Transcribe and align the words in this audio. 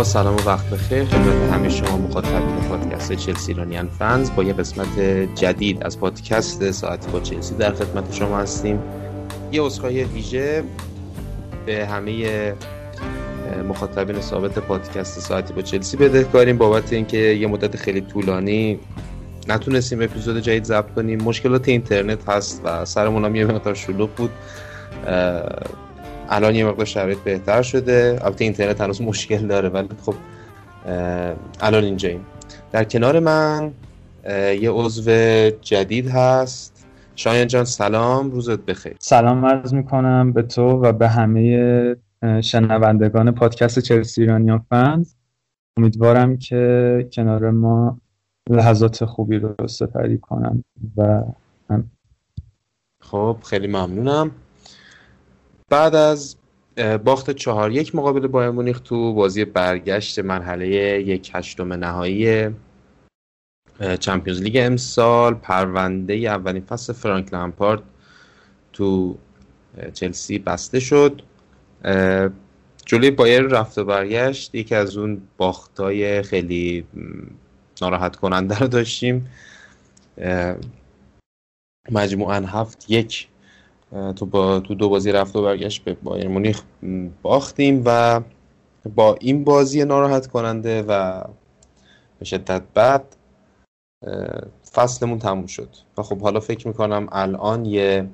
سلام 0.00 0.36
و 0.36 0.38
وقت 0.46 0.70
بخیر. 0.70 1.04
خدمت 1.04 1.52
همه 1.52 1.68
شما 1.68 1.96
مخاطبین 1.96 2.68
پادکست 2.68 3.12
چلسی 3.12 3.52
ایرانیان 3.52 3.88
فنز 3.88 4.30
با 4.36 4.42
یه 4.42 4.52
قسمت 4.52 5.00
جدید 5.34 5.82
از 5.84 6.00
پادکست 6.00 6.70
ساعتی 6.70 7.10
با 7.10 7.20
چلسی 7.20 7.54
در 7.54 7.72
خدمت 7.72 8.12
شما 8.12 8.38
هستیم. 8.38 8.78
یه 9.52 9.62
عذرخواهی 9.62 10.04
ویژه 10.04 10.64
به 11.66 11.86
همه 11.86 12.54
مخاطبین 13.68 14.20
ثابت 14.20 14.58
پادکست 14.58 15.20
ساعتی 15.20 15.54
با 15.54 15.62
چلسی 15.62 15.96
بدهکاریم. 15.96 16.58
بابت 16.58 16.92
اینکه 16.92 17.18
یه 17.18 17.46
مدت 17.46 17.76
خیلی 17.76 18.00
طولانی 18.00 18.78
نتونستیم 19.48 20.02
اپیزود 20.02 20.38
جدید 20.38 20.64
ضبط 20.64 20.94
کنیم. 20.94 21.22
مشکلات 21.22 21.68
اینترنت 21.68 22.28
هست 22.28 22.62
و 22.64 22.84
سرمون 22.84 23.24
هم 23.24 23.36
یه 23.36 23.44
مقدار 23.44 23.74
شلوغ 23.74 24.10
بود. 24.10 24.30
الان 26.28 26.54
یه 26.54 26.66
مقدار 26.66 26.86
شرایط 26.86 27.18
بهتر 27.18 27.62
شده. 27.62 28.18
البته 28.22 28.44
اینترنت 28.44 28.80
هنوز 28.80 29.02
مشکل 29.02 29.46
داره 29.46 29.68
ولی 29.68 29.88
خب 30.02 30.14
الان 31.60 31.84
اینجاییم. 31.84 32.26
در 32.72 32.84
کنار 32.84 33.18
من 33.20 33.72
یه 34.60 34.70
عضو 34.70 35.10
جدید 35.60 36.08
هست. 36.08 36.86
شایان 37.16 37.46
جان 37.46 37.64
سلام. 37.64 38.30
روزت 38.30 38.60
بخیر. 38.60 38.96
سلام 38.98 39.46
عرض 39.46 39.74
می‌کنم 39.74 40.32
به 40.32 40.42
تو 40.42 40.62
و 40.62 40.92
به 40.92 41.08
همه 41.08 41.96
شنوندگان 42.40 43.30
پادکست 43.30 43.78
چلسی 43.78 44.20
ایرانیا 44.20 44.64
فنز. 44.70 45.14
امیدوارم 45.76 46.36
که 46.36 47.08
کنار 47.12 47.50
ما 47.50 48.00
لحظات 48.50 49.04
خوبی 49.04 49.38
رو 49.38 49.68
سپری 49.68 50.18
کنم 50.18 50.64
و. 50.96 51.22
خب 53.00 53.36
خیلی 53.44 53.66
ممنونم. 53.66 54.30
بعد 55.72 55.94
از 55.94 56.36
باخت 57.04 57.30
چهار 57.30 57.72
یک 57.72 57.94
مقابل 57.94 58.26
بایر 58.26 58.50
مونیخ 58.50 58.80
تو 58.80 59.14
بازی 59.14 59.44
برگشت 59.44 60.18
مرحله 60.18 60.66
یک 61.00 61.30
هشتم 61.34 61.72
نهایی 61.72 62.50
چمپیونز 64.00 64.42
لیگ 64.42 64.58
امسال. 64.60 65.34
پرونده 65.34 66.14
اولین 66.14 66.62
فصل 66.62 66.92
فرانک 66.92 67.32
لامپارد 67.32 67.82
تو 68.72 69.18
چلسی 69.94 70.38
بسته 70.38 70.80
شد. 70.80 71.22
جلوی 72.86 73.10
بایر 73.10 73.42
رفت 73.42 73.78
و 73.78 73.84
برگشت. 73.84 74.54
یکی 74.54 74.74
از 74.74 74.96
اون 74.96 75.22
باختای 75.36 76.22
خیلی 76.22 76.86
ناراحت 77.82 78.16
کننده 78.16 78.58
رو 78.58 78.66
داشتیم. 78.66 79.30
مجموعا 81.90 82.36
هفت 82.36 82.90
یک 82.90 83.28
تو 84.16 84.26
با 84.26 84.60
تو 84.60 84.74
دو 84.74 84.88
بازی 84.88 85.12
رفت 85.12 85.36
و 85.36 85.42
برگشت 85.42 85.84
به 85.84 85.96
بایر 86.02 86.28
مونیخ 86.28 86.62
باختیم 87.22 87.82
و 87.84 88.20
با 88.94 89.16
این 89.20 89.44
بازی 89.44 89.84
ناراحت 89.84 90.26
کننده 90.26 90.82
و 90.82 91.22
به 92.18 92.24
شدت 92.24 92.62
بد 92.76 93.04
فصلمون 94.72 95.18
تموم 95.18 95.46
شد. 95.46 95.68
و 95.98 96.02
خب 96.02 96.18
حالا 96.18 96.40
فکر 96.40 96.68
می‌کنم 96.68 97.08
الان 97.12 97.64
یه 97.64 98.08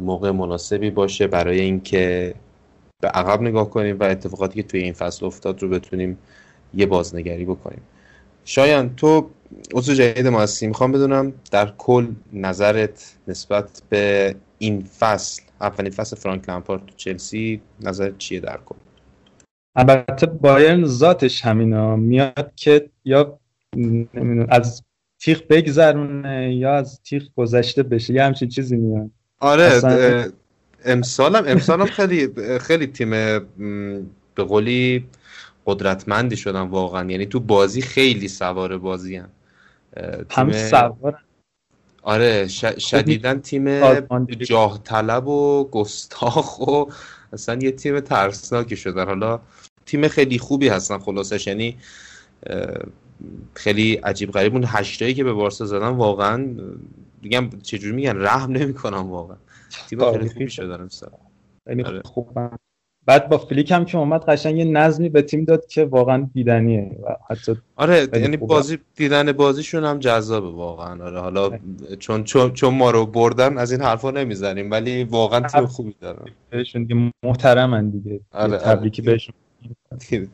موقع 0.00 0.30
مناسبی 0.30 0.90
باشه 0.90 1.26
برای 1.26 1.60
اینکه 1.60 2.34
به 3.02 3.08
عقب 3.08 3.42
نگاه 3.42 3.70
کنیم 3.70 3.98
و 4.00 4.04
اتفاقاتی 4.04 4.62
که 4.62 4.68
توی 4.68 4.82
این 4.82 4.92
فصل 4.92 5.26
افتاد 5.26 5.62
رو 5.62 5.68
بتونیم 5.68 6.18
یه 6.74 6.86
بازنگری 6.86 7.44
بکنیم. 7.44 7.82
شایان 8.44 8.96
تو 8.96 9.30
عضو 9.74 9.94
جدید 9.94 10.26
ما 10.26 10.40
هستی. 10.40 10.66
می‌خوام 10.66 10.92
بدونم 10.92 11.32
در 11.50 11.72
کل 11.78 12.06
نظرت 12.32 13.16
نسبت 13.28 13.82
به 13.88 14.34
این 14.62 14.84
فصل 14.98 15.42
اولین 15.60 15.92
فصل 15.92 16.16
فرانک 16.16 16.48
لامپارد 16.48 16.86
تو 16.86 16.94
چلسی 16.96 17.60
نظر 17.80 18.12
چیه 18.18 18.40
در 18.40 18.56
کن 18.56 18.76
البته 19.76 20.26
بایرن 20.26 20.84
ذاتش 20.84 21.44
همینا 21.44 21.96
میاد 21.96 22.52
که 22.56 22.90
یا 23.04 23.38
از 24.48 24.82
تیغ 25.18 25.42
بگذرونه 25.48 26.54
یا 26.54 26.74
از 26.74 27.00
تیغ 27.02 27.22
گذشته 27.36 27.82
بشه 27.82 28.14
یه 28.14 28.24
همچین 28.24 28.48
چیزی 28.48 28.76
میاد. 28.76 29.10
آره 29.38 29.62
اصلا... 29.62 30.30
امسالم 30.84 31.44
امسالم 31.52 31.86
خیلی 31.86 32.28
خیلی 32.58 32.86
تیم 32.86 33.10
به 34.34 34.44
قولی 34.48 35.06
قدرتمندی 35.66 36.36
شدن 36.36 36.60
واقعا. 36.60 37.10
یعنی 37.10 37.26
تو 37.26 37.40
بازی 37.40 37.82
خیلی 37.82 38.28
سوار 38.28 38.78
بازی 38.78 39.16
هم, 39.16 39.30
هم 40.30 40.52
سوار 40.52 41.18
آره 42.02 42.46
ش... 42.48 42.64
شدیدن 42.64 43.40
تیم 43.40 43.80
جاه 44.34 44.80
طلب 44.84 45.28
و 45.28 45.68
گستاخ 45.70 46.58
و 46.68 46.84
اصلا 47.32 47.58
یه 47.62 47.72
تیم 47.72 48.00
ترسناکی 48.00 48.76
شدن. 48.76 49.04
حالا 49.04 49.40
تیم 49.86 50.08
خیلی 50.08 50.38
خوبی 50.38 50.68
هستن 50.68 50.98
خلاصش 50.98 51.46
یعنی 51.46 51.76
خیلی 53.54 53.94
عجیب 53.94 54.30
غریب. 54.30 54.52
اون 54.54 54.64
هشتایی 54.66 55.14
که 55.14 55.24
به 55.24 55.32
بارسا 55.32 55.66
زدن 55.66 55.88
واقعا 55.88 56.56
میگم 57.22 57.50
چجوری 57.62 57.96
میگن؟ 57.96 58.16
رحم 58.16 58.52
نمی‌کنم 58.52 59.10
واقعا. 59.10 59.36
تیم 59.88 60.12
خیلی 60.12 60.28
خوبی 60.28 60.50
شدن 60.50 60.80
امسال. 60.80 61.10
خیلی 61.68 61.82
آره. 61.82 62.02
بعد 63.10 63.28
با 63.28 63.38
فلیک 63.38 63.70
هم 63.70 63.84
که 63.84 63.98
اومد 63.98 64.24
قشنگ 64.24 64.58
یه 64.58 64.64
نظمی 64.64 65.08
به 65.08 65.22
تیم 65.22 65.44
داد 65.44 65.66
که 65.66 65.84
واقعا 65.84 66.28
دیدنیه 66.34 66.96
و 67.04 67.16
حتی 67.30 67.56
آره 67.76 68.08
یعنی 68.14 68.36
بازی 68.36 68.78
دیدن 68.96 69.32
بازیشون 69.32 69.84
هم 69.84 69.98
جذابه 69.98 70.50
واقعا. 70.50 71.04
آره 71.04 71.20
حالا 71.20 71.50
چون 71.98 72.24
چون, 72.24 72.52
چون 72.52 72.74
ما 72.74 72.90
رو 72.90 73.06
بردن 73.06 73.58
از 73.58 73.72
این 73.72 73.80
حرفا 73.80 74.10
نمی‌زنیم 74.10 74.70
ولی 74.70 75.04
واقعا 75.04 75.40
تیم 75.40 75.66
خوبی 75.66 75.94
دارن. 76.00 76.24
بهشون 76.50 76.82
دیگه 76.84 77.12
محترمن 77.22 77.90
دیگه. 77.90 78.20
آره 78.32 78.58
تبریکی 78.58 79.02
آره. 79.02 79.12
بهشون. 79.12 79.34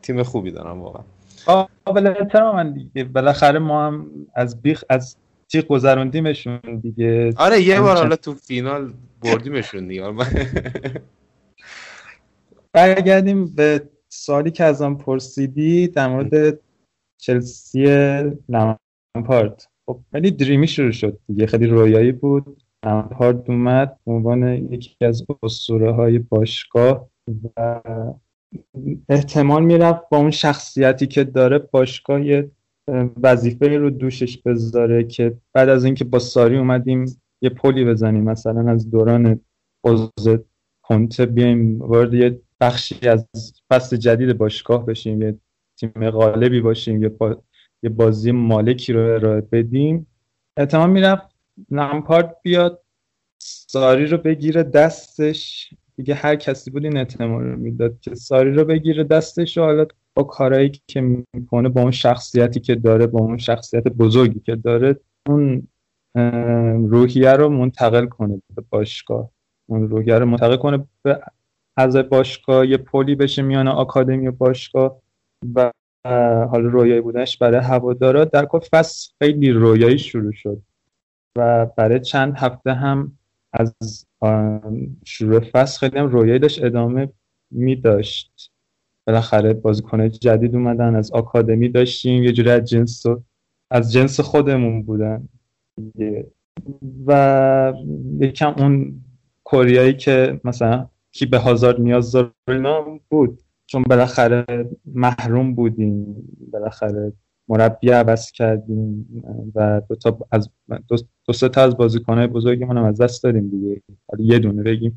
تیم 0.02 0.22
خوبی 0.22 0.50
دارن 0.50 0.78
واقعا. 0.78 1.02
قابل 1.84 2.06
احترامن 2.06 2.72
دیگه. 2.72 3.04
بالاخره 3.04 3.58
ما 3.58 3.86
هم 3.86 4.06
از 4.34 4.62
بیخ 4.62 4.84
از 4.90 5.16
تیغ 5.48 5.66
گذروندیمشون 5.66 6.60
دیگه. 6.82 7.32
آره 7.36 7.60
یه 7.60 7.80
بار 7.80 7.96
حالا 7.96 8.16
تو 8.16 8.34
فینال 8.34 8.92
بردیمشون 9.22 9.88
دیگه. 9.88 10.14
برگردیم 12.76 13.46
به 13.46 13.88
سوالی 14.08 14.50
که 14.50 14.64
ازم 14.64 14.94
پرسیدی 14.94 15.88
در 15.88 16.08
مورد 16.08 16.60
چلسی 17.20 17.84
لامپارد. 18.48 19.62
خب 19.86 20.00
خیلی 20.12 20.30
دریمی 20.30 20.68
شروع 20.68 20.90
شد 20.90 21.18
دیگه 21.28 21.46
خیلی 21.46 21.66
رویایی 21.66 22.12
بود. 22.12 22.62
لامپارد 22.84 23.50
اومد 23.50 23.98
به 24.06 24.12
عنوان 24.12 24.72
یکی 24.72 25.04
از 25.04 25.24
اسطوره 25.42 25.92
های 25.92 26.18
باشگاه 26.18 27.08
و 27.56 27.80
احتمال 29.08 29.64
می‌رفت 29.64 30.08
با 30.10 30.18
اون 30.18 30.30
شخصیتی 30.30 31.06
که 31.06 31.24
داره 31.24 31.58
باشگاه 31.58 32.26
یه 32.26 32.50
وظیفه 33.22 33.68
رو 33.68 33.90
دوشش 33.90 34.38
بذاره 34.38 35.04
که 35.04 35.36
بعد 35.52 35.68
از 35.68 35.84
اینکه 35.84 36.04
با 36.04 36.18
ساری 36.18 36.58
اومدیم 36.58 37.04
یه 37.42 37.50
پلی 37.50 37.84
بزنیم 37.84 38.24
مثلا 38.24 38.70
از 38.70 38.90
دوران 38.90 39.40
اوز 39.84 40.10
کنته 40.82 41.26
بیایم 41.26 41.82
وارد 41.82 42.14
یه 42.14 42.40
بخشی 42.60 43.08
از 43.08 43.28
فصل 43.70 43.96
جدید 43.96 44.38
باشگاه 44.38 44.86
بشیم 44.86 45.22
یه 45.22 45.38
تیم 45.76 46.10
غالبی 46.10 46.60
باشیم 46.60 47.02
یه, 47.02 47.08
با... 47.08 47.42
یه 47.82 47.90
بازی 47.90 48.30
مالکی 48.30 48.92
رو 48.92 49.00
ارائه 49.00 49.40
بدیم. 49.40 50.06
احتمال 50.56 50.90
می‌رفت 50.90 51.26
لمپارد 51.70 52.36
بیاد 52.42 52.82
ساری 53.38 54.06
رو 54.06 54.18
بگیره 54.18 54.62
دستش. 54.62 55.74
دیگه 55.96 56.14
هر 56.14 56.36
کسی 56.36 56.70
بود 56.70 56.84
این 56.84 56.96
احتمال 56.96 57.42
رو 57.42 57.56
می‌داد 57.56 58.00
که 58.00 58.14
ساری 58.14 58.52
رو 58.52 58.64
بگیره 58.64 59.04
دستش 59.04 59.58
و 59.58 59.60
حالا 59.60 59.86
با 60.14 60.22
کارهایی 60.22 60.72
که 60.86 61.00
می‌کنه 61.34 61.68
با 61.68 61.82
اون 61.82 61.90
شخصیتی 61.90 62.60
که 62.60 62.74
داره 62.74 63.06
با 63.06 63.20
اون 63.20 63.38
شخصیت 63.38 63.88
بزرگی 63.88 64.40
که 64.40 64.56
داره 64.56 65.00
اون 65.28 65.68
روحیه 66.88 67.32
رو 67.32 67.48
منتقل 67.48 68.06
کنه 68.06 68.42
به 68.54 68.62
باشگاه. 68.70 69.30
اون 69.66 69.88
روحیه 69.88 70.18
رو 70.18 70.26
منتقل 70.26 70.56
کنه 70.56 70.84
به 71.02 71.20
از 71.76 71.96
باشگاه 71.96 72.66
یه 72.66 72.76
پلی 72.76 73.14
بشه 73.14 73.42
میان 73.42 73.68
آکادمی 73.68 74.28
و 74.28 74.32
باشگاه 74.32 75.02
و 75.54 75.72
حالا 76.50 76.68
رویایی 76.68 77.00
بودنش 77.00 77.38
برای 77.38 77.60
هوادارا. 77.60 78.24
در 78.24 78.44
کل 78.44 78.58
فصل 78.58 79.10
خیلی 79.18 79.50
رویایی 79.50 79.98
شروع 79.98 80.32
شد 80.32 80.62
و 81.38 81.66
برای 81.66 82.00
چند 82.00 82.34
هفته 82.36 82.72
هم 82.72 83.18
از 83.52 83.74
شروع 85.04 85.40
فصل 85.40 85.78
خیلی 85.78 85.98
هم 85.98 86.06
رویایی 86.06 86.38
داشت 86.38 86.64
ادامه 86.64 87.08
می 87.50 87.76
داشت. 87.76 88.52
بالاخره 89.06 89.52
بازیکنه 89.52 90.10
جدید 90.10 90.54
اومدن 90.54 90.94
از 90.94 91.12
آکادمی 91.12 91.68
داشتیم 91.68 92.24
یه 92.24 92.32
جوری 92.32 92.50
از 92.50 92.64
جنس 92.68 93.02
از 93.70 93.92
جنس 93.92 94.20
خودمون 94.20 94.82
بودن 94.82 95.28
و 97.06 97.72
یکم 98.20 98.54
اون 98.58 99.00
کوریایی 99.44 99.94
که 99.94 100.40
مثلا 100.44 100.88
کی 101.18 101.26
به 101.26 101.38
هازارد 101.38 101.80
نیاز 101.80 102.12
داره 102.12 102.32
اینا 102.48 103.00
بود. 103.08 103.42
چون 103.66 103.82
بالاخره 103.82 104.44
محروم 104.84 105.54
بودیم. 105.54 106.16
بالاخره 106.52 107.12
مربی 107.48 107.90
عوض 107.90 108.30
کردیم 108.30 109.06
و 109.54 109.82
دو 109.88 109.94
تا 109.94 110.18
از 110.30 110.50
دو, 111.26 111.32
سه 111.32 111.48
تا 111.48 111.62
از 111.62 111.76
بازیکنهای 111.76 112.26
بزرگمون 112.26 112.78
از 112.78 113.00
دست 113.00 113.24
دادیم 113.24 113.48
دیگه. 113.48 113.82
یه 114.18 114.38
دونه 114.38 114.62
بگیم. 114.62 114.96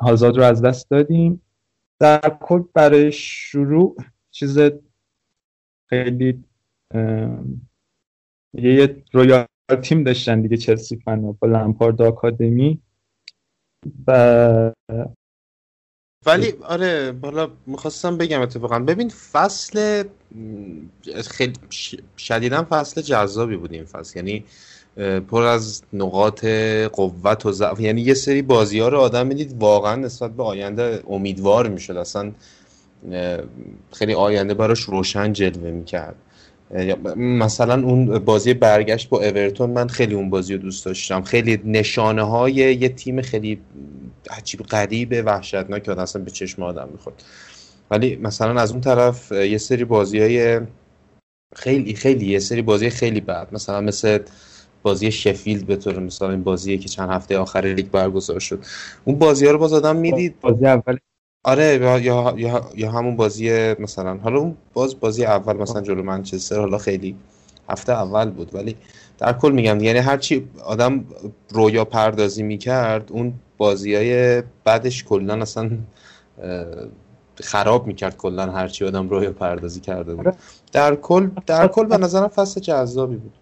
هازارد 0.00 0.36
رو 0.36 0.42
از 0.42 0.62
دست 0.62 0.90
دادیم. 0.90 1.42
در 2.00 2.36
کل 2.40 2.62
برای 2.74 3.12
شروع 3.12 3.96
چیز 4.30 4.58
خیلی 5.88 6.44
یه 8.54 9.04
رویال 9.12 9.46
تیم 9.82 10.04
داشتن 10.04 10.40
دیگه 10.40 10.56
چلسی 10.56 10.96
فنا 10.96 11.32
با 11.32 11.48
لمپارد 11.48 12.02
آکادمی. 12.02 12.82
و 14.06 14.72
ولی 16.26 16.52
آره 16.62 17.14
حالا 17.22 17.48
می‌خواستم 17.66 18.16
بگم 18.16 18.40
اتفاقا. 18.40 18.78
ببین 18.78 19.08
فصل 19.08 20.04
خیلی 21.24 21.52
شدیدا 22.16 22.66
فصل 22.70 23.02
جذابی 23.02 23.56
بود 23.56 23.72
این 23.72 23.84
فصل. 23.84 24.18
یعنی 24.18 24.44
پر 25.20 25.42
از 25.42 25.82
نقاط 25.92 26.44
قوت 26.92 27.46
و 27.46 27.52
ضعف. 27.52 27.80
یعنی 27.80 28.00
یه 28.00 28.14
سری 28.14 28.42
بازی 28.42 28.78
ها 28.78 28.88
رو 28.88 28.98
آدم 28.98 29.26
می‌دید 29.26 29.56
واقعا 29.60 29.96
نسبت 29.96 30.30
به 30.30 30.42
آینده 30.42 31.02
امیدوار 31.08 31.68
می‌شد. 31.68 31.96
اصلا 31.96 32.32
خیلی 33.92 34.14
آینده 34.14 34.54
براش 34.54 34.80
روشن 34.80 35.32
جلوه 35.32 35.70
می‌کرد. 35.70 36.16
مثلا 37.16 37.82
اون 37.82 38.18
بازی 38.18 38.54
برگشت 38.54 39.08
با 39.08 39.18
اورتون 39.18 39.70
من 39.70 39.88
خیلی 39.88 40.14
اون 40.14 40.30
بازی 40.30 40.54
رو 40.54 40.62
دوست 40.62 40.84
داشتم. 40.84 41.22
خیلی 41.22 41.60
نشانه 41.64 42.22
های 42.22 42.52
یه 42.54 42.88
تیم 42.88 43.22
خیلی 43.22 43.60
عجیب 44.30 44.62
غریب 44.62 45.22
وحشتناک 45.26 45.82
که 45.82 46.00
اصلا 46.00 46.22
به 46.22 46.30
چشم 46.30 46.62
آدم 46.62 46.88
می‌خورد. 46.92 47.24
ولی 47.90 48.16
مثلا 48.16 48.60
از 48.60 48.70
اون 48.72 48.80
طرف 48.80 49.32
یه 49.32 49.58
سری 49.58 49.84
بازی 49.84 50.18
های 50.18 50.60
خیلی 51.56 51.94
خیلی 51.94 52.26
یه 52.26 52.38
سری 52.38 52.62
بازی 52.62 52.90
خیلی 52.90 53.20
بد. 53.20 53.48
مثلا 53.52 53.80
مثل 53.80 54.18
بازی 54.82 55.12
شفیلد 55.12 55.66
به 55.66 55.76
طور 55.76 55.98
مثال 55.98 56.30
این 56.30 56.42
بازیه 56.42 56.78
که 56.78 56.88
چند 56.88 57.10
هفته 57.10 57.38
آخر 57.38 57.60
لیگ 57.60 57.90
برگزار 57.90 58.38
شد. 58.40 58.64
اون 59.04 59.18
بازی 59.18 59.46
ها 59.46 59.52
رو 59.52 59.58
باز 59.58 59.72
آدم 59.72 59.96
می‌دید. 59.96 60.40
بازی 60.40 60.66
اول. 60.66 60.96
آره 61.44 61.78
یا, 61.82 62.34
یا, 62.36 62.70
یا 62.74 62.90
همون 62.90 63.16
بازی 63.16 63.74
مثلا. 63.78 64.16
حالا 64.16 64.38
اون 64.38 64.56
باز 64.72 65.00
بازی 65.00 65.24
اول 65.24 65.56
مثلا 65.56 65.80
جلو 65.80 66.02
منچستر 66.02 66.58
حالا 66.58 66.78
خیلی 66.78 67.16
هفته 67.68 67.92
اول 67.92 68.30
بود. 68.30 68.54
ولی 68.54 68.76
در 69.18 69.32
کل 69.32 69.52
میگم 69.52 69.80
یعنی 69.80 69.98
هرچی 69.98 70.48
آدم 70.64 71.04
رویا 71.50 71.84
پردازی 71.84 72.42
می‌کرد 72.42 73.12
اون 73.12 73.34
بازی 73.56 73.94
های 73.94 74.42
بعدش 74.64 75.04
کلا 75.04 75.34
اصلا 75.34 75.70
خراب 77.34 77.86
می‌کرد 77.86 78.16
کلا 78.16 78.52
هرچی 78.52 78.84
آدم 78.84 79.08
رویا 79.08 79.32
پردازی 79.32 79.80
کرده 79.80 80.14
بود. 80.14 80.26
آره. 80.28 80.36
در 80.72 80.94
کل 80.94 81.30
در 81.46 81.68
کل 81.68 81.86
به 81.86 81.96
نظرم 81.96 82.28
فصل 82.28 82.60
جذابی 82.60 83.16
بود. 83.16 83.32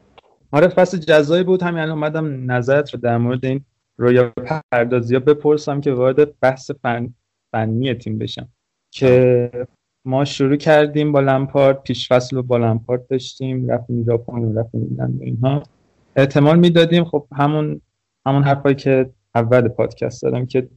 آره 0.51 0.69
فصل 0.69 0.99
جذابی 0.99 1.43
بود. 1.43 1.63
همین 1.63 1.79
الان 1.79 1.99
اومدم 1.99 2.53
نظرت 2.53 2.95
رو 2.95 3.01
در 3.01 3.19
مورد 3.19 3.45
این 3.45 3.65
رویا 3.97 4.33
پردازی 4.73 5.15
ها 5.15 5.21
بپرسم 5.21 5.81
که 5.81 5.93
وارد 5.93 6.41
بحث 6.41 6.71
فن 6.83 7.15
فنی 7.53 7.95
تیم 7.95 8.19
بشم. 8.19 8.49
که 8.91 9.51
ما 10.07 10.25
شروع 10.25 10.57
کردیم 10.57 11.13
با 11.13 11.21
لمپارد 11.21 11.83
پیش 11.83 12.13
فصل 12.13 12.41
با 12.41 12.57
لمپارد 12.57 13.07
داشتیم 13.07 13.71
رفتیم 13.71 14.05
ژاپن 14.05 14.39
و 14.39 14.59
رفتیم 14.59 14.97
و 14.99 15.09
اینها. 15.21 15.63
احتمال 16.17 16.59
می‌دادیم 16.59 17.05
خب 17.05 17.27
همون 17.33 17.81
همون 18.27 18.43
حرفایی 18.43 18.75
که 18.75 19.11
اول 19.35 19.69
پادکست 19.69 20.23
دادم 20.23 20.47
که 20.47 20.69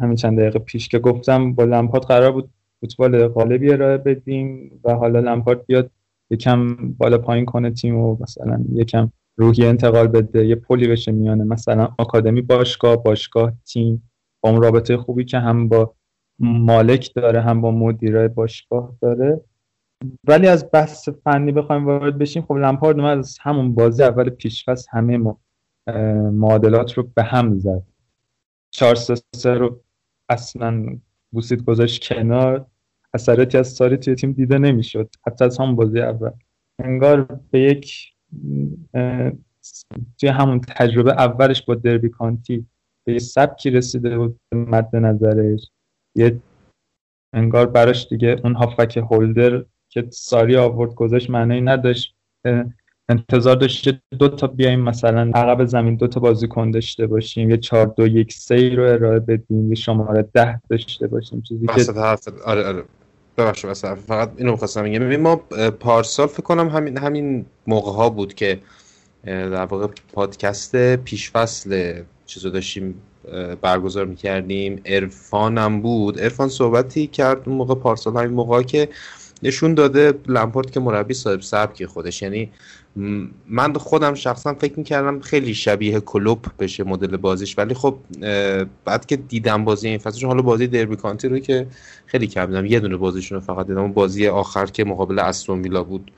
همین 0.00 0.16
چند 0.16 0.38
دقیقه 0.38 0.58
پیش 0.58 0.88
که 0.88 0.98
گفتم 0.98 1.52
با 1.52 1.64
لمپارد 1.64 2.04
قرار 2.04 2.32
بود 2.32 2.50
فوتبال 2.80 3.28
غالبی 3.28 3.72
ارائه 3.72 3.96
بدیم 3.96 4.80
و 4.84 4.94
حالا 4.94 5.20
لمپارد 5.20 5.66
بیاد 5.66 5.90
یکم 6.30 6.76
بالا 6.98 7.18
پایین 7.18 7.44
کنه 7.44 7.70
تیم 7.70 7.96
و 7.96 8.16
مثلا 8.20 8.64
یکم 8.72 9.12
روحی 9.36 9.66
انتقال 9.66 10.06
بده 10.06 10.46
یه 10.46 10.54
پلی 10.54 10.88
بشه 10.88 11.12
میانه. 11.12 11.44
مثلا 11.44 11.88
آکادمی 11.98 12.42
باشگاه 12.42 13.02
باشگاه 13.02 13.52
تیم 13.66 14.10
با 14.40 14.50
اون 14.50 14.62
رابطه 14.62 14.96
خوبی 14.96 15.24
که 15.24 15.38
هم 15.38 15.68
با 15.68 15.94
مالک 16.38 17.14
داره 17.14 17.40
هم 17.40 17.60
با 17.60 17.70
مدیرای 17.70 18.28
باشگاه 18.28 18.96
داره. 19.00 19.40
ولی 20.24 20.48
از 20.48 20.68
بحث 20.72 21.08
فنی 21.08 21.52
بخوایم 21.52 21.86
وارد 21.86 22.18
بشیم 22.18 22.42
خب 22.42 22.54
لمپارد 22.54 23.00
اومد 23.00 23.18
از 23.18 23.38
همون 23.40 23.74
بازی 23.74 24.02
اول 24.02 24.30
پیشفصل 24.30 24.88
همه 24.90 25.16
ما 25.16 25.40
معادلات 26.32 26.92
رو 26.92 27.10
به 27.14 27.22
هم 27.22 27.58
زد. 27.58 27.82
4 28.70 28.94
3 29.34 29.54
رو 29.54 29.80
اصلا 30.28 30.98
بوسید 31.32 31.64
گذاشت 31.64 32.08
کنار. 32.08 32.66
اثراتی 33.14 33.58
از 33.58 33.68
ساری 33.68 33.96
توی 33.96 34.14
تیم 34.14 34.32
دیده 34.32 34.58
نمی‌شد 34.58 35.10
حتی 35.26 35.44
از 35.44 35.58
همون 35.58 35.76
بازی 35.76 36.00
اول. 36.00 36.30
انگار 36.78 37.40
به 37.50 37.60
یک 37.60 38.12
توی 40.20 40.28
همون 40.28 40.60
تجربه 40.60 41.12
اولش 41.12 41.62
با 41.62 41.74
دربی 41.74 42.08
کانتی 42.08 42.66
به 43.04 43.12
یه 43.12 43.18
سبکی 43.18 43.70
رسیده 43.70 44.18
بود 44.18 44.40
مد 44.52 44.96
نظرش. 44.96 45.70
یه 46.14 46.40
انگار 47.32 47.66
براش 47.66 48.06
دیگه 48.10 48.40
اون 48.44 48.54
هافک 48.54 48.96
هولدر 48.96 49.64
که 49.88 50.06
ساری 50.10 50.56
آورد 50.56 50.94
گذاشت 50.94 51.30
معنی 51.30 51.60
نداشت. 51.60 52.14
انتظار 53.08 53.56
داشته 53.56 54.00
دو 54.18 54.28
تا 54.28 54.46
بیایم 54.46 54.80
مثلا 54.80 55.30
عقب 55.34 55.64
زمین 55.64 55.96
دو 55.96 56.06
تا 56.06 56.20
بازیکن 56.20 56.70
داشته 56.70 57.06
باشیم 57.06 57.50
یه 57.50 57.56
چهار 57.56 57.86
دو 57.86 58.06
یک 58.06 58.32
سه 58.32 58.74
رو 58.74 58.82
ارائه 58.82 59.18
بدیم 59.18 59.68
یه 59.68 59.74
شماره 59.74 60.28
ده 60.34 60.60
داشته 60.70 61.06
باشیم 61.06 61.42
چیزی 61.42 61.66
که 61.66 61.92
آره 62.44 62.64
آره. 62.64 62.84
ببخشید 63.38 63.70
مثلا 63.70 63.94
فقط 63.94 64.30
اینو 64.36 64.50
می‌خواستم 64.50 64.82
بگم. 64.82 65.16
ما 65.16 65.36
پارسال 65.80 66.26
فکر 66.26 66.42
کنم 66.42 66.68
همین 66.68 66.98
همین 66.98 67.46
موقع 67.66 67.92
ها 67.92 68.10
بود 68.10 68.34
که 68.34 68.58
در 69.24 69.64
واقع 69.64 69.86
پادکست 70.12 70.96
پیشفصل 70.96 72.02
چیزو 72.26 72.50
داشتیم 72.50 73.02
برگزار 73.60 74.04
می‌کردیم. 74.04 74.80
ارفان 74.84 75.58
هم 75.58 75.80
بود. 75.80 76.20
ارفان 76.20 76.48
صحبتی 76.48 77.06
کرد 77.06 77.48
اون 77.48 77.56
موقع 77.56 77.74
پارسال 77.74 78.16
همین 78.16 78.34
موقع 78.34 78.62
که 78.62 78.88
نشون 79.42 79.74
داده 79.74 80.14
لمپارد 80.26 80.70
که 80.70 80.80
مربی 80.80 81.14
صاحب 81.14 81.40
سبکی 81.40 81.86
خودش. 81.86 82.22
یعنی 82.22 82.50
من 83.48 83.72
خودم 83.72 84.14
شخصا 84.14 84.54
فکر 84.54 84.78
می‌کردم 84.78 85.20
خیلی 85.20 85.54
شبیه 85.54 86.00
کلوب 86.00 86.46
بشه 86.58 86.84
مدل 86.84 87.16
بازیش. 87.16 87.58
ولی 87.58 87.74
خب 87.74 87.96
بعد 88.84 89.06
که 89.06 89.16
دیدم 89.16 89.64
بازی 89.64 89.88
این 89.88 89.98
فصلش 89.98 90.24
حالا 90.24 90.42
بازی 90.42 90.66
دربی 90.66 90.96
کانتی 90.96 91.28
رو 91.28 91.38
که 91.38 91.66
خیلی 92.06 92.26
کم 92.26 92.46
دیدم. 92.46 92.66
یه 92.66 92.80
دونه 92.80 92.96
بازیشون 92.96 93.38
رو 93.38 93.44
فقط 93.44 93.66
دیدم. 93.66 93.92
بازی 93.92 94.26
آخر 94.26 94.66
که 94.66 94.84
مقابل 94.84 95.18
استون 95.18 95.58
میلا 95.58 95.84
بود 95.84 96.10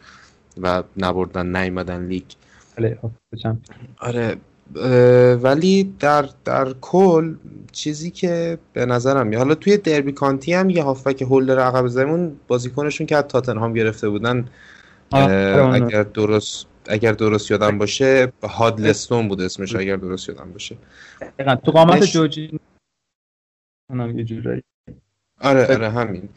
و 0.60 0.82
نبردن 0.96 1.56
نیومدن 1.56 2.06
لیگ. 2.06 2.24
آره 3.98 4.36
ولی 5.42 5.94
در 6.00 6.28
در 6.44 6.72
کل 6.80 7.34
چیزی 7.72 8.10
که 8.10 8.58
به 8.72 8.86
نظرم 8.86 9.26
میاد 9.26 9.42
حالا 9.42 9.54
توی 9.54 9.76
دربی 9.76 10.12
کانتی 10.12 10.52
هم 10.52 10.70
یه 10.70 10.82
هافک 10.82 11.22
هولدر 11.22 11.58
عقب 11.58 11.86
زمین 11.86 12.36
بازیکنشون 12.48 13.06
که 13.06 13.16
از 13.16 13.24
تاتنهام 13.24 13.72
گرفته 13.72 14.08
بودن 14.08 14.48
اگر 15.12 16.02
درست 16.02 16.66
اگر 16.88 17.12
درست 17.12 17.50
یادم 17.50 17.78
باشه 17.78 18.32
هادلستون 18.42 19.28
بود 19.28 19.40
اسمش 19.40 19.76
اگر 19.76 19.96
درست 19.96 20.28
یادم 20.28 20.52
باشه. 20.52 20.76
تو 21.64 21.72
قامت 21.72 22.02
جوجی 22.04 22.60
یه 24.14 24.24
جورایی. 24.24 24.62
آره 25.40 25.66
آره 25.74 25.90
همین. 25.90 26.28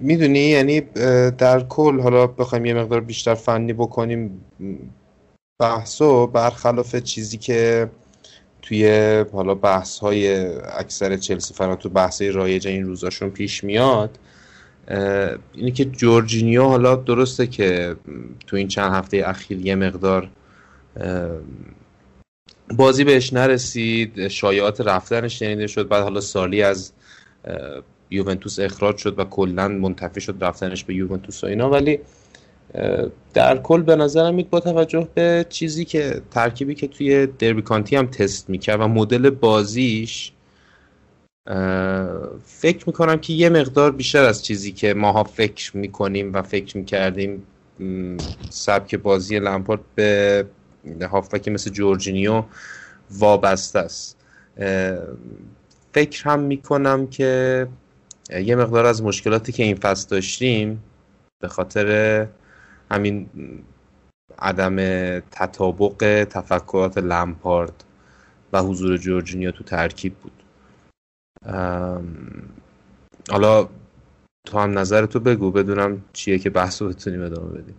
می‌دونی؟ 0.00 0.38
یعنی 0.38 0.80
در 1.30 1.66
کل 1.68 2.00
حالا 2.00 2.26
بخوایم 2.26 2.66
یه 2.66 2.74
مقدار 2.74 3.00
بیشتر 3.00 3.34
فنی 3.34 3.72
بکنیم 3.72 4.44
بحثو 5.58 6.26
برخلاف 6.26 6.96
چیزی 6.96 7.38
که 7.38 7.90
توی 8.62 9.24
حالا 9.32 9.54
بحث 9.54 9.98
های 9.98 10.46
اکثر 10.56 11.16
چلسی 11.16 11.54
فرا 11.54 11.76
تو 11.76 11.88
بحث 11.88 12.22
رایج 12.22 12.68
این 12.68 12.84
روزاشون 12.86 13.30
پیش 13.30 13.64
میاد 13.64 14.18
اینی 15.52 15.72
که 15.72 15.84
جورجینیو 15.84 16.62
حالا 16.62 16.96
درسته 16.96 17.46
که 17.46 17.96
تو 18.46 18.56
این 18.56 18.68
چند 18.68 18.92
هفته 18.92 19.22
اخیر 19.26 19.66
یه 19.66 19.74
مقدار 19.74 20.30
بازی 22.76 23.04
بهش 23.04 23.32
نرسید 23.32 24.28
شایعات 24.28 24.80
رفتنش 24.80 25.38
شنیده 25.38 25.66
شد 25.66 25.88
بعد 25.88 26.02
حالا 26.02 26.20
سالی 26.20 26.62
از 26.62 26.92
یوونتوس 28.10 28.58
اخراج 28.58 28.96
شد 28.96 29.18
و 29.18 29.24
کلا 29.24 29.68
منتفی 29.68 30.20
شد 30.20 30.36
رفتنش 30.40 30.84
به 30.84 30.94
یوونتوس 30.94 31.44
و 31.44 31.46
اینا 31.46 31.70
ولی 31.70 32.00
در 33.34 33.56
کل 33.58 33.82
به 33.82 33.96
نظرم 33.96 34.36
با 34.36 34.60
توجه 34.60 35.08
به 35.14 35.46
چیزی 35.48 35.84
که 35.84 36.22
ترکیبی 36.30 36.74
که 36.74 36.86
توی 36.86 37.26
دربی 37.26 37.62
کانتی 37.62 37.96
هم 37.96 38.06
تست 38.06 38.50
می‌کرد 38.50 38.80
و 38.80 38.88
مدل 38.88 39.30
بازیش 39.30 40.32
فکر 42.44 42.84
می‌کنم 42.86 43.16
که 43.16 43.32
یه 43.32 43.48
مقدار 43.48 43.92
بیشتر 43.92 44.24
از 44.24 44.44
چیزی 44.44 44.72
که 44.72 44.94
ماها 44.94 45.24
فکر 45.24 45.76
می‌کنیم 45.76 46.32
و 46.32 46.42
فکر 46.42 46.76
می‌کردیم 46.76 47.42
سبک 48.48 48.94
بازی 48.94 49.38
لمپارد 49.38 49.80
به 49.94 50.46
هافکی 51.10 51.50
مثل 51.50 51.70
جورجینیو 51.70 52.42
وابسته 53.10 53.78
است. 53.78 54.16
فکر 55.92 56.24
هم 56.24 56.40
می‌کنم 56.40 57.06
که 57.06 57.66
یه 58.44 58.56
مقدار 58.56 58.86
از 58.86 59.02
مشکلاتی 59.02 59.52
که 59.52 59.62
این 59.62 59.76
فصل 59.76 60.08
داشتیم 60.08 60.82
به 61.40 61.48
خاطر 61.48 62.26
همین 62.90 63.28
عدم 64.38 64.76
تطابق 65.20 66.24
تفکرات 66.30 66.98
لمپارد 66.98 67.84
و 68.52 68.62
حضور 68.62 68.96
جورجینیا 68.96 69.50
تو 69.50 69.64
ترکیب 69.64 70.14
بود. 70.14 70.42
حالا 73.30 73.68
تو 74.46 74.58
هم 74.58 74.78
نظر 74.78 75.06
تو 75.06 75.20
بگو 75.20 75.50
بدونم 75.50 76.04
چیه 76.12 76.38
که 76.38 76.50
بحث 76.50 76.82
رو 76.82 76.88
بتونیم 76.88 77.22
ادامه 77.22 77.58
بدیم. 77.58 77.76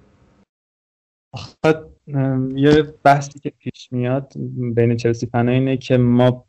یه 2.55 2.81
بحثی 3.03 3.39
که 3.39 3.49
پیش 3.49 3.91
میاد 3.91 4.33
بین 4.75 4.97
چلسی 4.97 5.25
فنا 5.25 5.51
اینه 5.51 5.77
که 5.77 5.97
ما 5.97 6.45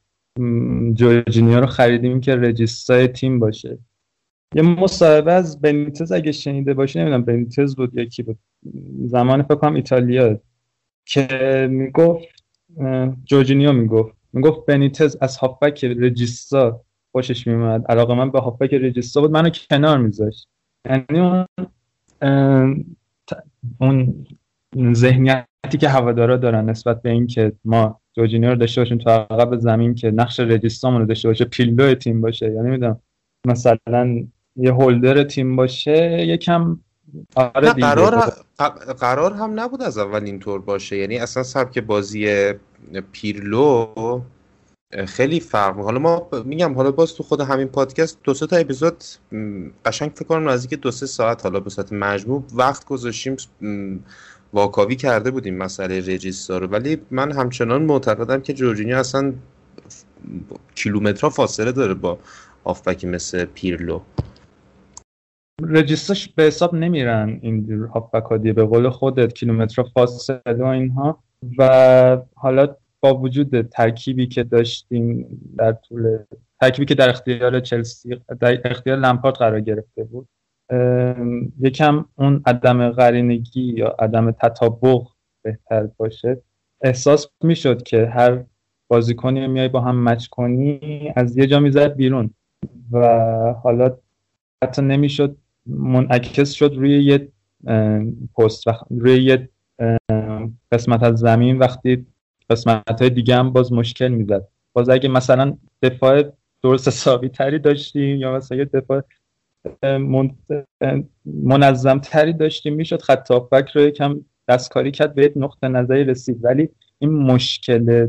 جورجینیو 0.92 1.60
رو 1.60 1.66
خریدیم 1.66 2.20
که 2.20 2.36
رجیستای 2.36 3.08
تیم 3.08 3.38
باشه. 3.38 3.78
یه 4.54 4.62
مصاحبه 4.62 5.32
از 5.32 5.60
بنیتز 5.60 6.12
اگه 6.12 6.32
شنیده 6.32 6.74
باشی 6.74 6.98
نمی‌دونم 6.98 7.24
بنیتز 7.24 7.76
بود 7.76 7.98
یا 7.98 8.04
کی 8.04 8.22
بود. 8.22 8.38
زمان 9.04 9.42
فکر 9.42 9.54
کنم 9.54 9.74
ایتالیا 9.74 10.40
که 11.04 11.68
می‌گفت 11.70 12.44
جورجینیو 13.24 13.72
می‌گفت. 13.72 14.14
می‌گفت 14.32 14.66
بنیتز 14.66 15.16
از 15.20 15.36
هافبک 15.36 15.84
رجیستا 15.84 16.80
خوشش 17.12 17.46
میومد 17.46 17.84
علاقه 17.88 18.14
من 18.14 18.30
به 18.30 18.40
هافبک 18.40 18.74
رجیستا 18.74 19.20
بود. 19.20 19.30
منو 19.30 19.50
کنار 19.70 19.98
میذاشت. 19.98 20.48
یعنی 20.88 21.44
اون 23.80 24.26
اون 24.76 24.94
ذهنیتی 24.94 25.78
که 25.80 25.88
هوادارا 25.88 26.36
دارن 26.36 26.70
نسبت 26.70 27.02
به 27.02 27.10
اینکه 27.10 27.52
ما 27.64 28.00
جورجینیو 28.16 28.50
رو 28.50 28.56
داشته 28.56 28.80
باشیم 28.80 28.98
تو 28.98 29.10
عقب 29.10 29.56
زمین 29.56 29.94
که 29.94 30.10
نقش 30.10 30.40
رجیستامون 30.40 31.00
رو 31.00 31.06
داشته 31.06 31.28
باشه 31.28 31.44
پیلو 31.44 31.94
تیم 31.94 32.20
باشه. 32.20 32.52
یعنی 32.52 32.70
می‌دونم 32.70 33.00
مثلا 33.46 34.26
یه 34.58 34.72
هولدر 34.72 35.24
تیم 35.24 35.56
باشه 35.56 36.26
یکم 36.26 36.80
آره 37.34 37.72
قرار, 37.72 38.32
قرار 39.00 39.32
هم 39.32 39.60
نبود 39.60 39.82
از 39.82 39.98
اول 39.98 40.24
اینطور 40.24 40.60
باشه. 40.60 40.96
یعنی 40.96 41.18
اصلا 41.18 41.42
سبک 41.42 41.78
بازی 41.78 42.52
پیرلو 43.12 43.88
خیلی 45.06 45.40
فرق 45.40 45.76
حالا 45.76 45.98
ما 45.98 46.28
میگم 46.44 46.74
حالا 46.74 46.90
باز 46.90 47.14
تو 47.14 47.22
خود 47.22 47.40
همین 47.40 47.68
پادکست 47.68 48.18
دو 48.24 48.34
سه 48.34 48.46
تا 48.46 48.56
اپیزود 48.56 49.04
قشنگ 49.84 50.10
فکر 50.14 50.24
کنم 50.24 50.48
نزدیک 50.48 50.80
دو 50.80 50.90
سه 50.90 51.06
ساعت 51.06 51.42
حالا 51.42 51.60
به 51.60 51.70
صورت 51.70 51.92
مجموع 51.92 52.42
وقت 52.54 52.84
گذاشتیم 52.84 53.36
واکاوی 54.52 54.96
کرده 54.96 55.30
بودیم 55.30 55.56
مسئله 55.56 55.98
رجیستا 55.98 56.58
رو. 56.58 56.66
ولی 56.66 56.98
من 57.10 57.32
همچنان 57.32 57.82
معتقدم 57.82 58.40
که 58.40 58.52
جورجینیو 58.52 58.96
اصلا 58.96 59.32
کیلومترها 60.74 61.30
فاصله 61.30 61.72
داره 61.72 61.94
با 61.94 62.18
آفبکی 62.64 63.06
مثل 63.06 63.44
پیرلو. 63.44 64.00
رجیستاش 65.62 66.28
به 66.28 66.42
حساب 66.42 66.74
نمیرن 66.74 67.38
این 67.42 67.86
هافبک 67.94 68.40
به 68.40 68.64
قول 68.64 68.88
خودت 68.88 69.32
کیلومتر 69.32 69.82
فاصله 69.82 70.40
و 70.46 70.64
اینها. 70.64 71.22
و 71.58 72.18
حالا 72.34 72.76
با 73.00 73.14
وجود 73.14 73.62
ترکیبی 73.62 74.26
که 74.26 74.44
داشتیم 74.44 75.26
در 75.58 75.72
طول 75.72 76.18
ترکیبی 76.60 76.86
که 76.86 76.94
در 76.94 77.08
اختیار 77.08 77.60
چلسی 77.60 78.20
در 78.40 78.60
اختیار 78.70 78.98
لمپارد 78.98 79.34
قرار 79.34 79.60
گرفته 79.60 80.04
بود 80.04 80.28
یکم 81.60 82.04
اون 82.14 82.42
عدم 82.46 82.90
قرینگی 82.90 83.62
یا 83.62 83.96
عدم 83.98 84.30
تطابق 84.30 85.02
بهتر 85.42 85.88
باشه. 85.96 86.42
احساس 86.80 87.28
می‌شد 87.44 87.82
که 87.82 88.06
هر 88.06 88.44
بازیکنی 88.88 89.46
میای 89.46 89.68
با 89.68 89.80
هم 89.80 90.04
مچ 90.04 90.26
کنی 90.26 91.12
از 91.16 91.36
یه 91.36 91.46
جا 91.46 91.60
می‌زد 91.60 91.94
بیرون. 91.94 92.30
و 92.92 93.06
حالا 93.62 93.96
حتی 94.64 94.82
نمی‌شد 94.82 95.36
منعکس 95.68 96.52
شد 96.52 96.72
روی 96.76 97.04
یه 97.04 97.28
پست 98.38 98.64
روی 98.90 99.22
یه 99.22 99.48
قسمت 100.72 101.02
از 101.02 101.18
زمین 101.18 101.58
وقتی 101.58 102.06
قسمت 102.50 103.00
های 103.00 103.10
دیگه 103.10 103.37
هم 103.37 103.52
باز 103.52 103.72
مشکل 103.72 104.08
می‌زد. 104.08 104.48
باز 104.72 104.88
اگه 104.88 105.08
مثلا 105.08 105.56
دفاع 105.82 106.22
درست 106.62 106.88
حسابی 106.88 107.28
تری 107.28 107.58
داشتیم 107.58 108.16
یا 108.16 108.37
مثلا 108.37 108.58
یه 108.58 108.64
دفاع 108.64 109.02
منظم 111.25 111.98
تری 111.98 112.32
داشتیم 112.32 112.75
می‌شد 112.75 113.02
خط 113.02 113.32
بک 113.32 113.70
رو 113.70 113.82
یکم 113.82 114.20
دستکاری 114.48 114.90
کرد 114.90 115.14
به 115.14 115.32
نقطه 115.37 115.68
نظری 115.68 116.04
رسید. 116.04 116.44
ولی 116.44 116.68
این 116.98 117.10
مشکل 117.10 118.08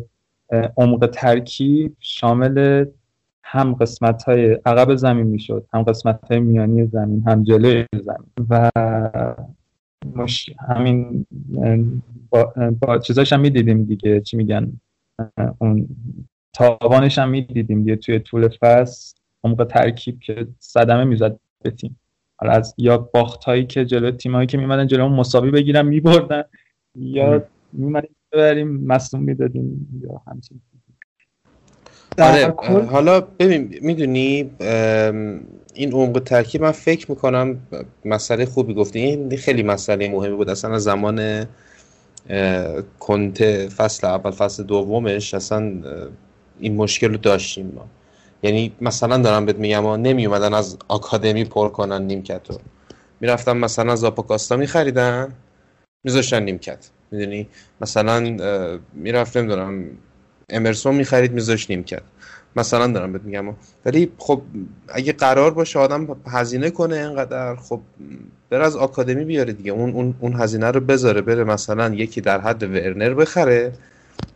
عمق 0.78 1.10
ترکیب 1.14 1.96
شامل 2.00 2.86
هم 3.52 3.74
قسمت 3.74 4.24
های 4.24 4.54
عقب 4.66 4.96
زمین 4.96 5.28
می‌شد 5.28 5.66
هم 5.74 5.84
قسمت 5.84 6.32
های 6.32 6.40
میانی 6.40 6.86
زمین 6.86 7.24
هم 7.28 7.44
جلوی 7.44 7.86
زمین 7.94 8.30
و 8.50 8.72
مش... 10.16 10.50
همین 10.60 11.26
با, 12.30 12.54
با 12.82 12.98
چیزاش 12.98 13.34
هم 13.34 13.40
می‌دیدیم 13.40 13.84
دیگه. 13.84 14.22
چی 14.22 14.38
میگن؟ 14.38 14.72
اون 15.58 15.88
تاوانش 16.54 17.18
هم 17.18 17.30
می‌دیدیم 17.30 17.80
دیگه 17.80 17.96
توی 17.96 18.20
طول 18.20 18.50
فصل 18.62 19.18
عمق 19.44 19.64
ترکیب 19.64 20.20
که 20.20 20.48
صدمه 20.60 21.04
می‌زد 21.04 21.40
به 21.64 21.72
تیم. 21.72 22.00
حالا 22.38 22.54
از 22.54 22.76
یا 22.78 22.98
باخت 22.98 23.44
هایی 23.44 23.66
که 23.66 23.86
جلو 23.86 24.12
تیم 24.12 24.36
هایی 24.36 24.48
که 24.48 24.58
میمدن 24.58 24.88
جلو 24.88 25.10
مساوی 25.10 25.52
بگیرن 25.52 25.88
میبردن 25.88 26.44
یا 26.96 27.44
میمدن 27.74 28.08
ببریم 28.32 28.86
مصوم 28.86 29.24
می‌دادیم 29.24 30.00
یا 30.02 30.22
همچین 30.28 30.62
آره 32.20 32.54
حالا 32.86 33.22
ببین 33.22 33.80
می‌دونی 33.82 34.52
این 35.74 35.92
عمق 35.94 36.20
ترکیب 36.20 36.62
من 36.62 36.72
فکر 36.72 37.12
می‌کنم 37.12 37.58
مسئله 38.06 38.46
خوبی 38.46 38.74
گفتی. 38.74 39.00
این 39.00 39.38
خیلی 39.38 39.64
مسئله 39.64 40.10
مهمی 40.10 40.36
بود. 40.36 40.50
اصلا 40.50 40.76
از 40.76 40.84
زمان 40.84 41.46
کنت 43.00 43.68
فصل 43.68 44.08
اول 44.08 44.32
فصل 44.32 44.64
دومش 44.64 45.34
اصلا 45.34 45.74
این 46.60 46.76
مشکل 46.76 47.12
رو 47.12 47.18
داشتیم 47.18 47.72
ما. 47.76 47.86
یعنی 48.44 48.72
مثلا 48.82 49.18
دارم 49.18 49.46
بهت 49.46 49.56
میگم 49.56 49.88
نمی 49.88 50.26
اومدن 50.26 50.54
از 50.54 50.78
آکادمی 50.88 51.44
پر 51.44 51.70
کنن 51.70 52.02
نیمکت 52.02 52.42
رو. 52.50 52.58
می‌رفتن 53.20 53.58
مثلا 53.58 53.96
زاپاکاستا 53.96 54.58
میخریدن 54.58 55.34
میذاشتن 56.04 56.44
نیمکت. 56.44 56.90
می‌دونی؟ 57.12 57.48
مثلا 57.82 58.20
می‌رفت 58.94 59.38
نمی‌دونم 59.38 59.86
امرسون 60.50 60.96
می‌خرید 60.96 61.32
میذاش 61.32 61.70
نیمکت. 61.70 62.02
مثلا 62.56 62.88
دارم 62.88 63.14
بهت 63.14 63.22
میگم. 63.22 63.46
ولی 63.86 64.12
خب 64.18 64.42
اگه 64.88 65.14
قرار 65.14 65.52
باشه 65.52 65.80
آدم 65.80 66.08
هزینه 66.28 66.70
کنه 66.70 66.96
اینقدر 66.96 67.56
خب 67.56 67.80
بر 68.50 68.62
از 68.62 68.76
آکادمی 68.76 69.26
بیاره 69.26 69.54
دیگه. 69.54 69.72
اون 69.72 69.94
اون 69.94 70.16
اون 70.20 70.34
هزینه 70.34 70.72
رو 70.72 70.80
بذاره 70.80 71.22
بره 71.22 71.44
مثلا 71.44 71.94
یکی 71.96 72.22
در 72.22 72.42
حد 72.42 72.64
ورنر 72.64 73.14
بخره 73.14 73.74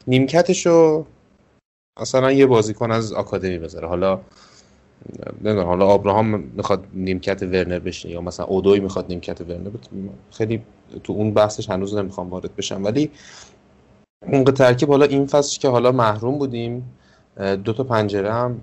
نیمکتشو 0.07 1.05
مثلا 2.01 2.31
یه 2.31 2.45
بازیکن 2.45 2.91
از 2.91 3.13
آکادمی 3.13 3.57
بذاره. 3.57 3.87
حالا 3.87 4.19
نمی‌دونم 5.43 5.67
حالا 5.67 5.85
آبراهام 5.85 6.39
می‌خواد 6.39 6.83
نیمکت 6.93 7.43
ورنر 7.43 7.79
بشه 7.79 8.09
یا 8.09 8.21
مثلا 8.21 8.45
اودوی 8.45 8.79
می‌خواد 8.79 9.05
نیمکت 9.09 9.41
ورنر 9.41 9.69
خیلی 10.31 10.61
تو 11.03 11.13
اون 11.13 11.33
بحثش 11.33 11.69
هنوز 11.69 11.95
نمی‌خوام 11.95 12.29
وارد 12.29 12.55
بشم. 12.55 12.83
ولی 12.83 13.11
اون 14.27 14.43
ترکیب 14.43 14.89
حالا 14.89 15.05
این 15.05 15.25
فصل 15.25 15.59
که 15.59 15.69
حالا 15.69 15.91
محروم 15.91 16.37
بودیم 16.37 16.99
دو 17.63 17.73
تا 17.73 17.83
پنجره 17.83 18.33
هم 18.33 18.61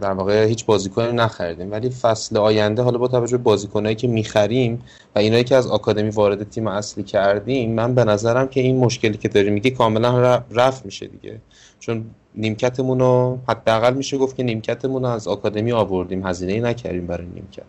در 0.00 0.12
واقع 0.12 0.44
هیچ 0.44 0.66
بازیکنی 0.66 1.12
نخریدیم. 1.12 1.70
ولی 1.70 1.90
فصل 1.90 2.36
آینده 2.36 2.82
حالا 2.82 2.98
با 2.98 3.08
توجه 3.08 3.36
به 3.36 3.42
بازیکنایی 3.42 3.94
که 3.94 4.08
می‌خریم 4.08 4.82
و 5.14 5.18
اینایی 5.18 5.44
که 5.44 5.56
از 5.56 5.66
آکادمی 5.66 6.10
وارد 6.10 6.48
تیم 6.48 6.66
اصلی 6.66 7.04
کردیم 7.04 7.74
من 7.74 7.94
به 7.94 8.04
نظرم 8.04 8.48
که 8.48 8.60
این 8.60 8.76
مشکلی 8.76 9.16
که 9.16 9.28
داریم 9.28 9.52
میگه 9.52 9.70
کاملا 9.70 10.42
رفت 10.50 10.86
میشه 10.86 11.06
دیگه. 11.06 11.40
چون 11.80 12.04
نیمکتمون 12.34 13.00
رو 13.00 13.38
حداقل 13.48 13.94
میشه 13.94 14.18
گفت 14.18 14.36
که 14.36 14.42
نیمکتمون 14.42 15.04
از 15.04 15.28
آکادمی 15.28 15.72
آوردیم. 15.72 16.26
هزینه 16.26 16.60
نکردیم 16.60 17.06
برای 17.06 17.26
نیمکت. 17.26 17.62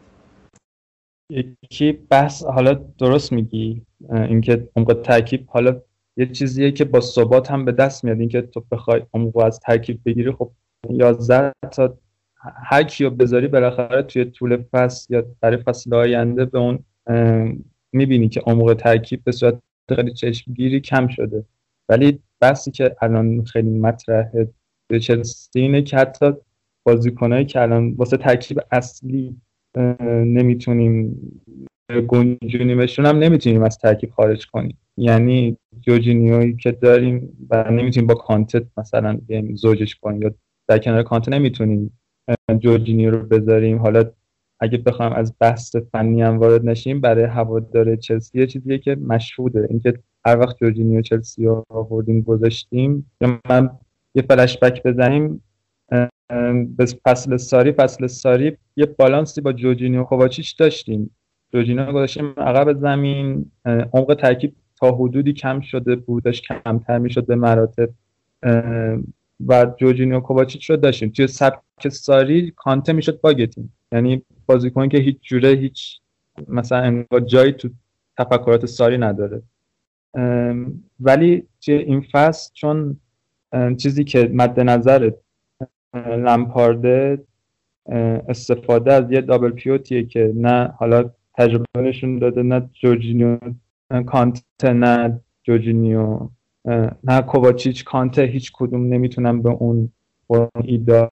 یکی 1.63 1.91
بحث 1.91 2.43
حالا 2.43 2.73
درست 2.73 3.31
میگی 3.31 3.81
اینکه 4.13 4.69
عمق 4.75 5.01
ترکیب 5.03 5.45
حالا 5.47 5.81
یه 6.17 6.25
چیزیه 6.25 6.71
که 6.71 6.85
با 6.85 7.01
ثبات 7.01 7.51
هم 7.51 7.65
به 7.65 7.71
دست 7.71 8.03
میاد. 8.03 8.19
اینکه 8.19 8.41
تو 8.41 8.63
بخوای 8.71 9.01
عمق 9.13 9.37
از 9.37 9.59
ترکیب 9.59 9.99
بگیری 10.05 10.31
خب 10.31 10.51
11 10.89 11.53
تا 11.71 11.97
هر 12.43 12.83
کیو 12.83 13.09
بذاری 13.09 13.47
بالاخره 13.47 14.01
توی 14.01 14.25
طول 14.25 14.63
فصل 14.71 15.13
یا 15.13 15.25
برای 15.41 15.57
فصل 15.57 15.93
آینده 15.93 16.45
به 16.45 16.59
اون 16.59 16.79
می‌بینی 17.93 18.29
که 18.29 18.39
عمق 18.39 18.73
ترکیب 18.73 19.23
به 19.23 19.31
صورت 19.31 19.59
خیلی 19.95 20.13
چشمگیری 20.13 20.79
کم 20.79 21.07
شده. 21.07 21.43
ولی 21.89 22.19
بحثی 22.39 22.71
که 22.71 22.95
الان 23.01 23.43
خیلی 23.43 23.69
مطرحه 23.69 24.49
به 24.87 24.99
چلسی 24.99 25.59
اینه 25.59 25.81
که 25.81 25.97
حتی 25.97 26.31
بازیکنایی 26.83 27.45
که 27.45 27.61
الان 27.61 27.91
واسه 27.91 28.17
ترکیب 28.17 28.59
اصلی 28.71 29.35
نمی‌تونیم 30.09 31.17
گنجونیمشون 32.07 33.05
هم 33.05 33.17
نمی‌تونیم 33.17 33.63
از 33.63 33.77
ترکیب 33.77 34.09
خارج 34.11 34.47
کنیم. 34.47 34.77
یعنی 34.97 35.57
جوجینیوی 35.81 36.55
که 36.55 36.71
داریم 36.71 37.47
و 37.49 37.71
نمی‌تونیم 37.71 38.07
با 38.07 38.15
کانتت 38.15 38.63
مثلا 38.77 39.19
زوجش 39.53 39.95
کنیم 39.95 40.21
یا 40.21 40.31
در 40.67 40.77
کنار 40.77 41.03
کانتت 41.03 41.29
نمی‌تونیم 41.29 41.99
جورجینیو 42.59 43.11
رو 43.11 43.27
بذاریم. 43.27 43.77
حالا 43.77 44.03
اگه 44.59 44.77
بخوام 44.77 45.13
از 45.13 45.33
بحث 45.39 45.75
فنی 45.75 46.21
هم 46.21 46.37
وارد 46.37 46.65
نشیم 46.65 47.01
برای 47.01 47.23
هوادار 47.23 47.95
چلسی 47.95 48.39
یه 48.39 48.47
چیزیه 48.47 48.77
که 48.77 48.95
مشهوده. 48.95 49.67
اینکه 49.69 49.93
هر 50.25 50.39
وقت 50.39 50.57
جورجینیو 50.57 51.01
چلسی 51.01 51.45
رو 51.45 51.65
آوردیم 51.69 52.21
گذاشتیم 52.21 53.11
یا 53.21 53.39
من 53.49 53.69
یه 54.15 54.23
فلش 54.29 54.59
بک 54.59 54.83
بزنیم 54.83 55.43
به 56.77 56.85
فصل 57.05 57.37
ساری 57.37 57.71
فصل 57.71 58.07
ساری 58.07 58.57
یه 58.75 58.85
بالانسی 58.85 59.41
با 59.41 59.53
جورجینیو 59.53 59.97
و 59.97 60.03
کوواچیچ 60.03 60.57
داشتیم. 60.57 61.15
جوجینیو 61.53 61.91
گذاشتیم 61.91 62.33
عقب 62.37 62.79
زمین 62.79 63.51
عمق 63.65 64.13
ترکیب 64.21 64.55
تا 64.79 64.91
حدودی 64.91 65.33
کم 65.33 65.61
شده 65.61 65.95
بودش 65.95 66.41
کمتر 66.41 66.97
می‌شد 66.97 67.25
به 67.25 67.35
مراتب. 67.35 67.89
و 69.47 69.65
جوجینیو 69.77 70.19
کوواچیچ 70.19 70.69
رو 70.69 70.77
داشتیم. 70.77 71.09
توی 71.09 71.27
سبک 71.27 71.89
ساری 71.89 72.53
کانته 72.55 72.93
می‌شد 72.93 73.21
bug 73.21 73.47
تیم 73.47 73.73
یعنی 73.91 74.21
بازیکن 74.45 74.89
که 74.89 74.97
هیچ 74.97 75.17
جوره 75.21 75.49
هیچ 75.49 75.99
مثلا 76.47 76.77
انگار 76.77 77.19
جایی 77.19 77.51
تو 77.51 77.69
تفکرات 78.17 78.65
ساری 78.65 78.97
نداره. 78.97 79.41
ولی 80.99 81.43
توی 81.61 81.73
این 81.73 82.05
فصل 82.11 82.51
چون 82.53 82.97
چیزی 83.77 84.03
که 84.03 84.29
مد 84.33 84.59
نظر 84.59 85.11
لمپارده 85.93 87.23
استفاده 88.27 88.93
از 88.93 89.11
یه 89.11 89.21
دابل 89.21 89.51
پیوتیه 89.51 90.03
که 90.03 90.31
نه 90.35 90.73
حالا 90.77 91.11
تجربه 91.33 91.65
نشون 91.75 92.19
داده 92.19 92.43
نه 92.43 92.69
جورجینیو 92.73 93.37
کانته 94.05 94.73
نه 94.73 95.19
جورجینیو 95.43 96.29
نه 97.03 97.21
کوواچیچ. 97.21 97.83
کانته 97.83 98.21
هیچ 98.21 98.51
کدوم 98.53 98.93
نمی‌تونن 98.93 99.41
به 99.41 99.49
اون 99.49 99.91
ایدار 100.63 101.11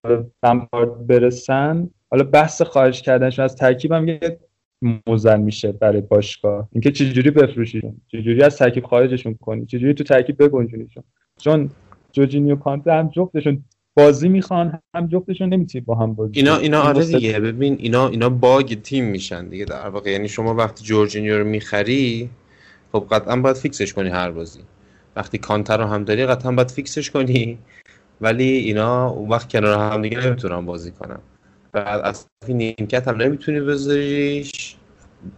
برسن. 1.08 1.90
حالا 2.12 2.24
بحث 2.24 2.62
خارج 2.62 3.02
کردنشون 3.02 3.46
از 3.46 3.56
ترکیب 3.56 3.92
یه 3.92 4.40
موزن 5.08 5.42
میشه 5.42 5.72
برای 5.72 6.02
باشگاه. 6.02 6.70
اینکه 6.72 6.92
چجوری 6.92 7.32
بفروشیشون؟ 7.32 8.02
چجوری 8.08 8.44
از 8.44 8.58
ترکیب 8.58 8.86
خارجشون 8.86 9.34
کنی؟ 9.42 9.66
چجوری 9.66 9.94
تو 9.94 10.04
ترکیب 10.04 10.44
بگنجونیشون؟ 10.44 11.04
چون 11.38 11.70
جوجینیو 12.12 12.56
کانته 12.56 12.92
هم 12.94 13.10
جفتشون 13.10 13.64
بازی 13.96 14.30
می‌خوان 14.30 14.80
هم 14.96 15.08
جفتشون 15.08 15.50
نمی‌تونی 15.54 15.86
با 15.86 15.96
هم 15.96 16.14
بازی 16.14 16.32
اینا 16.36 16.58
اینا 16.58 16.82
آره 16.82 17.06
دیگه. 17.06 17.40
ببین 17.40 17.76
اینا 17.80 18.08
اینا 18.08 18.30
bug 18.30 18.82
تیم 18.82 19.06
میشن 19.06 19.48
دیگه 19.48 19.66
در 19.66 19.90
واقع. 19.90 20.12
یعنی 20.12 20.28
شما 20.28 20.54
وقتی 20.56 20.84
جورجینیو 20.86 21.38
رو 21.38 21.46
می‌خری 21.46 22.30
خب 22.96 23.08
قطعا 23.12 23.36
باید 23.36 23.56
fix 23.56 23.78
ش 23.78 23.94
کنی 23.94 24.10
هر 24.10 24.32
بازی. 24.32 24.60
وقتی 25.16 25.38
کانته 25.38 25.78
رو 25.78 25.86
هم 25.86 26.04
داری 26.04 26.26
قطعا 26.26 26.52
باید 26.52 26.72
fix 26.72 26.96
ش 26.96 27.12
کنی. 27.12 27.58
ولی 28.22 28.44
اینا 28.44 29.10
اون 29.10 29.30
وقت 29.30 29.50
کنار 29.50 29.92
هم 29.92 30.02
دیگه 30.02 30.20
نمی‌تونن 30.20 30.66
بازی 30.66 30.92
کنن. 30.92 31.20
بعد 31.72 32.02
از 32.04 32.26
نیمکت 32.48 33.08
هم 33.08 33.16
نمی‌تونی 33.16 33.60
بذاریش. 33.60 34.76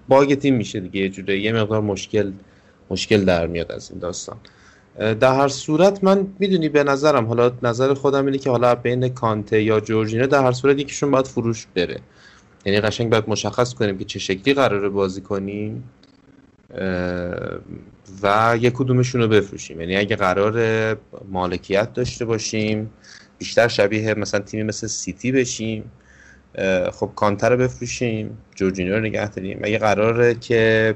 باگ 0.07 0.35
تیم 0.35 0.55
میشه 0.55 0.79
دیگه. 0.79 0.99
یه 0.99 1.09
جوره 1.09 1.39
یه 1.39 1.51
مقدار 1.51 1.81
مشکل 1.81 2.31
مشکل 2.89 3.25
در 3.25 3.47
میاد 3.47 3.71
از 3.71 3.91
این 3.91 3.99
داستان. 3.99 4.37
در 4.97 5.35
هر 5.35 5.47
صورت 5.47 6.03
من 6.03 6.27
می‌دونی 6.39 6.69
به 6.69 6.83
نظرم 6.83 7.25
حالا 7.25 7.51
نظر 7.63 7.93
خودم 7.93 8.25
اینه 8.25 8.37
که 8.37 8.49
حالا 8.49 8.75
بین 8.75 9.09
کانته 9.09 9.63
یا 9.63 9.79
جورجینو 9.79 10.27
در 10.27 10.43
هر 10.43 10.51
صورت 10.51 10.79
یکیشون 10.79 11.11
باید 11.11 11.27
فروش 11.27 11.67
بره. 11.75 11.99
یعنی 12.65 12.79
قشنگ 12.79 13.09
باید 13.09 13.23
مشخص 13.27 13.73
کنیم 13.73 13.97
که 13.97 14.05
چه 14.05 14.19
شکلی 14.19 14.53
قراره 14.53 14.89
بازی 14.89 15.21
کنیم. 15.21 15.89
و 18.23 18.57
یک 18.61 18.73
کدومشون 18.73 19.21
رو 19.21 19.27
بفروشیم. 19.27 19.79
یعنی 19.79 19.97
اگه 19.97 20.15
قرار 20.15 20.97
مالکیت 21.31 21.93
داشته 21.93 22.25
باشیم 22.25 22.89
بیشتر 23.37 23.67
شبیه 23.67 24.13
مثلا 24.13 24.39
تیمی 24.39 24.63
مثل 24.63 24.87
سیتی 24.87 25.31
بشیم 25.31 25.91
خب 26.91 27.11
کانتر 27.15 27.49
رو 27.49 27.57
بفروشیم 27.57 28.37
جورجینو 28.55 28.95
رو 28.95 29.01
نگه 29.01 29.29
داریم. 29.29 29.59
اگه 29.63 29.77
قراره 29.77 30.35
که 30.35 30.95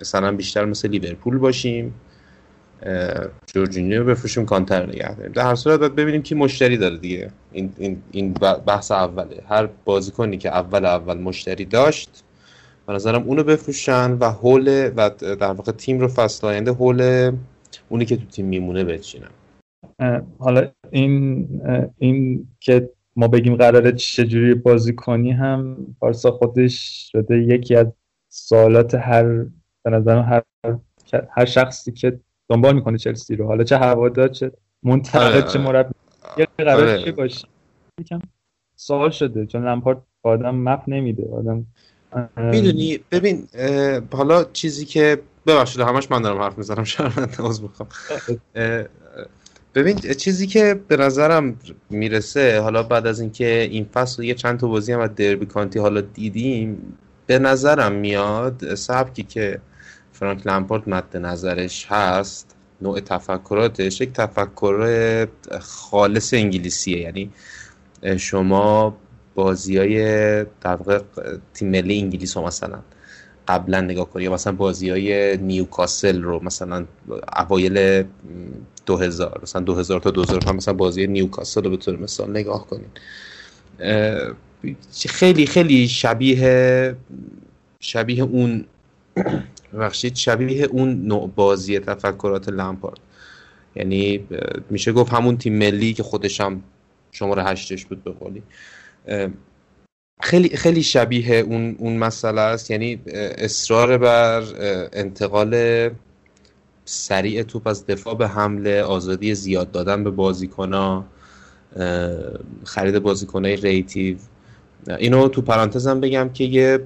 مثلا 0.00 0.32
بیشتر 0.32 0.64
مثل 0.64 0.88
لیورپول 0.88 1.38
باشیم 1.38 1.94
جورجینیو 3.46 4.04
بفروشیم 4.04 4.46
کانتر 4.46 4.86
نگه 4.86 5.14
داریم. 5.14 5.32
در 5.32 5.42
هر 5.42 5.54
صورت 5.54 5.80
باید 5.80 5.94
ببینیم 5.94 6.22
کی 6.22 6.34
مشتری 6.34 6.76
داره 6.76 6.96
دیگه. 6.96 7.30
این, 7.52 7.72
این, 7.78 8.02
این 8.10 8.32
بحث 8.66 8.92
اوله. 8.92 9.42
هر 9.48 9.68
بازیکنی 9.84 10.38
که 10.38 10.48
اول 10.48 10.84
اول 10.84 11.18
مشتری 11.18 11.64
داشت 11.64 12.24
به 12.86 12.92
نظرم 12.92 13.22
اونو 13.22 13.42
بفروشن 13.42 14.12
و 14.12 14.24
هول 14.24 14.90
و 14.96 15.10
در 15.20 15.52
واقع 15.52 15.72
تیم 15.72 16.00
رو 16.00 16.08
فصل 16.08 16.46
آینده 16.46 16.72
هول 16.72 17.30
اونی 17.88 18.04
که 18.04 18.16
تو 18.16 18.26
تیم 18.26 18.46
میمونه 18.46 18.84
بچینن 18.84 19.30
حالا 20.38 20.68
این 20.90 21.48
این 21.98 22.48
که 22.60 22.90
ما 23.16 23.28
بگیم 23.28 23.56
قراره 23.56 23.92
چجوری 23.92 24.54
بازی 24.54 24.94
کنی 24.94 25.30
هم 25.30 25.76
پارسا 26.00 26.30
خودش 26.30 27.08
شده 27.12 27.38
یکی 27.38 27.76
از 27.76 27.86
سوالات 28.28 28.94
هر 28.94 29.24
به 29.82 29.90
نظرم 29.90 30.22
هر 30.22 30.42
هر 31.30 31.44
شخصی 31.44 31.92
که 31.92 32.20
دنبال 32.48 32.74
می‌کنه 32.74 32.98
چلسی 32.98 33.36
رو 33.36 33.46
حالا 33.46 33.64
چه 33.64 33.78
هوادار 33.78 34.28
چه 34.28 34.52
منتقد 34.82 35.36
آره، 35.36 35.42
چه. 35.42 35.58
مربی 35.58 35.94
یه 36.38 36.46
قرار 36.58 36.88
آره. 36.88 37.04
چی 37.04 37.12
باشه 37.12 37.48
یکم 38.00 38.20
سوال 38.76 39.10
شده 39.10 39.46
چون 39.46 39.68
لمپارد 39.68 40.02
آدم 40.22 40.54
مپ 40.54 40.82
نمیده 40.86 41.28
آدم 41.32 41.66
می‌دونی؟ 42.36 43.00
ببین 43.10 43.48
حالا 44.12 44.44
چیزی 44.44 44.84
که 44.84 45.22
ببخشید 45.46 45.80
همش 45.80 46.10
من 46.10 46.22
دارم 46.22 46.38
حرف 46.42 46.58
می‌زنم 46.58 46.84
شرمنده 46.84 47.36
عذر 47.38 47.62
می‌خوام 47.62 47.88
ببین 49.74 49.98
چیزی 49.98 50.46
که 50.46 50.80
به 50.88 50.96
نظرم 50.96 51.56
می‌رسه 51.90 52.60
حالا 52.60 52.82
بعد 52.82 53.06
از 53.06 53.20
اینکه 53.20 53.68
این 53.70 53.84
فصل 53.84 54.22
یه 54.22 54.34
چند 54.34 54.58
تا 54.58 54.66
بازی 54.66 54.92
هم 54.92 55.00
از 55.00 55.14
دربی 55.14 55.46
کانتی 55.46 55.78
حالا 55.78 56.00
دیدیم 56.00 56.98
به 57.26 57.38
نظرم 57.38 57.92
میاد 57.92 58.74
سبکی 58.74 59.22
که 59.22 59.60
فرانک 60.12 60.46
لمپارد 60.46 60.88
مد 60.88 61.16
نظرش 61.16 61.86
هست 61.88 62.56
نوع 62.82 63.00
تفکراتش 63.00 64.00
یک 64.00 64.12
تفکر 64.12 65.26
خالص 65.60 66.34
انگلیسیه. 66.34 66.98
یعنی 66.98 67.30
شما 68.18 68.96
بازی 69.34 69.76
های 69.78 69.96
در 70.44 70.78
تیم 71.54 71.70
ملی 71.70 71.98
انگلیس 71.98 72.36
رو 72.36 72.42
مثلا 72.46 72.78
قبلا 73.48 73.80
نگاه 73.80 74.10
کنید 74.10 74.24
یا 74.24 74.32
مثلا 74.32 74.52
بازی 74.52 74.90
های 74.90 75.36
نیوکاسل 75.36 76.22
رو 76.22 76.44
مثلا 76.44 76.86
اوایل 77.36 78.04
2000 78.86 79.40
مثلا 79.42 79.62
2000 79.62 80.00
تا 80.00 80.10
2005 80.10 80.56
مثلا 80.56 80.74
بازی 80.74 81.06
نیوکاسل 81.06 81.64
رو 81.64 81.70
به 81.70 81.76
طور 81.76 81.96
مثال 81.96 82.30
نگاه 82.30 82.66
کنید 82.66 83.00
خیلی 85.08 85.46
خیلی 85.46 85.88
شبیه 85.88 86.96
شبیه 87.80 88.22
اون 88.22 88.64
بخشید 89.80 90.16
شبیه 90.16 90.64
اون 90.64 91.06
نوع 91.06 91.30
بازی 91.36 91.78
تفکرات 91.78 92.48
لمپارد. 92.48 93.00
یعنی 93.76 94.28
میشه 94.70 94.92
گفت 94.92 95.12
همون 95.12 95.36
تیم 95.36 95.58
ملی 95.58 95.94
که 95.94 96.02
خودش 96.02 96.40
هم 96.40 96.62
شماره 97.12 97.44
هشتش 97.44 97.84
بود 97.84 98.04
به 98.04 98.10
قولی. 98.10 98.42
خیلی 100.20 100.48
خیلی 100.56 100.82
شبیه 100.82 101.36
اون 101.36 101.76
اون 101.78 101.96
مسئله 101.96 102.40
است. 102.40 102.70
یعنی 102.70 103.00
اصرار 103.38 103.98
بر 103.98 104.42
انتقال 104.92 105.90
سریع 106.84 107.42
توپ 107.42 107.66
از 107.66 107.86
دفاع 107.86 108.14
به 108.14 108.28
حمله 108.28 108.82
آزادی 108.82 109.34
زیاد 109.34 109.70
دادن 109.70 110.04
به 110.04 110.10
بازیکنها 110.10 111.04
خرید 112.64 112.98
بازیکنهای 112.98 113.56
ریتیو. 113.56 114.16
اینو 114.98 115.28
تو 115.28 115.42
پرانتزم 115.42 116.00
بگم 116.00 116.30
که 116.34 116.44
یه 116.44 116.78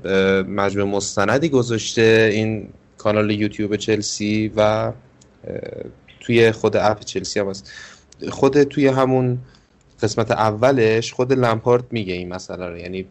مجموعه 0.49 0.91
مستندی 0.91 1.49
گذاشته 1.49 2.31
این 2.33 2.69
کانال 2.99 3.31
یوتیوب 3.31 3.77
چلسی 3.77 4.53
و 4.57 4.93
توی 6.21 6.53
خود 6.53 6.77
اپ 6.77 7.05
چلسی 7.05 7.41
هم 7.41 7.49
هست. 7.49 7.73
خود 8.29 8.63
توی 8.63 8.87
همون 8.87 9.39
قسمت 10.03 10.31
اولش 10.31 11.13
خود 11.13 11.33
لمپارد 11.33 11.93
میگه 11.93 12.15
این 12.15 12.29
مسئله 12.29 12.69
رو. 12.69 12.79
یعنی 12.79 13.07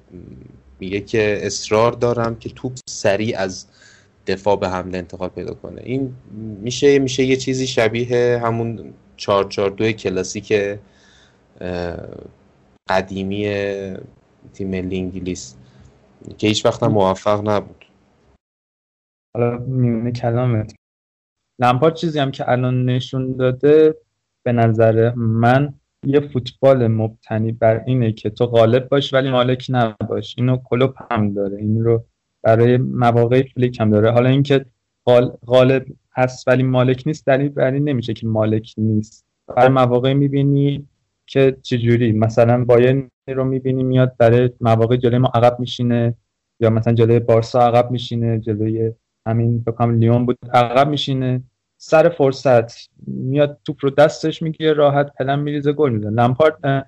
میگه 0.80 1.02
که 1.02 1.40
اصرار 1.42 1.92
دارم 1.92 2.36
که 2.36 2.50
توپ 2.50 2.74
سریع 2.90 3.40
از 3.40 3.68
دفاع 4.28 4.60
به 4.60 4.70
حمله 4.70 4.98
انتقال 4.98 5.30
پیدا 5.30 5.54
کنه. 5.54 5.82
این 5.86 6.16
میشه 6.62 7.00
میشه 7.00 7.24
یه 7.24 7.36
چیزی 7.36 7.68
شبیه 7.68 8.42
همون 8.44 8.94
442 9.18 9.92
کلاسیک 9.92 10.54
قدیمی 12.90 13.46
تیم 14.54 14.70
ملی 14.70 14.98
انگلیس 14.98 15.56
که 16.38 16.48
هیچ 16.48 16.66
وقت 16.66 16.84
موفق 16.84 17.50
نبود. 17.50 17.86
حالا 19.36 19.58
میونه 19.58 20.12
کلامت 20.12 20.74
لمپارد 21.62 21.96
چیزی 21.96 22.20
هم 22.20 22.32
که 22.32 22.50
الان 22.50 22.86
نشون 22.86 23.36
داده 23.36 23.96
به 24.46 24.52
نظر 24.52 25.14
من 25.16 25.74
یه 26.06 26.20
فوتبال 26.20 26.88
مبتنی 26.88 27.52
بر 27.52 27.84
اینه 27.88 28.12
که 28.12 28.30
تو 28.30 28.46
غالب 28.46 28.90
باش 28.90 29.14
ولی 29.14 29.30
مالک 29.30 29.66
نباش. 29.70 30.36
اینو 30.38 30.58
کلوب 30.58 30.94
هم 31.12 31.34
داره. 31.34 31.58
این 31.58 31.84
رو 31.84 32.04
برای 32.44 32.78
مواقع 32.78 33.44
فلیک 33.54 33.80
هم 33.80 33.90
داره. 33.90 34.12
حالا 34.12 34.30
اینکه 34.30 34.66
غالب 35.48 35.86
هست 36.16 36.48
ولی 36.48 36.64
مالک 36.64 37.04
نیست 37.06 37.26
دلیل 37.26 37.50
بر 37.50 37.72
این 37.74 37.90
نمیشه 37.90 38.14
که 38.14 38.28
مالک 38.28 38.74
نیست. 38.78 39.26
برای 39.48 39.70
مواقع 39.70 40.14
می‌بینی 40.14 40.88
که 41.28 41.58
چجوری. 41.62 42.12
مثلا 42.12 42.66
باین 42.66 43.10
رو 43.28 43.44
می‌بینی 43.44 43.84
میاد 43.84 44.16
برای 44.18 44.50
مواقع 44.62 44.98
جلوی 44.98 45.18
ما 45.18 45.32
عقب 45.34 45.60
میشینه 45.60 46.16
یا 46.60 46.70
مثلا 46.70 46.94
جلوی 46.94 47.20
بارسا 47.20 47.62
عقب 47.62 47.92
میشینه 47.92 48.40
جلوی 48.40 48.92
همین 49.28 49.64
بکنم 49.64 50.00
لیون 50.00 50.26
بود 50.26 50.38
عقب 50.54 50.90
میشینه. 50.90 51.44
سر 51.88 52.10
فرصت 52.10 52.90
میاد 53.08 53.60
توپ 53.66 53.78
رو 53.82 53.90
دستش 53.90 54.42
می‌گیره 54.42 54.74
راحت 54.74 55.14
پلن 55.20 55.40
میریزه 55.40 55.74
گل 55.74 55.92
می‌زنه. 55.92 56.12
لمپارد 56.12 56.88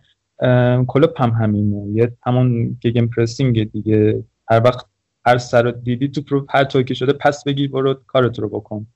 کلوب 0.88 1.14
هم 1.18 1.30
همینه. 1.30 1.88
یه 1.94 2.18
همون 2.26 2.78
گگن 2.82 3.08
پرسینگ 3.08 3.72
دیگه. 3.72 4.24
هر 4.50 4.62
وقت 4.64 4.86
هر 5.26 5.38
سر 5.38 5.64
رو 5.64 5.72
دیدی 5.72 6.08
تو 6.08 6.22
رو 6.30 6.46
هر 6.50 6.64
طور 6.64 6.84
که 6.84 6.94
شده 6.94 7.14
پس 7.14 7.44
بگیر 7.44 7.72
برو 7.72 7.94
کارت 7.94 8.40
رو 8.40 8.50
بکن. 8.50 8.88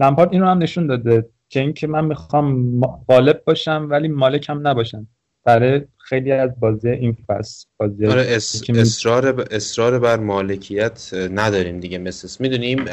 لمپارد 0.00 0.32
این 0.32 0.40
رو 0.40 0.48
هم 0.48 0.58
نشون 0.58 0.86
داده 0.86 1.28
که 1.48 1.60
اینکه 1.60 1.86
من 1.86 2.04
می‌خوام 2.04 2.80
غالب 2.80 3.42
باشم 3.46 3.86
ولی 3.90 4.08
مالکم 4.08 4.68
نباشم. 4.68 5.06
برای 5.44 5.80
خیلی 6.08 6.32
از 6.32 6.50
بازی 6.60 6.88
این 6.88 7.16
فصل 7.26 7.66
بازی 7.76 8.06
آره 8.06 8.22
اصرار 8.68 9.46
اصرار 9.50 9.98
بر 9.98 10.16
مالکیت 10.16 11.10
نداریم 11.14 11.80
دیگه 11.80 11.98
مثل 11.98 12.42
می‌دونیم 12.42 12.84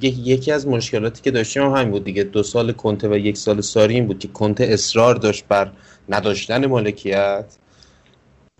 یکی 0.00 0.52
از 0.52 0.66
مشکلاتی 0.66 1.22
که 1.22 1.30
داشتیم 1.30 1.62
هم 1.62 1.70
همین 1.70 1.90
بود 1.90 2.04
دیگه. 2.04 2.24
دو 2.24 2.42
سال 2.42 2.72
کنته 2.72 3.08
و 3.08 3.16
یک 3.16 3.36
سال 3.36 3.60
ساری 3.60 3.94
این 3.94 4.06
بود 4.06 4.18
که 4.18 4.28
کنته 4.28 4.64
اصرار 4.64 5.14
داشت 5.14 5.48
بر 5.48 5.72
نداشتن 6.08 6.66
مالکیت. 6.66 7.56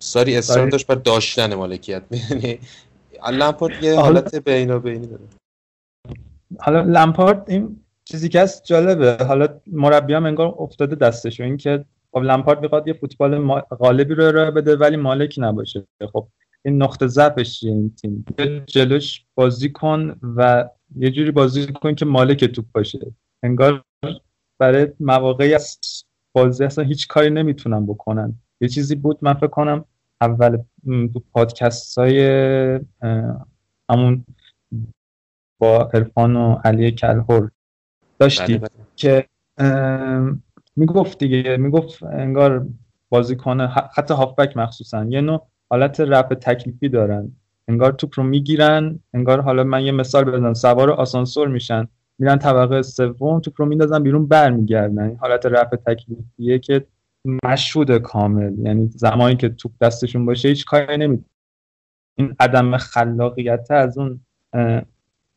ساری 0.01 0.35
اصرار 0.35 0.69
داشت 0.69 0.87
بر 0.87 0.95
داشتن 0.95 1.53
مالکیت. 1.53 2.03
می‌دونی 2.11 2.59
لمپارد 3.31 3.83
یه 3.83 3.99
حالت 3.99 4.35
بینا 4.35 4.79
بینی 4.79 5.07
داره. 5.07 5.23
حالا 6.59 6.81
لمپارد 6.81 7.43
این 7.47 7.83
چیزی 8.05 8.29
که 8.29 8.41
هست 8.41 8.63
جالبه. 8.63 9.25
حالا 9.25 9.47
مربی 9.67 10.13
هم 10.13 10.25
انگار 10.25 10.55
افتاده 10.59 10.95
دستش 10.95 11.39
این 11.41 11.57
که 11.57 11.85
خب 12.11 12.19
لمپارد 12.19 12.61
می‌خواد 12.61 12.87
یه 12.87 12.93
فوتبال 12.93 13.61
غالبی 13.61 14.13
رو 14.13 14.23
ارائه 14.23 14.51
بده 14.51 14.75
ولی 14.75 14.97
مالکی 14.97 15.41
نباشه. 15.41 15.87
خب 16.13 16.27
این 16.65 16.83
نقطه 16.83 17.07
ضعفش 17.07 17.63
این 17.63 17.95
تیم؟ 17.95 18.25
جلوش 18.65 19.25
بازی 19.35 19.69
کن 19.69 20.19
و 20.35 20.69
یه 20.95 21.11
جوری 21.11 21.31
بازی 21.31 21.67
کن 21.67 21.95
که 21.95 22.05
مالک 22.05 22.45
توپ 22.45 22.65
باشه. 22.73 22.99
انگار 23.43 23.83
برای 24.59 24.87
مواقعی 24.99 25.53
از 25.53 25.79
بازی 26.35 26.63
اصلا 26.63 26.83
هیچ 26.83 27.07
کاری 27.07 27.29
نمی‌تونن 27.29 27.85
بکنن. 27.85 28.35
یه 28.61 28.67
چیزی 28.69 28.95
بود 28.95 29.17
من 29.21 29.33
فکر 29.33 29.47
کنم 29.47 29.85
اول 30.21 30.57
تو 30.85 31.23
پادکست 31.33 31.97
های 31.97 32.19
همون 33.89 34.25
با 35.59 35.89
ارفان 35.93 36.35
و 36.35 36.53
علی 36.63 36.91
کلهور 36.91 37.51
داشتی 38.19 38.57
بله، 38.57 38.57
بله. 38.57 38.85
که 38.95 39.27
می‌گفت 40.77 41.17
دیگه 41.17 41.57
می‌گفت 41.57 42.03
انگار 42.03 42.67
بازیکن 43.09 43.61
حتی 43.95 44.13
هافبک 44.13 44.57
مخصوصا. 44.57 45.05
یه 45.05 45.21
نوع 45.21 45.47
حالت 45.69 45.99
رفع 45.99 46.35
تکلیفی 46.35 46.89
دارن. 46.89 47.31
انگار 47.67 47.91
توپ 47.91 48.11
رو 48.15 48.23
می‌گیرن 48.23 48.99
انگار 49.13 49.41
حالا 49.41 49.63
من 49.63 49.85
یه 49.85 49.91
مثال 49.91 50.23
بزنم. 50.23 50.53
سوار 50.53 50.91
آسانسور 50.91 51.47
میشن 51.47 51.87
میرن 52.19 52.39
طبقه 52.39 52.81
سوم 52.81 53.39
توپ 53.39 53.53
رو 53.57 53.65
میندازن 53.65 54.03
بیرون 54.03 54.27
برمیگردن. 54.27 55.03
این 55.03 55.17
حالت 55.17 55.45
رفع 55.45 55.75
تکلیفیه 55.75 56.59
که 56.59 56.85
مشهود 57.43 57.97
کامل. 57.97 58.57
یعنی 58.65 58.87
زمانی 58.87 59.35
که 59.35 59.49
توپ 59.49 59.71
دستشون 59.81 60.25
باشه 60.25 60.47
هیچ 60.47 60.65
کاری 60.65 60.97
نمی 60.97 61.23
این 62.15 62.35
عدم 62.39 62.77
خلاقیت 62.77 63.71
از 63.71 63.97
اون 63.97 64.19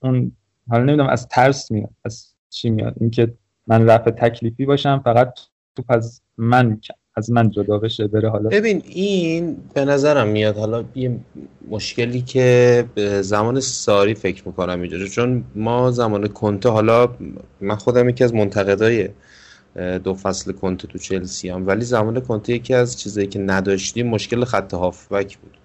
اون 0.03 0.33
حالا 0.69 0.85
نمی‌دونم 0.85 1.09
از 1.09 1.29
ترس 1.29 1.71
میاد 1.71 1.91
از 2.05 2.35
چی 2.51 2.71
میاد. 2.71 2.95
اینکه 3.01 3.35
من 3.71 3.87
رفع 3.87 4.11
تکلیفی 4.11 4.67
باشم 4.67 5.01
فقط 5.05 5.35
توپ 5.77 5.85
از 5.89 6.23
من 6.39 6.81
از 7.17 7.31
من 7.31 7.51
جدا 7.51 7.79
بشه 7.79 8.07
بره 8.07 8.31
حالا. 8.31 8.49
ببین 8.49 8.83
این 8.87 9.57
به 9.75 9.85
نظرم 9.85 10.29
میاد. 10.29 10.57
حالا 10.57 10.85
یه 10.95 11.21
مشکلی 11.69 12.23
که 12.23 12.85
به 12.95 13.23
زمان 13.23 13.61
ساری 13.61 14.15
فکر 14.15 14.49
می‌کنم 14.49 14.81
اینجا 14.81 15.07
چون 15.07 15.45
ما 15.55 15.91
زمان 15.91 16.27
کنته 16.29 16.69
حالا 16.69 17.09
من 17.61 17.77
خودم 17.77 18.09
یکی 18.09 18.25
از 18.25 18.35
منتقدای 18.35 19.09
دو 20.05 20.15
فصل 20.15 20.53
کنته 20.53 20.89
تو 20.89 20.99
چلسی 20.99 21.49
هم 21.49 21.67
ولی 21.67 21.85
زمان 21.85 22.21
کنته 22.21 22.53
یکی 22.53 22.75
از 22.75 23.01
چیزایی 23.01 23.27
که 23.27 23.39
نداشتیم 23.39 24.07
مشکل 24.07 24.45
خط 24.45 24.75
هافبک 24.75 25.39
بود. 25.39 25.60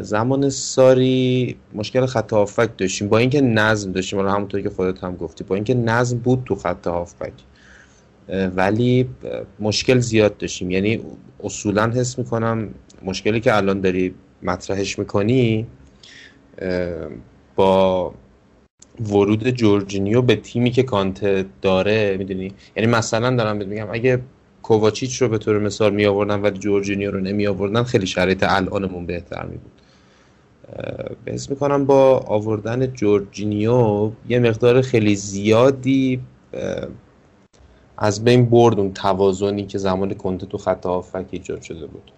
زمان 0.00 0.50
ساری 0.50 1.56
مشکل 1.74 2.06
خط 2.06 2.32
هافبک 2.32 2.70
داشتیم. 2.78 3.08
با 3.08 3.18
اینکه 3.18 3.40
نظم 3.40 3.92
داشتیم 3.92 4.18
حالا 4.18 4.32
همونطور 4.32 4.60
که 4.60 4.70
خودت 4.70 5.04
هم 5.04 5.16
گفتی 5.16 5.44
با 5.44 5.54
اینکه 5.54 5.74
نظم 5.74 6.18
بود 6.18 6.42
تو 6.46 6.54
خط 6.54 6.86
هافبک 6.86 7.32
ولی 8.56 9.08
مشکل 9.60 9.98
زیاد 9.98 10.36
داشتیم. 10.36 10.70
یعنی 10.70 11.00
اصولا 11.44 11.90
حس 11.90 12.18
می‌کنم 12.18 12.68
مشکلی 13.04 13.40
که 13.40 13.56
الان 13.56 13.80
داری 13.80 14.14
مطرحش 14.42 14.98
می‌کنی 14.98 15.66
با 17.56 18.14
ورود 19.00 19.48
جورجینیو 19.48 20.22
به 20.22 20.36
تیمی 20.36 20.70
که 20.70 20.82
کانته 20.82 21.44
داره 21.62 22.16
می‌دونی؟ 22.18 22.52
یعنی 22.76 22.90
مثلا 22.90 23.36
دارم 23.36 23.56
میگم 23.56 23.88
اگه 23.92 24.20
کوواچیچ 24.62 25.22
رو 25.22 25.28
به 25.28 25.38
طور 25.38 25.58
مثال 25.58 25.94
می 25.94 26.06
آوردن 26.06 26.40
ولی 26.40 26.58
جورجینیو 26.58 27.10
رو 27.10 27.20
نمی 27.20 27.46
آوردن 27.46 27.82
خیلی 27.82 28.06
شرایط 28.06 28.44
الانمون 28.48 29.06
بهتر 29.06 29.44
می 29.44 29.56
بود 29.56 29.72
بحث 31.26 31.50
می‌کنم 31.50 31.84
با 31.84 32.18
آوردن 32.18 32.86
جورجینیو 32.86 34.10
یه 34.28 34.38
مقدار 34.38 34.82
خیلی 34.82 35.16
زیادی 35.16 36.20
از 37.98 38.24
بین 38.24 38.50
برد 38.50 38.78
اون 38.78 38.92
توازنی 38.92 39.66
که 39.66 39.78
زمان 39.78 40.14
کنته 40.14 40.46
تو 40.46 40.58
خط 40.58 40.86
هافک 40.86 41.26
ایجاد 41.30 41.62
شده 41.62 41.86
بود. 41.86 42.12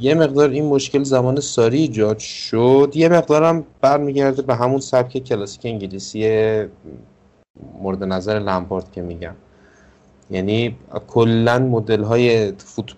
یه 0.00 0.14
مقدار 0.14 0.50
این 0.50 0.64
مشکل 0.64 1.02
زمان 1.02 1.40
ساری 1.40 1.78
ایجاد 1.78 2.18
شد. 2.18 2.92
یه 2.94 3.08
مقدارم 3.08 3.64
برمیگرده 3.80 4.42
به 4.42 4.54
همون 4.54 4.80
سبک 4.80 5.18
کلاسیک 5.18 5.66
انگلیسی 5.66 6.64
مورد 7.82 8.04
نظر 8.04 8.38
لمپارد 8.38 8.92
که 8.92 9.02
میگم. 9.02 9.34
یعنی 10.30 10.76
کلا 11.06 11.58
مدل 11.58 12.02
های 12.02 12.52
فوت 12.52 12.92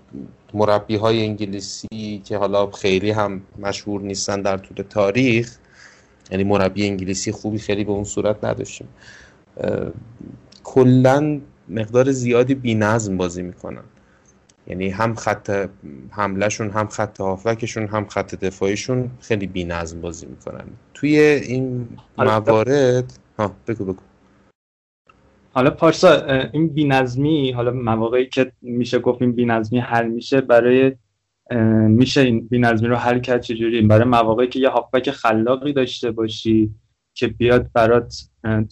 مربی 0.54 0.96
های 0.96 1.22
انگلیسی 1.24 2.22
که 2.24 2.36
حالا 2.36 2.70
خیلی 2.70 3.10
هم 3.10 3.42
مشهور 3.58 4.00
نیستن 4.00 4.42
در 4.42 4.56
طول 4.56 4.84
تاریخ 4.88 5.56
یعنی 6.30 6.44
مربی 6.44 6.86
انگلیسی 6.86 7.32
خوبی 7.32 7.58
خیلی 7.58 7.84
به 7.84 7.92
اون 7.92 8.04
صورت 8.04 8.44
نداشتیم. 8.44 8.88
کلا 10.64 11.40
مقدار 11.68 12.12
زیادی 12.12 12.54
بی 12.54 12.74
نظم 12.74 13.16
بازی 13.16 13.42
می‌کنن. 13.42 13.82
یعنی 14.66 14.88
هم 14.88 15.14
خط 15.14 15.68
حملهشون 16.10 16.70
هم 16.70 16.86
خط 16.88 17.20
هافکشون 17.20 17.86
هم 17.86 18.06
خط 18.06 18.34
دفاعیشون 18.34 19.10
خیلی 19.20 19.46
بی 19.46 19.64
نظم 19.64 20.00
بازی 20.00 20.26
می‌کنن. 20.26 20.64
توی 20.94 21.18
این 21.18 21.88
موارد 22.18 23.12
ها 23.38 23.54
بگو 23.66 23.84
بگو. 23.84 24.02
حالا 25.52 25.70
پارسا 25.70 26.26
این 26.52 26.68
بینظمی 26.68 27.50
حالا 27.50 27.70
مواقعی 27.70 28.26
که 28.26 28.52
میشه 28.62 28.98
گفت 28.98 29.22
این 29.22 29.32
بینظمی 29.32 29.78
حل 29.78 30.08
میشه 30.08 30.40
برای 30.40 30.92
میشه 31.88 32.20
این 32.20 32.48
بینظمی 32.48 32.88
رو 32.88 32.96
حل 32.96 33.20
کرد 33.20 33.42
چجوری؟ 33.42 33.82
برای 33.82 34.04
مواقعی 34.04 34.48
که 34.48 34.58
یه 34.60 34.68
هافبک 34.68 35.10
خلاقی 35.10 35.72
داشته 35.72 36.10
باشی 36.10 36.74
که 37.14 37.26
بیاد 37.26 37.70
برات 37.72 38.14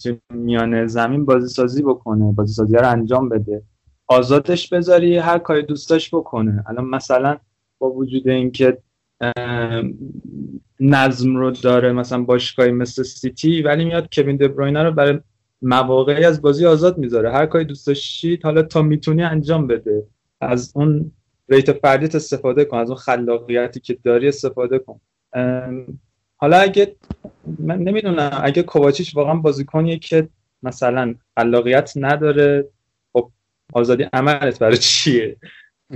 تو 0.03 0.15
میان 0.33 0.87
زمین 0.87 1.25
بازی 1.25 1.53
سازی 1.53 1.83
بکنه 1.83 2.31
بازی 2.31 2.53
سازی 2.53 2.75
رو 2.75 2.89
انجام 2.89 3.29
بده. 3.29 3.63
آزادش 4.07 4.69
بذاری 4.69 5.17
هر 5.17 5.39
کاری 5.39 5.61
دوستاش 5.61 6.13
بکنه. 6.15 6.63
الان 6.67 6.85
مثلا 6.85 7.37
با 7.79 7.91
وجود 7.91 8.27
اینکه 8.27 8.77
نظم 10.79 11.35
رو 11.35 11.51
داره 11.51 11.91
مثلا 11.91 12.23
باشگاهی 12.23 12.71
مثل 12.71 13.03
سیتی 13.03 13.61
ولی 13.61 13.85
میاد 13.85 14.09
کوین 14.13 14.37
دبروینه 14.37 14.83
رو 14.83 14.91
برای 14.91 15.19
مواقعی 15.61 16.25
از 16.25 16.41
بازی 16.41 16.65
آزاد 16.65 16.97
می‌ذاره. 16.97 17.31
هر 17.31 17.45
کاری 17.45 17.65
دوست 17.65 17.87
داشتید 17.87 18.43
حالا 18.43 18.61
تا 18.61 18.81
می‌تونی 18.81 19.23
انجام 19.23 19.67
بده. 19.67 20.03
از 20.41 20.71
اون 20.75 21.11
ریت 21.49 21.71
فردیت 21.71 22.15
استفاده 22.15 22.65
کن 22.65 22.77
از 22.77 22.89
اون 22.89 22.97
خلاقیتی 22.97 23.79
که 23.79 23.97
داری 24.03 24.27
استفاده 24.27 24.79
کن. 24.79 24.99
حالا 26.37 26.57
اگه 26.57 26.95
من 27.59 27.77
نمی‌دونم 27.77 28.41
اگه 28.43 28.63
کوواچیچ 28.63 29.15
واقعا 29.15 29.33
بازیکنیه 29.33 29.99
که 29.99 30.29
مثلا 30.63 31.15
خلاقیت 31.37 31.93
نداره 31.95 32.67
خب 33.13 33.31
آزادی 33.73 34.03
عملت 34.13 34.59
برای 34.59 34.77
چیه؟ 34.77 35.37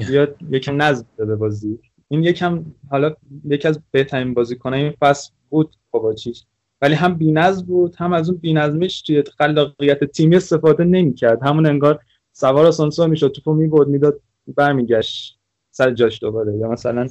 یا 0.10 0.36
یکم 0.49 0.82
نظم 0.82 1.06
به 1.17 1.36
بازی. 1.36 1.80
این 2.08 2.23
یکم 2.23 2.65
حالا 2.89 3.15
یکی 3.45 3.67
از 3.67 3.80
بهترین 3.91 4.34
بازیکنای 4.34 4.84
این 4.84 4.93
فصل 4.99 5.32
بود 5.49 5.76
کوواچیچ. 5.91 6.43
ولی 6.84 6.93
هم 6.96 7.13
بی‌نظم 7.13 7.65
بود 7.65 7.96
هم 7.98 8.13
از 8.13 8.30
اون 8.30 8.38
بی‌نظمیش 8.38 9.02
توی 9.02 9.24
خلاقیت 9.38 10.04
تیمی 10.04 10.36
استفاده 10.36 10.84
نمی‌کرد. 10.84 11.43
همون 11.43 11.65
انگار 11.65 12.00
سوار 12.32 12.65
آسانسور 12.65 13.08
می‌شد 13.08 13.32
توپو 13.32 13.54
می‌برد 13.54 13.88
می‌داد 13.88 14.19
برمیگشت 14.48 15.39
سر 15.72 15.91
جاش 15.91 16.19
دوباره. 16.22 16.58
یا 16.58 16.69
مثلا 16.69 17.08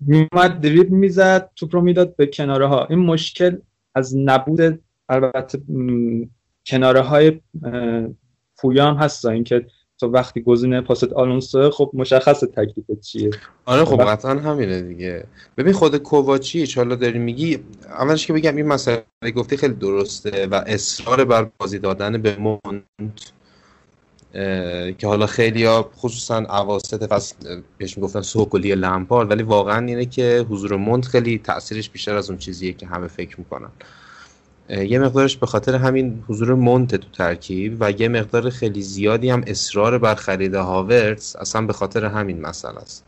میومد 0.00 0.60
دریب 0.60 0.90
می‌زد 0.90 1.50
توپ 1.56 1.74
رو 1.74 1.80
می‌داد 1.80 2.16
به 2.16 2.26
کناره 2.26 2.66
ها 2.66 2.86
این 2.90 2.98
مشکل 2.98 3.56
از 3.94 4.16
نبود 4.16 4.80
البته 5.08 5.58
کناره 6.66 7.00
های 7.00 7.40
پویا 8.58 8.86
هم 8.86 8.96
هست 8.96 9.24
اینکه 9.24 9.66
تو 10.00 10.06
وقتی 10.06 10.42
گزینه 10.42 10.80
پاست 10.80 11.12
آلونسو 11.12 11.70
خب 11.70 11.90
مشخص 11.94 12.40
تکلیف 12.40 13.00
چیه؟ 13.02 13.30
آره 13.64 13.84
خب 13.84 14.04
قطعا 14.04 14.34
همینه 14.34 14.80
دیگه. 14.82 15.24
ببین 15.56 15.72
خود 15.72 15.96
کوواچیچ 15.96 16.78
حالا 16.78 16.94
داری 16.94 17.18
میگی 17.18 17.58
اولش 17.88 18.26
که 18.26 18.32
بگم 18.32 18.56
این 18.56 18.66
مسئله 18.66 19.04
گفتی 19.36 19.56
خیلی 19.56 19.74
درسته 19.74 20.46
و 20.46 20.54
اصرار 20.66 21.24
بر 21.24 21.50
بازی 21.58 21.78
دادن 21.78 22.22
به 22.22 22.36
مونت 22.36 23.32
که 24.98 25.06
حالا 25.06 25.26
خیلی 25.26 25.64
ها 25.64 25.90
خصوصا 25.96 26.36
عواسط 26.36 27.06
فصل 27.06 27.62
بهش 27.78 27.98
می‌گفتن 27.98 28.20
سوکلی 28.20 28.74
لمپارد 28.74 29.30
ولی 29.30 29.42
واقعا 29.42 29.86
اینه 29.86 30.06
که 30.06 30.46
حضور 30.50 30.76
مونت 30.76 31.06
خیلی 31.06 31.38
تاثیرش 31.38 31.90
بیشتر 31.90 32.16
از 32.16 32.30
اون 32.30 32.38
چیزیه 32.38 32.72
که 32.72 32.86
همه 32.86 33.06
فکر 33.06 33.38
می‌کنن. 33.38 33.70
یه 34.68 34.98
مقدارش 34.98 35.36
به 35.36 35.46
خاطر 35.46 35.74
همین 35.74 36.24
حضور 36.28 36.54
مونت 36.54 36.94
تو 36.94 37.08
ترکیب 37.10 37.76
و 37.80 37.90
یه 37.90 38.08
مقدار 38.08 38.50
خیلی 38.50 38.82
زیادی 38.82 39.30
هم 39.30 39.44
اصرار 39.46 39.98
بر 39.98 40.14
خرید 40.14 40.54
هاورتس 40.54 41.36
اصلا 41.36 41.62
به 41.62 41.72
خاطر 41.72 42.04
همین 42.04 42.40
مسئله 42.40 42.78
است. 42.78 43.04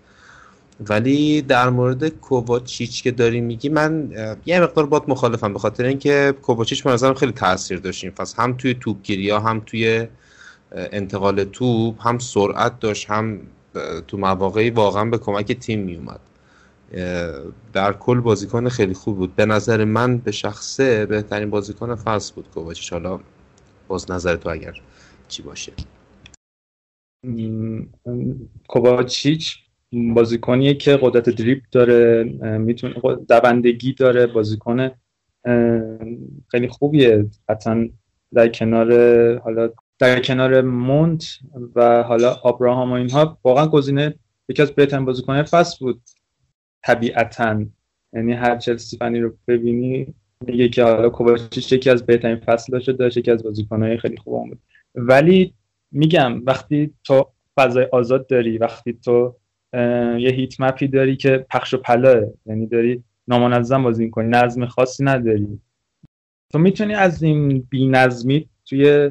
ولی 0.89 1.43
در 1.43 1.71
مورد 1.71 2.09
کوواچیچ 2.09 3.03
که 3.03 3.11
داری 3.11 3.41
میگی 3.41 3.69
من 3.69 4.11
یه 4.47 4.61
مقدار 4.61 4.87
باد 4.87 5.05
مخالفم 5.09 5.53
به 5.53 5.59
خاطر 5.59 5.85
اینکه 5.85 6.35
کوواچیچ 6.43 6.85
به 6.85 6.91
نظرم 6.91 7.15
خیلی 7.15 7.33
تاثیر 7.33 7.79
داشت 7.79 8.05
این 8.05 8.13
فصل. 8.13 8.43
هم 8.43 8.57
توی 8.57 8.75
توپگیری 8.75 9.31
هم 9.31 9.63
توی 9.67 10.07
انتقال 10.73 11.45
توپ 11.45 12.07
هم 12.07 12.19
سرعت 12.19 12.81
داشت 12.81 13.11
هم 13.11 13.41
تو 14.09 14.19
مواقعی 14.19 14.71
واقعا 14.71 15.05
به 15.05 15.19
کمک 15.19 15.53
تیم 15.53 15.81
میومد. 15.81 16.21
در 17.73 17.93
کل 17.93 18.21
بازیکن 18.21 18.69
خیلی 18.69 18.95
خوب 18.95 19.17
بود. 19.17 19.37
به 19.37 19.47
نظر 19.47 19.85
من 19.85 20.19
به 20.19 20.33
شخصه 20.33 21.07
بهترین 21.07 21.51
بازیکن 21.51 21.95
فصل 21.95 22.35
بود 22.35 22.51
کوواچیچ. 22.51 22.93
حالا 22.93 23.21
باز 23.89 24.11
نظر 24.11 24.37
تو 24.37 24.49
اگر 24.49 24.73
چی 25.29 25.43
باشه. 25.43 25.73
کوواچیچ 28.69 29.57
بازیکنیه 30.15 30.75
که 30.75 30.99
قدرت 31.03 31.31
دریپ 31.31 31.63
داره 31.73 32.25
می‌تونه 32.59 32.95
دوندگی 33.29 33.93
داره. 33.93 34.27
بازیکن 34.27 34.91
خیلی 36.49 36.69
خوبیه. 36.69 37.27
حتی 37.49 37.93
در 38.35 38.49
کنار 38.49 38.91
حالا 39.39 39.71
در 39.99 40.23
کنار 40.23 40.63
مونت 40.63 41.25
و 41.75 42.03
حالا 42.03 42.33
آبراهام 42.33 42.91
و 42.91 42.95
اینها 42.95 43.39
واقعا 43.45 43.67
گزینه 43.67 44.15
یکی 44.49 44.63
از 44.63 44.73
بهترین 44.73 45.05
بازیکن‌های 45.05 45.43
فصل 45.43 45.77
بود. 45.81 46.03
طبیعتا. 46.89 47.65
یعنی 48.13 48.33
هر 48.33 48.57
چلسی 48.57 48.97
فنی 48.97 49.21
رو 49.21 49.35
ببینی 49.49 50.15
میگه 50.47 50.69
که 50.69 50.83
حالا 50.85 51.09
کوواچیچ 51.09 51.73
یکی 51.73 51.91
از 51.91 52.07
بهترین 52.07 52.37
فصل 52.37 52.73
داشته 52.73 52.93
داشت 52.93 53.17
یکی 53.17 53.31
از 53.31 53.43
بازیکن‌های 53.43 53.99
خیلی 53.99 54.17
خوب 54.17 54.49
بود. 54.49 54.59
ولی 54.95 55.55
میگم 55.93 56.43
وقتی 56.45 56.95
تو 57.05 57.27
فضای 57.57 57.87
آزاد 57.93 58.27
داری 58.27 58.59
وقتی 58.59 58.93
تو 58.93 59.37
یه 60.19 60.31
هیت 60.31 60.61
مپی 60.61 60.89
داری 60.89 61.17
که 61.17 61.47
پخش 61.51 61.75
و 61.75 61.79
پلاه 61.79 62.23
یعنی 62.47 62.67
داری 62.67 63.05
نامنظم 63.29 63.83
بازی 63.83 64.05
می‌کنی 64.05 64.29
نظم 64.29 64.67
خاصی 64.67 65.05
نداری. 65.05 65.61
تو 66.53 66.59
می‌تونی 66.59 66.95
از 66.95 67.23
این 67.23 67.67
بی 67.71 67.89
نظمی 67.89 68.49
توی 68.67 69.11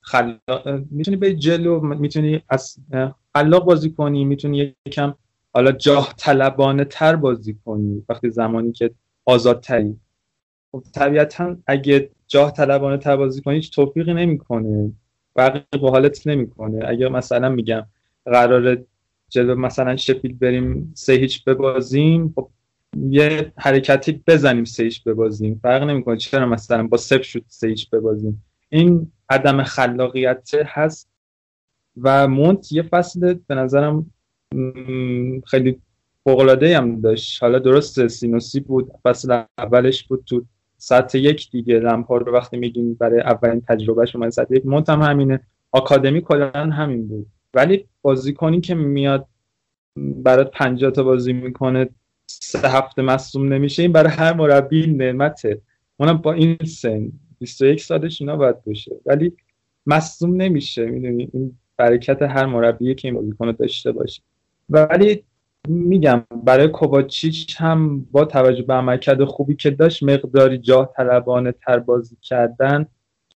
خلاق 0.00 0.68
می‌تونی 0.90 1.16
به 1.16 1.34
جلو 1.34 1.80
می‌تونی 1.80 2.42
از 2.48 2.76
خلاق 3.36 3.64
بازی 3.64 3.90
کنی 3.90 4.24
می‌تونی 4.24 4.74
یکم 4.86 5.14
حالا 5.56 5.72
جاه 5.72 6.14
طلبانه 6.16 6.84
تر 6.84 7.16
بازی 7.16 7.58
کنی 7.64 8.04
وقتی 8.08 8.30
زمانی 8.30 8.72
که 8.72 8.90
آزادتری 9.24 9.96
خب 10.72 10.82
طبیعتا 10.94 11.56
اگه 11.66 12.10
جاه 12.26 12.52
طلبانه 12.52 12.98
تر 12.98 13.16
بازی 13.16 13.42
کنی 13.42 13.54
هیچ 13.54 13.74
توفیقی 13.74 14.14
نمی‌کنه. 14.14 14.92
بقیه 15.36 15.62
به 15.82 15.90
حالت 15.90 16.26
نمی‌کنه. 16.26 16.84
اگه 16.88 17.08
مثلا 17.08 17.48
میگم 17.48 17.86
قرار 18.24 18.84
جلو 19.28 19.54
مثلا 19.54 19.96
شپیل 19.96 20.38
بریم 20.38 20.92
سه 20.96 21.12
هیچ 21.12 21.44
ببازیم 21.44 22.32
خب 22.34 22.50
یه 23.08 23.52
حرکتی 23.56 24.22
بزنیم 24.26 24.64
سه 24.64 24.82
هیچ 24.84 25.04
ببازیم. 25.04 25.60
فرق 25.62 25.82
نمی‌کنه 25.82 26.16
چرا 26.16 26.46
مثلا 26.46 26.86
با 26.86 26.96
صفر 26.96 27.22
شد 27.22 27.44
سه 27.48 27.68
هیچ 27.68 27.90
ببازیم. 27.90 28.44
این 28.68 29.12
عدم 29.30 29.62
خلاقیت 29.62 30.50
هست 30.66 31.10
و 32.02 32.28
مونت 32.28 32.72
یه 32.72 32.82
فصل 32.82 33.34
به 33.46 33.54
نظرم 33.54 34.12
خیلی 35.46 35.80
فوقلاده 36.24 36.76
هم 36.76 37.00
داشت. 37.00 37.42
حالا 37.42 37.58
درست 37.58 38.06
سینوسی 38.06 38.60
بود 38.60 38.92
فصل 39.04 39.42
اولش 39.58 40.04
بود 40.04 40.24
تو 40.26 40.44
سطح 40.78 41.18
یک 41.18 41.50
دیگه. 41.50 41.78
لمپار 41.78 42.24
رو 42.24 42.32
وقتی 42.32 42.56
میگیم 42.56 42.94
برای 42.94 43.20
اولین 43.20 43.60
تجربهش 43.60 44.16
اومد 44.16 44.30
سطح 44.30 44.54
یک 44.54 44.66
مونت 44.66 44.88
هم 44.88 45.02
همینه. 45.02 45.40
آکادمی 45.72 46.20
کلا 46.20 46.50
همین 46.50 47.08
بود. 47.08 47.26
ولی 47.54 47.86
بازیکنی 48.02 48.60
که 48.60 48.74
میاد 48.74 49.26
برات 49.96 50.50
50 50.50 50.90
تا 50.90 51.02
بازی 51.02 51.32
می‌کنه 51.32 51.88
سه 52.26 52.68
هفته 52.68 53.02
مصوم 53.02 53.52
نمیشه 53.52 53.82
این 53.82 53.92
برای 53.92 54.12
هر 54.12 54.32
مربی 54.32 54.86
نعمته. 54.86 55.60
اونم 55.96 56.16
با 56.16 56.32
این 56.32 56.56
سن 56.66 57.12
21 57.38 57.80
سالش 57.80 58.20
اینا 58.20 58.36
باید 58.36 58.64
باشه. 58.64 58.96
ولی 59.06 59.32
مصوم 59.86 60.42
نمیشه 60.42 60.86
می‌دونی؟ 60.86 61.28
این 61.32 61.58
برکت 61.76 62.22
هر 62.22 62.46
مربی 62.46 62.94
که 62.94 63.08
این 63.08 63.14
بازیکن 63.14 63.52
داشته 63.52 63.92
باشه. 63.92 64.22
ولی 64.68 65.24
میگم 65.68 66.24
برای 66.44 66.68
کوواچیچ 66.68 67.60
هم 67.60 68.00
با 68.10 68.24
توجه 68.24 68.62
به 68.62 68.74
عملکرد 68.74 69.24
خوبی 69.24 69.56
که 69.56 69.70
داشت 69.70 70.02
مقداری 70.02 70.58
جاه 70.58 70.92
طلبانه 70.96 71.52
تر 71.52 71.78
بازی 71.78 72.16
کردن 72.22 72.86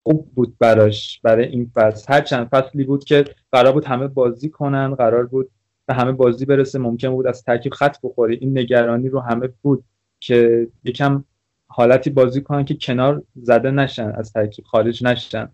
خوب 0.02 0.34
بود 0.34 0.58
براش 0.58 1.20
برای 1.22 1.46
این 1.46 1.70
فصل. 1.74 2.12
هر 2.12 2.20
چند 2.20 2.48
فصلی 2.48 2.84
بود 2.84 3.04
که 3.04 3.24
قرار 3.52 3.72
بود 3.72 3.84
همه 3.84 4.06
بازی 4.08 4.48
کنن 4.48 4.94
قرار 4.94 5.26
بود 5.26 5.50
به 5.86 5.94
همه 5.94 6.12
بازی 6.12 6.44
برسه. 6.44 6.78
ممکن 6.78 7.08
بود 7.08 7.26
از 7.26 7.42
ترکیب 7.42 7.72
خط 7.72 7.96
بخوره. 8.02 8.38
این 8.40 8.58
نگرانی 8.58 9.08
رو 9.08 9.20
همه 9.20 9.48
بود 9.62 9.84
که 10.20 10.68
یکم 10.84 11.24
حالتی 11.66 12.10
بازی 12.10 12.40
کنن 12.40 12.64
که 12.64 12.74
کنار 12.74 13.22
زده 13.36 13.70
نشن 13.70 14.12
از 14.16 14.32
ترکیب 14.32 14.64
خارج 14.64 15.04
نشن. 15.04 15.48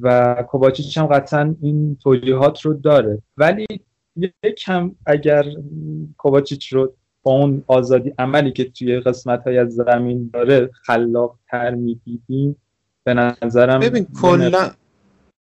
و 0.00 0.34
کوواچیچ 0.48 0.98
هم 0.98 1.06
قطعا 1.06 1.54
این 1.62 1.96
توجیهات 2.02 2.60
رو 2.60 2.74
داره. 2.74 3.22
ولی 3.36 3.66
یکم 4.42 4.94
اگر 5.06 5.44
کوواچیچ 6.16 6.72
رو 6.72 6.92
با 7.22 7.32
اون 7.32 7.64
آزادی 7.66 8.12
عملی 8.18 8.52
که 8.52 8.64
توی 8.64 9.00
قسمت 9.00 9.44
های 9.44 9.58
از 9.58 9.74
زمین 9.74 10.30
داره 10.32 10.70
خلاق 10.72 11.38
تر 11.50 11.74
می‌دیدیم 11.74 12.56
به 13.04 13.14
نظرم 13.14 13.80
ببین 13.80 14.06
کلا 14.20 14.70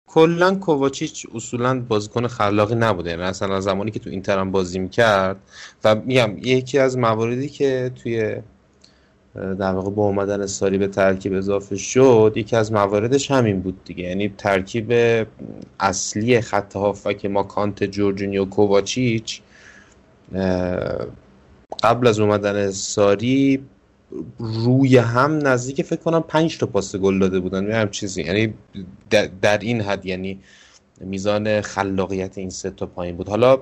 کلا 0.07 0.55
کوواچیچ 0.55 1.27
اصولا 1.33 1.79
بازیکن 1.79 2.27
خلاقی 2.27 2.75
نبوده. 2.75 3.09
یعنی 3.09 3.21
مثلا 3.21 3.61
زمانی 3.61 3.91
که 3.91 3.99
تو 3.99 4.09
اینتر 4.09 4.39
هم 4.39 4.51
بازی 4.51 4.79
می‌کرد 4.79 5.37
و 5.83 5.95
میگم 5.95 6.37
یکی 6.37 6.79
از 6.79 6.97
مواردی 6.97 7.49
که 7.49 7.91
توی 8.03 8.35
در 9.35 9.71
واقع 9.73 9.89
با 9.89 10.05
اومدن 10.05 10.45
ساری 10.45 10.77
به 10.77 10.87
ترکیب 10.87 11.33
اضافه 11.33 11.75
شد 11.75 12.33
یکی 12.35 12.55
از 12.55 12.71
مواردش 12.71 13.31
همین 13.31 13.61
بود 13.61 13.83
دیگه. 13.83 14.03
یعنی 14.03 14.33
ترکیب 14.37 14.93
اصلی 15.79 16.41
خط 16.41 16.75
هافک 16.75 17.25
ما 17.25 17.43
کانت 17.43 17.83
جورجینیو 17.83 18.45
کوواچیچ 18.45 19.41
قبل 21.83 22.07
از 22.07 22.19
اومدن 22.19 22.71
ساری 22.71 23.65
روی 24.39 24.97
هم 24.97 25.47
نزدیک 25.47 25.81
فکر 25.81 25.99
کنم 26.01 26.21
پنج 26.21 26.57
تا 26.57 26.65
پاس 26.65 26.95
گل 26.95 27.19
داده 27.19 27.39
بودن. 27.39 27.71
هم 27.71 27.89
چیزی. 27.89 28.23
یعنی 28.23 28.53
در 29.41 29.57
این 29.57 29.81
حد 29.81 30.05
یعنی 30.05 30.39
میزان 31.01 31.61
خلاقیت 31.61 32.37
این 32.37 32.49
سه 32.49 32.69
تا 32.69 32.85
پایین 32.85 33.17
بود. 33.17 33.29
حالا 33.29 33.57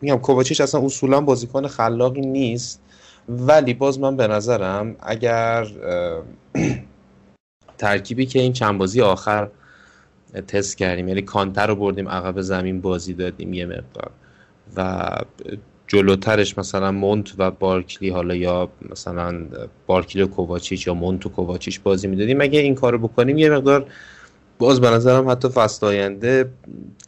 میگم 0.00 0.16
کوواچیچ 0.16 0.60
اصلا 0.60 0.84
اصولا 0.84 1.20
بازیکن 1.20 1.66
خلاقی 1.66 2.20
نیست. 2.20 2.80
ولی 3.28 3.74
باز 3.74 4.00
من 4.00 4.16
به 4.16 4.26
نظرم 4.26 4.96
اگر 5.00 5.66
ترکیبی 7.78 8.26
که 8.26 8.40
این 8.40 8.52
چند 8.52 8.78
بازی 8.78 9.00
آخر 9.00 9.48
تست 10.48 10.76
کردیم 10.76 11.08
یعنی 11.08 11.22
کانتر 11.22 11.66
رو 11.66 11.76
بردیم 11.76 12.08
عقب 12.08 12.40
زمین 12.40 12.80
بازی 12.80 13.14
دادیم 13.14 13.54
یه 13.54 13.66
مقدار. 13.66 14.10
و 14.76 15.10
جلوترش 15.86 16.58
مثلا 16.58 16.92
مونت 16.92 17.32
و 17.38 17.50
بارکلی 17.50 18.10
حالا 18.10 18.34
یا 18.34 18.68
مثلا 18.90 19.46
بارکلی 19.86 20.22
و 20.22 20.26
کوواچیچ 20.26 20.86
یا 20.86 20.94
مونت 20.94 21.26
و 21.26 21.28
کوواچیچ 21.28 21.80
بازی 21.80 22.06
می‌دادیم. 22.08 22.40
اگه 22.40 22.60
این 22.60 22.74
کارو 22.74 22.98
بکنیم 22.98 23.38
یه 23.38 23.50
مقدار 23.50 23.86
باز 24.58 24.80
به 24.80 24.90
نظرم 24.90 25.30
حتی 25.30 25.48
فصل 25.48 25.86
آینده 25.86 26.50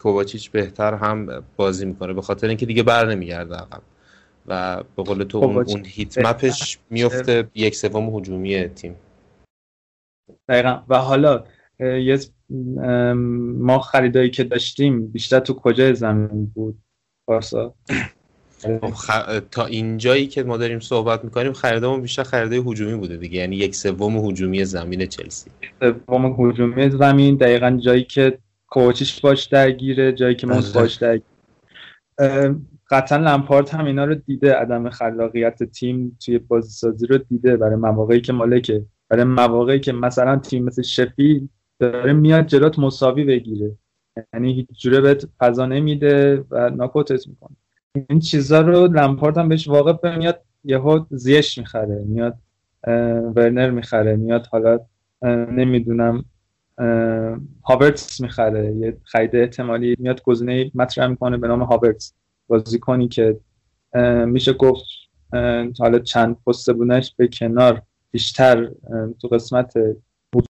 کوواچیچ 0.03 0.51
بهتر 0.51 0.95
هم 0.95 1.43
بازی 1.57 1.87
می‌کنه 1.87 2.13
به 2.13 2.23
خاطر 2.23 2.49
اینکه 2.49 2.67
دیگه 2.67 2.83
بر 2.83 3.07
نمیگرده 3.11 3.55
عقب. 3.55 3.83
و 4.49 4.83
به 4.97 5.03
قول 5.03 5.25
تو 5.25 5.39
اون, 5.39 5.57
اون 5.57 5.83
هیت 5.87 6.19
مپش 6.19 6.79
میفته 6.91 7.49
یک 7.55 7.75
سوم 7.75 8.17
هجومی 8.17 8.69
تیم. 8.69 8.97
دقیقا. 10.49 10.83
و 10.89 10.99
حالا 10.99 11.45
یه 11.81 12.19
ما 13.59 13.79
خریدایی 13.79 14.31
که 14.31 14.45
داشتیم 14.45 15.07
بیشتر 15.07 15.41
تو 15.41 15.55
کجای 15.55 15.95
زمین 15.95 16.47
بود؟ 16.55 16.79
پارسا؟ 17.27 17.75
خب 18.63 18.91
خ... 18.91 19.11
تا 19.51 19.67
اینجایی 19.67 20.27
که 20.27 20.43
ما 20.43 20.57
داریم 20.57 20.81
صحبت 20.81 21.25
می‌کنیم 21.25 21.53
خریدمون 21.53 22.03
بیشتر 22.03 22.23
خریده 22.23 22.57
هجومی 22.57 22.95
بوده 22.95 23.17
دیگه. 23.17 23.39
یعنی 23.39 23.57
یک 23.57 23.75
سوم 23.75 24.17
هجومی 24.17 24.65
زمین 24.65 25.07
چلسی. 25.07 25.51
سوم 25.81 26.37
هجومی 26.39 26.91
زمین 26.91 27.37
دقیقا 27.37 27.71
جایی 27.71 28.05
که 28.05 28.39
کوچش 28.67 29.21
باش 29.21 29.45
درگیره 29.45 30.13
جایی 30.13 30.35
که 30.35 30.47
موس 30.47 30.73
باش 30.73 30.95
درگیره. 30.95 31.27
قطعا 32.91 33.19
لمپارت 33.19 33.75
هم 33.75 33.85
اینا 33.85 34.05
رو 34.05 34.15
دیده 34.15 34.55
عدم 34.55 34.91
خلاقیت 34.91 35.63
تیم 35.63 36.19
توی 36.25 36.39
بازی 36.39 36.71
سازی 36.71 37.07
رو 37.07 37.19
دیده 37.19 37.57
برای 37.57 37.77
مواقعی 37.77 38.21
که 38.21 38.33
مالکه. 38.33 38.85
برای 39.09 39.25
مواقعی 39.25 39.81
که 39.81 39.93
مثلا 39.93 40.37
تیم 40.37 40.65
مثل 40.65 40.83
شفیل 40.83 41.49
داره 41.79 42.13
میاد 42.13 42.47
جلات 42.47 42.79
مساوی 42.79 43.25
بگیره. 43.25 43.73
یعنی 44.35 44.53
هیچ 44.55 44.83
جوره 44.83 45.01
بهت 45.01 45.29
فضا 45.39 45.67
نمیده 45.67 46.45
و 46.51 46.71
ناکوتت 46.71 47.29
می‌کنه. 47.29 47.57
این 48.11 48.21
چیزا 48.21 48.61
رو 48.61 48.87
لمپارد 48.87 49.39
هم 49.39 49.49
بهش 49.49 49.69
واقع 49.69 50.17
میاد 50.17 50.41
یهو 50.65 51.05
زیش 51.11 51.59
می‌خره 51.59 52.05
میاد 52.07 52.35
ورنر 53.37 53.71
می‌خره 53.71 54.17
میاد 54.17 54.47
حالا 54.47 54.79
نمی‌دونم 55.53 56.25
هاورتس 57.65 58.21
می‌خره. 58.21 58.75
یه 58.75 58.97
خرید 59.05 59.37
احتمالی 59.37 59.97
میاد 59.99 60.23
گزینه 60.23 60.71
مطرح 60.75 61.07
می‌کنه 61.07 61.37
به 61.37 61.49
نام 61.49 61.63
هاورتس. 61.63 62.13
بازیکنی 62.49 63.09
که 63.09 63.41
میشه 64.27 64.53
گفت 64.53 64.85
حالا 65.79 65.99
چند 65.99 66.37
پست 66.47 66.71
بودنش 66.71 67.15
به 67.17 67.29
کنار 67.29 67.83
بیشتر 68.11 68.71
تو 69.21 69.29
قسمت 69.29 69.75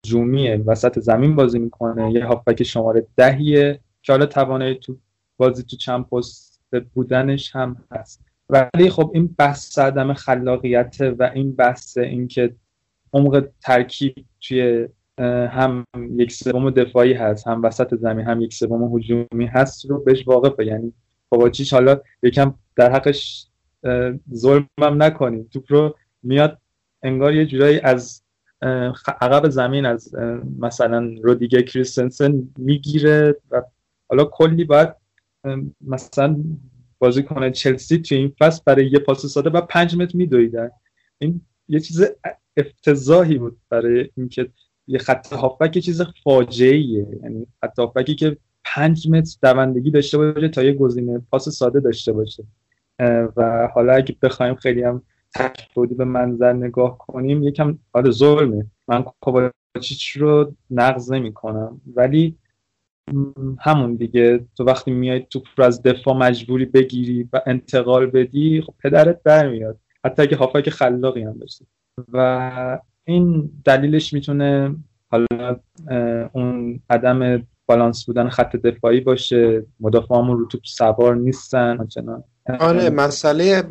هجومی 0.06 0.50
وسط 0.50 1.00
زمین 1.00 1.36
بازی 1.36 1.60
می‌کنه 1.60 2.12
یه 2.12 2.26
هافبک 2.26 2.64
شماره 2.64 3.08
دهیه 3.16 3.80
که 4.02 4.14
حالا 4.14 4.26
توانایی 4.26 4.76
تو 4.76 4.98
بازی 5.38 5.64
تو 5.64 5.76
چند 5.78 6.06
پست 6.06 6.62
بودنش 6.94 7.56
هم 7.56 7.78
هست. 7.92 8.26
ولی 8.50 8.90
خب 8.90 9.12
این 9.14 9.36
بحث 9.38 9.80
عدم 9.80 10.14
خلاقیت 10.14 10.98
و 11.20 11.32
این 11.36 11.56
بحث 11.56 11.98
اینکه 11.98 12.56
عمق 13.14 13.48
ترکیب 13.62 14.16
توی 14.42 14.88
هم 15.48 15.86
یک 16.16 16.32
سوم 16.32 16.70
دفاعی 16.70 17.14
هست 17.14 17.48
هم 17.48 17.64
وسط 17.64 17.96
زمین 17.96 18.26
هم 18.26 18.42
یک 18.42 18.54
سوم 18.54 18.98
هجومی 18.98 19.46
هست 19.46 19.86
رو 19.86 20.04
بهش 20.04 20.28
واقفه 20.28 20.66
یعنی 20.66 20.94
کوواچیچ 21.34 21.74
حالا 21.74 22.02
یکم 22.24 22.54
در 22.76 22.92
حقش 22.92 23.48
ظلمم 24.34 25.04
نکنیم 25.04 25.50
توپ 25.54 25.66
رو 25.68 25.96
میاد 26.24 26.58
انگار 27.04 27.34
یه 27.34 27.46
جورایی 27.46 27.80
از 27.80 28.24
عقب 29.22 29.50
زمین 29.50 29.86
از 29.86 30.16
مثلا 30.60 31.16
رودیگه 31.24 31.64
کریستنسن 31.64 32.50
می‌گیره 32.58 33.36
و 33.52 33.62
حالا 34.10 34.26
کلی 34.26 34.64
باید 34.64 34.90
مثلا 35.82 36.36
بازی 37.00 37.24
کنه 37.24 37.52
چلسی 37.52 37.98
توی 37.98 38.18
این 38.18 38.34
فصل 38.40 38.62
برای 38.66 38.88
یه 38.88 39.00
پاس 39.00 39.26
ساده 39.26 39.50
و 39.50 39.62
پنج 39.62 39.96
متر 39.96 40.18
میدویدن 40.18 40.70
این 41.18 41.42
یه 41.68 41.80
چیز 41.80 42.06
افتضاحی 42.58 43.38
بود 43.38 43.58
برای 43.70 44.10
اینکه 44.18 44.50
یه 44.88 45.00
خط 45.00 45.34
هافبک 45.34 45.78
چیز 45.78 46.02
فاجعه 46.24 46.78
یعنی 46.78 47.48
خط 47.62 47.80
هافبکی 47.80 48.16
که 48.16 48.38
پنج 48.66 49.10
متر 49.10 49.38
دوندگی 49.42 49.92
داشته 49.92 50.18
باشه 50.18 50.50
تا 50.50 50.64
یه 50.64 50.74
گزینه 50.74 51.22
پاس 51.32 51.50
ساده 51.50 51.80
داشته 51.80 52.14
باشه. 52.14 52.44
و 53.38 53.70
حالا 53.74 53.94
اگه 53.94 54.16
بخوایم 54.22 54.56
خیلی 54.56 54.84
هم 54.84 55.02
تکبودی 55.36 55.96
به 55.96 56.06
منظر 56.06 56.54
نگاه 56.54 56.98
کنیم 56.98 57.44
یکم 57.44 57.78
آره 57.94 58.12
ظلمه. 58.12 58.66
من 58.88 59.06
کوواچیچ 59.22 60.18
رو 60.18 60.54
نقض 60.70 61.12
نمی 61.12 61.34
کنم 61.34 61.82
ولی 61.96 62.38
همون 63.60 63.96
دیگه. 63.96 64.46
تو 64.58 64.64
وقتی 64.64 64.92
میای 64.92 65.28
تو 65.30 65.42
از 65.58 65.84
دفاع 65.84 66.18
مجبوری 66.18 66.66
بگیری 66.66 67.30
و 67.34 67.42
انتقال 67.46 68.06
بدی 68.06 68.62
خب 68.62 68.74
پدرت 68.84 69.24
برمیاد. 69.24 69.80
حتی 70.06 70.22
اگه 70.22 70.38
هافک 70.38 70.70
خلاقی 70.70 71.22
هم 71.22 71.38
داشتی. 71.38 71.66
و 72.14 72.80
این 73.06 73.52
دلیلش 73.66 74.14
می‌تونه 74.14 74.76
حالا 75.12 75.60
اون 76.34 76.80
عدم 76.90 77.48
بالانس 77.74 78.06
بودن 78.06 78.30
خط 78.30 78.56
دفاعی 78.56 79.00
باشه. 79.02 79.66
مدافعامون 79.80 80.38
رو 80.38 80.46
توپ 80.46 80.62
سوار 80.66 81.16
نیستن. 81.16 81.78
همچنان 81.80 82.24
آره 82.60 82.90
مسئله 82.90 83.64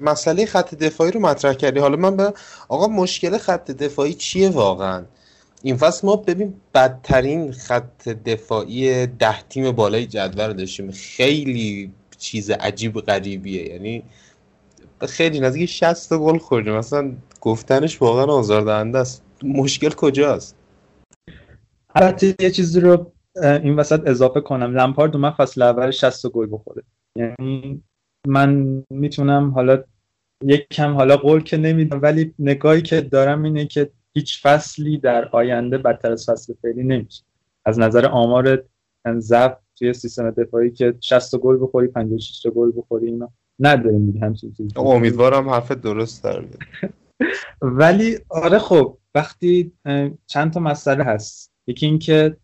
مسئله 0.00 0.46
خط 0.46 0.74
دفاعی 0.74 1.10
رو 1.10 1.20
مطرح 1.20 1.52
کردی. 1.52 1.80
حالا 1.80 1.96
من 1.96 2.16
به 2.16 2.32
آقا 2.68 2.88
مشکل 2.88 3.38
خط 3.38 3.70
دفاعی 3.70 4.14
چیه 4.14 4.48
واقعا؟ 4.48 5.04
این 5.62 5.76
فصل 5.76 6.06
ما 6.06 6.16
ببین 6.16 6.54
بدترین 6.74 7.52
خط 7.52 8.08
دفاعی 8.08 9.06
ده 9.06 9.42
تیم 9.48 9.72
بالای 9.72 10.06
جدول 10.06 10.52
داشتیم. 10.52 10.90
خیلی 10.90 11.92
چیز 12.18 12.50
عجیب 12.50 13.00
غریبیه. 13.00 13.72
یعنی 13.72 14.02
خیلی 15.08 15.40
نزدیک 15.40 15.70
60 15.70 16.12
گل 16.12 16.38
خوردیم. 16.38 16.76
مثلا 16.76 17.12
گفتنش 17.40 18.02
واقعا 18.02 18.24
آزاردهنده 18.24 18.98
است. 18.98 19.22
مشکل 19.42 19.90
کجاست؟ 19.90 20.56
البته 21.94 22.34
یه 22.40 22.50
چیزی 22.50 22.80
رو 22.80 23.12
این 23.42 23.76
وسط 23.76 24.08
اضافه 24.08 24.40
کنم. 24.40 24.76
لمپارد 24.76 25.16
من 25.16 25.30
فصل 25.30 25.62
اول 25.62 25.90
60 25.90 26.26
گل 26.26 26.48
بخوره. 26.50 26.82
یعنی 27.16 27.82
من 28.26 28.82
می‌تونم 28.90 29.50
حالا 29.50 29.84
یک 30.44 30.68
کم 30.68 30.94
حالا 30.94 31.16
قول 31.16 31.42
که 31.42 31.56
نمیدم 31.56 32.02
ولی 32.02 32.34
نگاهی 32.38 32.82
که 32.82 33.00
دارم 33.00 33.42
اینه 33.42 33.66
که 33.66 33.90
هیچ 34.14 34.42
فصلی 34.42 34.98
در 34.98 35.28
آینده 35.28 35.78
بدتر 35.78 36.12
از 36.12 36.26
فصل 36.28 36.54
فعلی 36.62 36.82
نمیشه. 36.82 37.22
از 37.64 37.78
نظر 37.78 38.06
آمار 38.06 38.64
ضعف 39.18 39.56
توی 39.78 39.92
سیستم 39.92 40.30
دفاعی 40.30 40.70
که 40.70 40.94
60 41.00 41.36
گل 41.36 41.58
بخوری 41.60 41.88
56 41.88 42.46
گل 42.46 42.72
بخوری 42.76 43.06
اینا 43.06 43.30
نداریم 43.58 44.06
دیگه. 44.06 44.20
همچین 44.20 44.52
چیزی. 44.52 44.70
امیدوارم 44.76 45.48
حرف 45.48 45.72
درست 45.72 46.24
داره 46.24 46.48
ولی 47.62 48.18
آره 48.28 48.58
خب 48.58 48.98
وقتی 49.14 49.72
چند 50.26 50.52
تا 50.52 50.60
مسئله 50.60 51.04
هست. 51.04 51.52
یکی 51.66 51.86
اینکه 51.86 52.36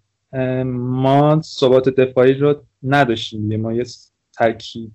ما 0.65 1.41
ثبات 1.43 1.89
دفاعی 1.89 2.35
رو 2.35 2.63
نداشتیم 2.83 3.61
ما 3.61 3.73
یه 3.73 3.85
ترکیب 4.33 4.93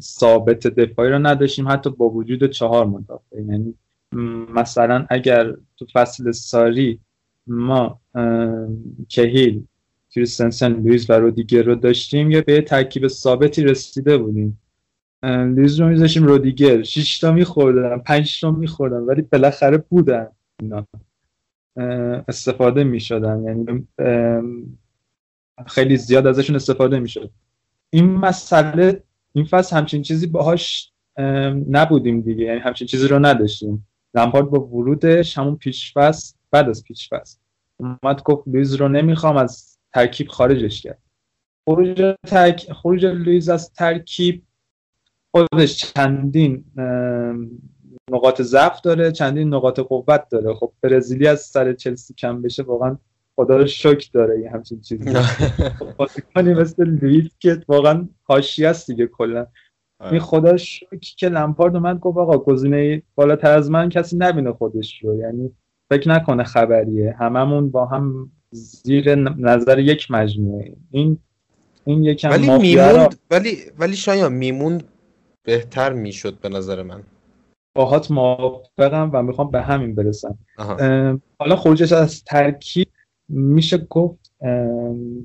ثابت 0.00 0.66
دفاعی 0.66 1.10
رو 1.10 1.18
نداشتیم. 1.18 1.68
حتی 1.68 1.90
با 1.90 2.08
وجود 2.08 2.50
چهار 2.50 2.86
مدافع. 2.86 3.40
یعنی 3.40 3.74
مثلا 4.54 5.06
اگر 5.10 5.54
تو 5.76 5.86
فصل 5.92 6.30
ساری 6.30 7.00
ما 7.46 8.00
کهیل 9.08 9.64
کریستنسن 10.10 10.72
لویز 10.72 11.10
و 11.10 11.12
رودیگر 11.12 11.62
رو 11.62 11.74
داشتیم 11.74 12.30
یا 12.30 12.40
به 12.40 12.60
ترکیب 12.60 13.08
ثابتی 13.08 13.62
رسیده 13.62 14.18
بودیم. 14.18 14.60
لویز 15.22 15.80
رو 15.80 15.88
میذاشیم 15.88 16.24
رودیگر. 16.24 16.82
6 16.82 17.18
تا 17.18 17.32
میخوردن 17.32 17.98
5 17.98 18.40
تا 18.40 18.50
میخوردن 18.50 18.96
ولی 18.96 19.22
بالاخره 19.22 19.78
بودن 19.78 20.28
اینا. 20.60 20.86
استفاده 22.28 22.84
می‌شدن. 22.84 23.44
یعنی 23.44 23.88
خیلی 25.66 25.96
زیاد 25.96 26.26
ازشون 26.26 26.56
استفاده 26.56 26.98
می‌شد. 26.98 27.30
این 27.90 28.10
مسئله 28.10 29.02
این 29.32 29.44
فصل 29.44 29.76
همچین 29.76 30.02
چیزی 30.02 30.26
باهاش 30.26 30.92
نبودیم 31.68 32.20
دیگه. 32.20 32.44
یعنی 32.44 32.60
همچین 32.60 32.86
چیزی 32.86 33.08
رو 33.08 33.18
نداشتیم. 33.18 33.86
لمپارد 34.14 34.50
با 34.50 34.60
ورودش 34.60 35.38
همون 35.38 35.56
پیش 35.56 35.92
فصل 35.94 36.34
بعد 36.50 36.68
از 36.68 36.84
پیش 36.84 37.08
فصل. 37.08 37.38
اومد 37.76 38.22
گفت 38.22 38.48
لویز 38.48 38.74
رو 38.74 38.88
نمی‌خوام 38.88 39.36
از 39.36 39.78
ترکیب 39.94 40.28
خارجش 40.28 40.82
کرد. 40.82 41.02
خروج, 41.64 42.14
ترک... 42.26 42.72
خروج 42.72 43.06
لویز 43.06 43.48
از 43.48 43.72
ترکیب 43.72 44.42
خودش 45.30 45.76
چندین 45.76 46.64
نقاط 48.10 48.42
ضعف 48.42 48.80
داره 48.80 49.12
چندین 49.12 49.54
نقاط 49.54 49.80
قوت 49.80 50.28
داره. 50.30 50.54
خب 50.54 50.72
برزیلی 50.80 51.26
از 51.26 51.40
سر 51.40 51.72
چلسی 51.72 52.14
کم 52.14 52.42
بشه 52.42 52.62
واقعا 52.62 52.96
خدا 53.36 53.56
رو 53.56 53.66
شکر 53.66 54.12
داره 54.12 54.40
یه 54.40 54.50
همچین 54.50 54.80
چیزی. 54.80 55.12
بازیکنی 55.98 56.54
مثل 56.54 56.84
لویز 56.84 57.28
که 57.38 57.62
واقعا 57.68 58.08
حاشیه 58.22 58.68
است 58.68 58.90
دیگه 58.90 59.06
کلا. 59.06 59.46
این 60.10 60.20
خدا 60.20 60.56
شکر 60.56 61.00
که 61.00 61.28
لمپارد 61.28 61.76
من 61.76 61.98
گفت 61.98 62.18
آقا 62.18 62.38
گزینه 62.38 63.02
بالاتر 63.14 63.50
از 63.50 63.70
من 63.70 63.88
کسی 63.88 64.16
نبینه 64.16 64.52
خودش 64.52 65.04
رو. 65.04 65.18
یعنی 65.18 65.50
فکر 65.90 66.08
نکنه 66.08 66.44
خبریه. 66.44 67.16
هممون 67.18 67.70
با 67.70 67.86
هم 67.86 68.30
زیر 68.50 69.14
نظر 69.14 69.78
یک 69.78 70.10
مجموعه. 70.10 70.76
این 70.90 71.18
این 71.84 72.04
یکم 72.04 72.30
ولی 72.30 72.58
میموند 72.58 73.18
ولی 73.30 73.56
ولی 73.78 73.96
شاید 73.96 74.32
میموند 74.32 74.84
بهتر 75.42 75.92
می‌شد 75.92 76.40
به 76.40 76.48
نظر 76.48 76.82
من. 76.82 77.02
باهات 77.74 78.10
موافقم 78.10 79.10
و 79.12 79.22
می‌خوام 79.22 79.50
به 79.50 79.62
همین 79.62 79.94
برسم. 79.94 80.38
حالا 81.38 81.56
خروجش 81.56 81.92
از 81.92 82.24
ترکیب 82.24 82.88
میشه 83.28 83.78
گفت 83.78 84.32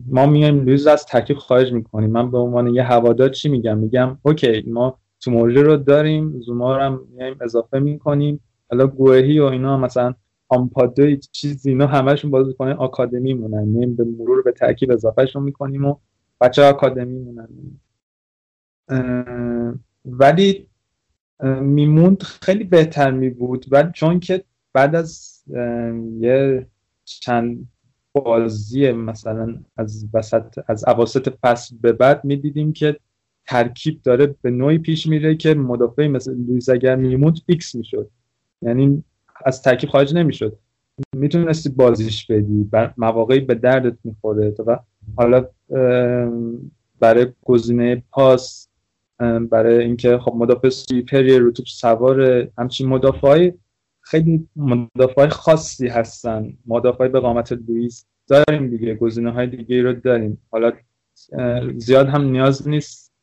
ما 0.08 0.26
میایم 0.26 0.66
لوز 0.66 0.88
از 0.88 1.06
ترکیب 1.06 1.38
خارج 1.38 1.74
می‌کنیم. 1.74 2.10
من 2.10 2.32
به 2.32 2.38
عنوان 2.38 2.68
یه 2.68 2.84
هوادار 2.84 3.30
چی 3.30 3.50
میگم؟ 3.50 3.78
میگم 3.78 4.18
اوکی 4.22 4.64
ما 4.68 5.00
توموری 5.20 5.64
رو 5.64 5.78
داریم 5.78 6.42
زوما 6.42 6.78
رو 6.78 6.84
هم 6.84 7.02
میایم 7.16 7.38
اضافه 7.42 7.80
می‌کنیم. 7.80 8.40
حالا 8.72 8.88
گوهی 8.88 9.40
و 9.40 9.44
اینا 9.44 9.78
مثلا 9.78 10.14
آمپادوی 10.50 11.18
چیز 11.18 11.68
اینا 11.68 11.88
همشون 11.88 12.32
بازیکنه 12.32 12.74
آکادمی‌مونن. 12.74 13.68
میایم 13.68 13.96
به 13.96 14.04
مرور 14.04 14.42
به 14.42 14.52
ترکیب 14.52 14.92
اضافهشون 14.92 15.44
می‌کنیم 15.44 15.86
و 15.86 15.96
بچه 16.42 16.64
آکادمی 16.64 17.20
مونن. 17.20 17.48
ولی 20.06 20.68
میموند 21.62 22.24
خیلی 22.24 22.64
بهتر 22.64 23.12
میبود. 23.12 23.66
ولی 23.72 23.90
چون 23.94 24.20
که 24.20 24.44
بعد 24.74 24.96
از 24.96 25.44
یه 26.20 26.68
چند 27.06 27.68
بازی 28.14 28.92
مثلا 28.92 29.56
از 29.78 30.08
وسط 30.14 30.60
از 30.68 30.88
اواسط 30.88 31.34
فصل 31.42 31.76
به 31.82 31.94
بعد 31.94 32.26
می‌دیدیم 32.26 32.74
که 32.74 33.00
ترکیب 33.48 34.02
داره 34.02 34.36
به 34.42 34.52
نوعی 34.52 34.78
پیش 34.78 35.08
میره 35.08 35.36
که 35.36 35.54
مدافعی 35.54 36.08
مثل 36.08 36.36
لویز 36.36 36.70
اگر 36.70 36.96
میموند 36.96 37.38
fix 37.46 37.76
می‌شد. 37.76 38.10
یعنی 38.62 39.04
از 39.46 39.62
ترکیب 39.62 39.90
خارج 39.90 40.16
نمی‌شد. 40.16 40.58
می‌تونستی 41.16 41.70
بازیش 41.70 42.26
بدی 42.26 42.70
مواقعی 42.98 43.40
به 43.40 43.56
دردت 43.56 43.98
می‌خوره 44.04 44.54
و 44.68 44.80
حالا 45.18 45.48
برای 47.00 47.28
گزینه 47.44 48.04
پاس 48.12 48.70
برای 49.50 49.84
اینکه 49.84 50.18
خب 50.18 50.34
مدافع 50.36 50.70
سویپری 50.70 51.40
رو 51.40 51.52
توپ 51.52 51.66
سوار 51.66 52.48
همچین 52.58 52.90
مدافعای 52.90 53.54
خیلی 54.02 54.48
مدافع 54.56 55.28
خاصی 55.28 55.88
هستن. 55.88 56.54
مدافع 56.66 57.08
به 57.08 57.20
قامت 57.20 57.52
لوئیس 57.52 58.06
داریم 58.28 58.70
دیگه 58.70 58.96
گزینه 58.96 59.32
های 59.32 59.48
دیگه 59.48 59.82
رو 59.82 59.94
داریم. 59.94 60.42
حالا 60.52 60.72
زیاد 61.78 62.08
هم 62.08 62.22
نیاز 62.22 62.68
نیست 62.68 63.14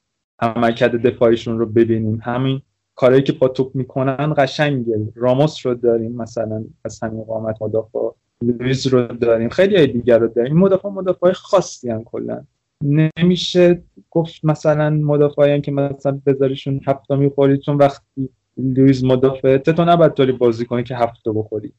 عملکرد 0.40 1.02
دفاعیشون 1.06 1.58
رو 1.58 1.66
ببینیم. 1.66 2.20
همین 2.24 2.62
کاری 2.94 3.22
که 3.22 3.32
با 3.32 3.48
توپ 3.48 3.76
می‌کنن 3.76 4.34
قشنگه. 4.36 5.12
راموس 5.14 5.66
رو 5.66 5.74
داریم 5.74 6.12
مثلا 6.12 6.64
از 6.84 7.02
همین 7.02 7.22
قامت 7.22 7.62
مدافع. 7.62 7.98
لوئیس 8.42 8.86
رو 8.94 9.06
داریم. 9.06 9.48
خیلی 9.48 9.86
دیگر 9.86 10.18
رو 10.18 10.28
داریم. 10.28 10.58
مدافع 10.58 10.88
مدافع 10.88 11.32
خاصی 11.32 11.90
هم 11.90 12.04
کلا. 12.04 12.44
نمیشه 12.82 13.82
گفت 14.10 14.44
مثلا 14.44 14.90
مدافعی 14.90 15.60
که 15.60 15.72
مثلا 15.72 16.20
بذاریشون 16.26 16.80
هفت 16.86 17.09
تا 17.09 17.16
می‌خورید 17.16 17.60
چون 17.60 17.76
وقتی 17.76 18.28
لویز 18.56 19.04
مدافع 19.04 19.56
تو 19.56 19.84
نباید 19.84 20.12
طوری 20.12 20.32
بازی 20.32 20.64
کنی 20.64 20.82
که 20.82 20.96
هفت 20.96 21.23
تا 21.23 21.32
بخوری. 21.32 21.72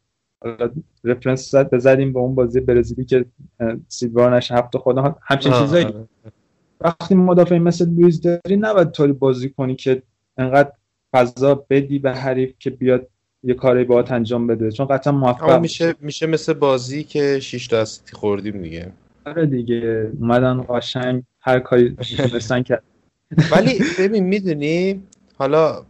reference 1.04 1.51
زد 1.51 1.70
بزنیم 1.70 2.14
به 2.14 2.20
اون 2.20 2.36
بازی 2.36 2.60
برزیلی 2.60 3.06
که 3.06 3.26
سیلوا 3.88 4.30
نشه 4.30 4.56
هفته 4.56 4.80
خدا 4.80 5.16
همچین 5.22 5.51
چیزایی. 5.54 5.88
وقتی 6.82 7.16
مدافعی 7.16 7.60
مثل 7.60 7.89
لویز 7.89 8.22
داری 8.22 8.58
نباید 8.58 8.91
طوری 8.91 9.14
بازی 9.14 9.49
کنی 9.49 9.76
که 9.76 10.01
انقدر 10.38 10.72
فضا 11.14 11.66
بدی 11.70 11.99
به 11.99 12.12
حریف 12.12 12.54
که 12.60 12.70
بیاد 12.70 13.08
یه 13.43 13.54
کاری 13.54 13.84
باهات 13.84 14.12
انجام 14.12 14.47
بده. 14.47 14.72
چون 14.72 14.88
قطعا 14.88 15.14
موفق 15.14 15.62
میشه 15.62 15.95
میشه. 16.01 16.28
مثل 16.28 16.54
بازی 16.54 17.04
که 17.04 17.39
6 17.39 17.68
تا 17.68 17.86
خوردیم 18.14 18.62
دیگه. 18.62 18.91
آره 19.26 19.45
دیگه. 19.45 20.11
اومدن 20.19 20.65
قشنگ 20.69 21.24
هر 21.41 21.59
کاری 21.59 21.95
داشتن 22.32 22.63
کرد 22.63 22.84
ولی 23.51 23.80
ببین 23.99 24.24
می‌دونی 24.24 25.03
حالا 25.38 25.86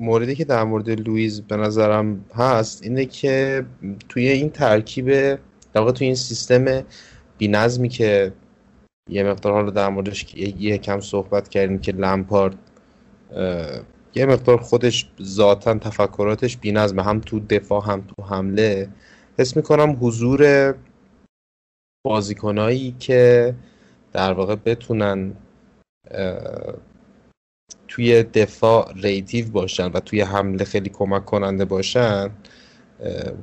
موردی 0.00 0.34
که 0.34 0.44
در 0.44 0.64
مورد 0.64 0.90
لویز 0.90 1.40
به 1.42 1.56
نظرم 1.56 2.24
هست 2.34 2.82
اینه 2.82 3.04
که 3.04 3.64
توی 4.08 4.28
این 4.28 4.50
ترکیب 4.50 5.08
در 5.72 5.80
واقع 5.80 5.92
توی 5.92 6.06
این 6.06 6.16
سیستم 6.16 6.82
بینظمی 7.38 7.88
که 7.88 8.32
یه 9.10 9.22
مقدار 9.22 9.52
حالا 9.52 9.70
در 9.70 9.88
موردش 9.88 10.34
یه 10.34 10.78
کم 10.78 11.00
صحبت 11.00 11.48
کردیم 11.48 11.78
که 11.78 11.92
لمپارد 11.92 12.58
یه 14.14 14.26
مقدار 14.26 14.56
خودش 14.56 15.10
ذاتا 15.22 15.74
تفکراتش 15.74 16.56
بینظمه 16.56 17.02
هم 17.02 17.20
تو 17.20 17.40
دفاع 17.40 17.84
هم 17.84 18.00
تو 18.00 18.22
حمله. 18.22 18.88
حس 19.38 19.56
می‌کنم 19.56 19.96
حضور 20.00 20.74
بازیکنایی 22.06 22.94
که 22.98 23.54
در 24.12 24.32
واقع 24.32 24.54
بتونن 24.54 25.32
توی 27.88 28.22
دفاع 28.22 28.92
ریتیو 29.02 29.50
باشن 29.50 29.86
و 29.86 30.00
توی 30.00 30.20
حمله 30.20 30.64
خیلی 30.64 30.88
کمک 30.88 31.24
کننده 31.24 31.64
باشن 31.64 32.30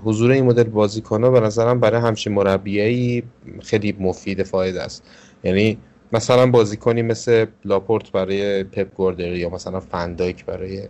حضور 0.03 0.32
این 0.32 0.45
مدل 0.45 0.64
بازیکن‌ها 0.64 1.30
به 1.30 1.39
نظرم 1.39 1.80
برای 1.80 2.01
همچین 2.01 2.34
مربیایی 2.34 3.24
خیلی 3.61 3.95
مفید 3.99 4.43
فاید 4.43 4.78
است. 4.78 5.03
یعنی 5.43 5.78
مثلا 6.14 6.51
بازیکنی 6.51 7.01
مثل 7.01 7.45
لاپورت 7.66 8.11
برای 8.11 8.64
پپ 8.64 8.93
گوردری 8.95 9.39
یا 9.39 9.49
مثلا 9.49 9.80
فندایک 9.80 10.45
برای 10.45 10.88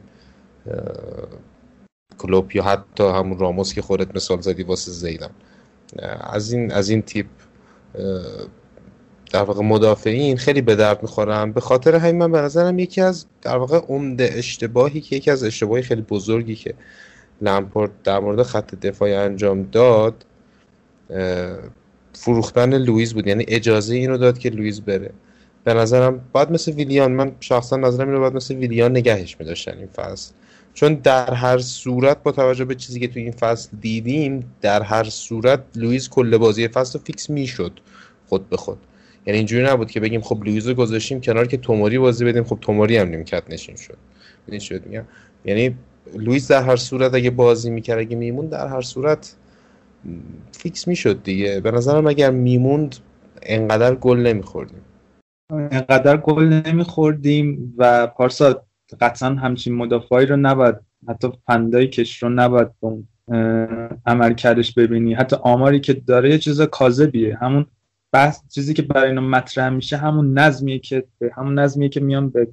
کلوب 2.18 2.56
یا 2.56 2.64
حتی 2.64 3.04
همون 3.04 3.38
راموس 3.38 3.74
که 3.74 3.82
خودت 3.82 4.16
مثال 4.16 4.42
زدی 4.42 4.64
واسه 4.64 4.92
زیدان. 4.92 5.32
از 6.22 6.54
این 6.54 6.72
از 6.72 6.90
این 6.90 7.02
تیپ 7.02 7.26
در 9.32 9.44
واقع 9.44 9.62
مدافعین 9.64 10.38
خیلی 10.38 10.62
به 10.62 10.76
درد 10.76 11.02
می‌خورن. 11.02 11.52
به 11.52 11.62
خاطر 11.62 11.96
همین 11.96 12.18
من 12.18 12.32
به 12.32 12.42
نظرم 12.42 12.80
یکی 12.80 13.02
از 13.02 13.26
در 13.42 13.58
واقع 13.58 13.80
عمده 13.80 14.30
اشتباهی 14.34 15.02
که 15.02 15.16
یکی 15.16 15.32
از 15.32 15.44
اشتباهی 15.44 15.82
خیلی 15.84 16.02
بزرگی 16.02 16.56
که 16.56 16.74
لمپورد 17.42 17.92
در 18.04 18.20
مورد 18.20 18.44
خط 18.44 18.76
دفاعی 18.76 19.14
انجام 19.14 19.64
داد 19.64 20.26
فروختن 22.14 22.78
لوئیس 22.78 23.14
بود. 23.14 23.28
یعنی 23.28 23.46
اجازه 23.48 23.96
اینو 23.96 24.18
داد 24.18 24.38
که 24.38 24.50
لوئیس 24.50 24.80
بره. 24.80 25.12
به 25.64 25.74
نظرم 25.74 26.22
باید 26.32 26.52
مثل 26.52 26.72
ویلیان 26.72 27.12
من 27.12 27.32
شخصا 27.40 27.78
نظرم 27.78 28.08
اینو 28.08 28.20
باید 28.20 28.34
مثل 28.34 28.56
ویلیان 28.56 28.92
نگهش 28.92 29.36
میداشتن 29.40 29.78
این 29.78 29.88
فصل. 29.88 30.34
چون 30.74 30.94
در 30.94 31.34
هر 31.34 31.58
صورت 31.58 32.24
با 32.24 32.32
توجه 32.32 32.66
به 32.66 32.76
چیزی 32.76 33.00
که 33.00 33.08
تو 33.08 33.20
این 33.20 33.32
فصل 33.32 33.70
دیدیم 33.82 34.56
در 34.62 34.82
هر 34.82 35.04
صورت 35.04 35.64
لوئیس 35.76 36.10
کل 36.10 36.38
بازی 36.38 36.68
فصل 36.68 37.00
فیکس 37.00 37.30
می‌شد 37.30 37.80
خود 38.28 38.50
به 38.50 38.58
خود. 38.58 38.78
یعنی 39.26 39.38
اینجوری 39.38 39.64
نبود 39.64 39.92
که 39.92 40.00
بگیم 40.00 40.22
خب 40.22 40.44
لوئیس 40.44 40.68
رو 40.68 40.74
گذاشتیم 40.74 41.22
کنار 41.22 41.48
که 41.48 41.58
توموری 41.58 42.00
بازی 42.00 42.26
بدیم 42.26 42.44
خب 42.44 42.58
توموری 42.62 42.98
هم 42.98 43.08
نیمکت 43.08 43.44
نشین 43.50 43.76
شد. 43.76 43.98
شد 44.60 44.86
میگم؟ 44.86 45.04
یعنی 45.46 45.76
لوئیس 46.18 46.52
در 46.52 46.64
هر 46.64 46.76
صورت 46.76 47.14
اگه 47.14 47.30
بازی 47.30 47.70
می‌کرد 47.70 48.00
اگه 48.00 48.16
میمون 48.16 48.48
در 48.48 48.68
هر 48.68 48.82
صورت 48.82 49.36
فیکس 50.52 50.88
می‌شد 50.88 51.24
دیگه. 51.24 51.60
به 51.60 51.72
نظرم 51.72 52.08
اگر 52.08 52.32
میموند 52.32 52.96
انقدر 53.42 53.96
گل 53.96 54.18
نمیخوردیم. 54.18 54.82
انقدر 55.50 56.18
گل 56.18 56.44
نمیخوردیم 56.44 57.74
و 57.78 58.08
پارسا 58.08 58.64
قطعا 59.02 59.30
همچین 59.30 59.76
مدافعی 59.76 60.26
رو 60.26 60.38
نباید 60.38 60.76
حتی 61.10 61.32
ون‌دایکش 61.48 62.24
رو 62.24 62.30
نباید 62.30 62.68
عمل 64.06 64.34
کردش 64.34 64.74
ببینی. 64.74 65.14
حتی 65.14 65.36
آماری 65.36 65.80
که 65.80 65.94
داره 65.94 66.30
یه 66.30 66.38
چیز 66.38 66.62
کاذبیه. 66.62 67.38
همون 67.38 67.66
بحث 68.12 68.42
چیزی 68.50 68.74
که 68.74 68.82
برای 68.82 69.10
اینا 69.10 69.22
مطرح 69.22 69.70
میشه 69.70 69.98
همون 69.98 70.40
نظمیه 70.40 70.80
که 70.80 71.06
همون 71.36 71.60
نظمیه 71.60 71.90
که 71.90 72.00
میان 72.00 72.30
به 72.30 72.48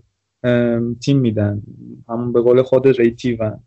تیم 1.01 1.19
میدن. 1.19 1.63
همون 2.09 2.33
به 2.33 2.41
قول 2.41 2.63
خود 2.63 2.87
ریتیون. 3.01 3.61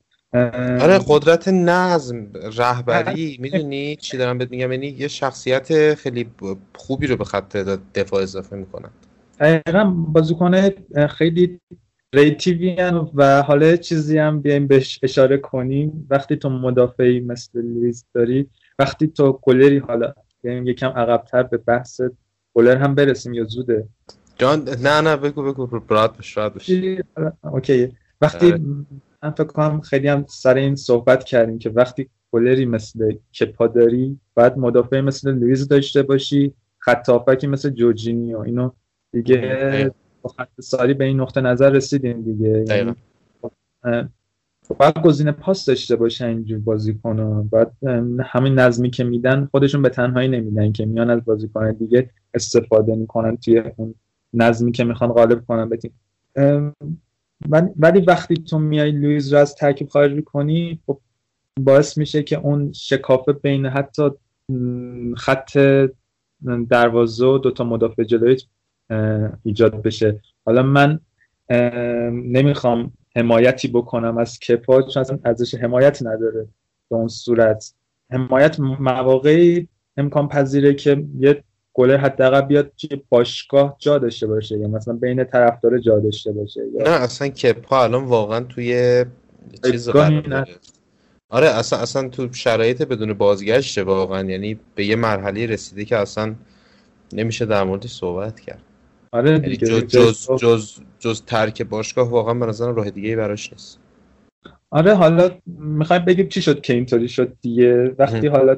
آره 0.82 1.00
قدرت 1.08 1.48
نظم 1.48 2.28
رهبری. 2.58 3.38
می‌دونی 3.40 3.96
چی 3.96 4.18
دارم 4.18 4.38
بهت 4.38 4.52
میگم؟ 4.52 4.72
یعنی 4.72 4.88
یه 4.88 5.08
شخصیت 5.08 5.94
خیلی 5.94 6.26
خوبی 6.76 7.08
رو 7.08 7.18
به 7.18 7.24
خط 7.24 7.58
دفاع 7.96 8.22
اضافه 8.22 8.56
می‌کنن. 8.56 8.90
دقیقا 9.40 9.84
بازیکن 9.84 10.70
خیلی 11.08 11.60
ریتیوی 12.14 12.78
و 13.16 13.42
حالا 13.42 13.76
چیزی 13.76 14.18
هم 14.18 14.42
بیایم 14.42 14.68
بهش 14.68 15.00
اشاره 15.04 15.38
کنیم. 15.38 16.08
وقتی 16.10 16.36
تو 16.36 16.50
مدافعی 16.50 17.20
مثل 17.20 17.62
لویز 17.62 18.06
داری 18.14 18.50
وقتی 18.80 19.08
تو 19.08 19.40
گلری 19.42 19.78
حالا 19.78 20.14
بیایم 20.42 20.68
یکم 20.68 20.88
عقبتر 20.88 21.44
به 21.44 21.58
بحث 21.58 22.02
گلر 22.54 22.78
هم 22.78 22.96
برسیم 22.96 23.34
یا 23.34 23.44
زوده؟ 23.44 23.88
جان 24.38 24.70
نه 24.82 25.02
نه 25.02 25.16
بگو 25.16 25.44
بگو 25.44 25.80
برات 25.80 26.18
بش 26.18 26.38
OK. 27.44 27.92
وقتی 28.22 28.52
آره. 28.52 28.62
من 29.24 29.32
فکر 29.32 29.44
کنم 29.44 29.82
خیلی 29.82 30.08
هم 30.08 30.26
سر 30.28 30.56
این 30.56 30.76
صحبت 30.76 31.24
کردیم 31.24 31.60
که 31.60 31.70
وقتی 31.70 32.10
گلری 32.32 32.66
مثل 32.66 33.16
کپا 33.40 33.68
داری 33.68 34.20
باید 34.34 34.58
مدافع 34.58 35.02
مثل 35.02 35.32
لویز 35.32 35.68
داشته 35.68 36.04
باشی 36.04 36.54
خط 36.78 37.10
مثل 37.44 37.70
جورجینیو. 37.70 38.40
اینو 38.40 38.70
دیگه 39.12 39.92
خط 40.28 40.62
سالی 40.62 40.94
به 40.94 41.06
این 41.06 41.20
نقطه 41.20 41.42
نظر 41.42 41.70
رسیدیم 41.70 42.22
دیگه. 42.22 42.66
یعنی 42.68 42.96
باید 44.80 45.00
گزینه 45.04 45.32
پاس 45.32 45.66
داشته 45.66 45.96
باشه 45.96 46.26
اینجور 46.26 46.60
بازیکن 46.60 47.48
باید 47.52 47.68
همین 48.24 48.60
نظمی 48.60 48.90
که 48.90 49.04
میدن 49.04 49.46
خودشون 49.52 49.82
به 49.82 49.90
تنهایی 49.90 50.28
نمیدن 50.28 50.72
که 50.72 50.86
میان 50.86 51.10
از 51.10 51.26
بازیکن 51.26 51.72
دیگه 51.72 52.10
استفاده 52.34 52.96
می‌کنن 52.96 53.38
توی 53.38 53.64
اون 53.78 53.96
نظمی 54.34 54.72
که 54.72 54.84
می‌خوان 54.84 55.14
غالب 55.14 55.46
کنن 55.46 55.70
به 55.70 55.78
تیم. 55.78 55.92
ولی 57.80 58.02
وقتی 58.08 58.36
تو 58.36 58.60
میای 58.60 58.92
لویز 58.92 59.34
رو 59.34 59.40
از 59.40 59.56
ترکیب 59.56 59.90
خارج 59.90 60.24
کنی 60.24 60.80
خب 60.86 61.00
باعث 61.60 61.98
میشه 61.98 62.24
که 62.24 62.40
اون 62.40 62.72
شکافه 62.72 63.34
بین 63.34 63.66
حتی 63.66 64.10
خط 65.18 65.58
دروازه 66.70 67.26
و 67.26 67.38
دوتا 67.38 67.64
مدافع 67.64 68.04
جلوی 68.04 68.38
ایجاد 69.44 69.82
بشه. 69.82 70.22
حالا 70.46 70.64
من 70.64 71.00
نمی‌خوام 72.12 72.94
حمایتی 73.16 73.68
بکنم 73.68 74.18
از 74.18 74.40
کپا 74.40 74.82
چون 74.82 75.02
اصلا 75.02 75.20
ازش 75.24 75.56
حمایت 75.56 76.04
نداره 76.04 76.48
به 76.90 76.96
اون 76.96 77.08
صورت. 77.08 77.74
حمایت 78.12 78.60
مواقعی 78.60 79.68
امکان 79.98 80.28
پذیره 80.28 80.74
که 80.74 81.04
یه 81.20 81.44
گلر 81.74 81.98
حداقل 81.98 82.42
بیاد 82.42 82.72
توی 82.78 83.02
باشگاه 83.10 83.76
جا 83.80 83.98
داشته 83.98 84.28
باشه 84.28 84.58
یا 84.58 84.68
مثلا 84.68 84.94
بین 84.94 85.24
طرفدار 85.24 85.78
جا 85.78 86.00
داشته 86.00 86.32
باشه 86.32 86.62
یا... 86.74 86.84
نه 86.84 86.90
اصلا 86.90 87.28
کپا 87.28 87.84
الان 87.84 88.06
واقعا 88.06 88.40
توی 88.40 89.06
چیز 89.66 89.90
آره 91.30 91.48
اصلا 91.48 91.80
اصلا 91.80 92.10
تو 92.10 92.34
شرایط 92.34 92.82
بدون 92.82 93.14
بازگشته 93.14 93.84
واقعا 93.84 94.30
یعنی 94.30 94.60
به 94.76 94.86
یه 94.86 94.96
مرحله 94.96 95.46
رسیده 95.46 95.86
که 95.86 95.98
اصلا 95.98 96.36
نمیشه 97.14 97.46
در 97.46 97.64
موردش 97.64 97.92
صحبت 97.92 98.40
کرد. 98.40 98.62
آره 99.14 99.32
یعنی 99.32 99.50
دیگه 99.50 99.68
جز, 99.68 99.88
جز, 99.88 100.28
جز, 100.40 100.80
جز 101.00 101.22
ترک 101.22 101.62
باشگاه 101.62 102.10
واقعا 102.10 102.34
به 102.34 102.46
نظرم 102.46 102.76
راه 102.76 102.90
دیگه 102.90 103.16
براش 103.16 103.52
نیست. 103.52 103.80
آره 104.70 104.94
حالا 104.94 105.30
می‌خوایم 105.58 106.06
بگیم 106.06 106.28
چی 106.28 106.42
شد 106.42 106.62
که 106.62 106.74
اینطوری 106.74 107.08
شد 107.08 107.38
دیگه؟ 107.42 107.96
وقتی 108.00 108.28
حالا 108.28 108.58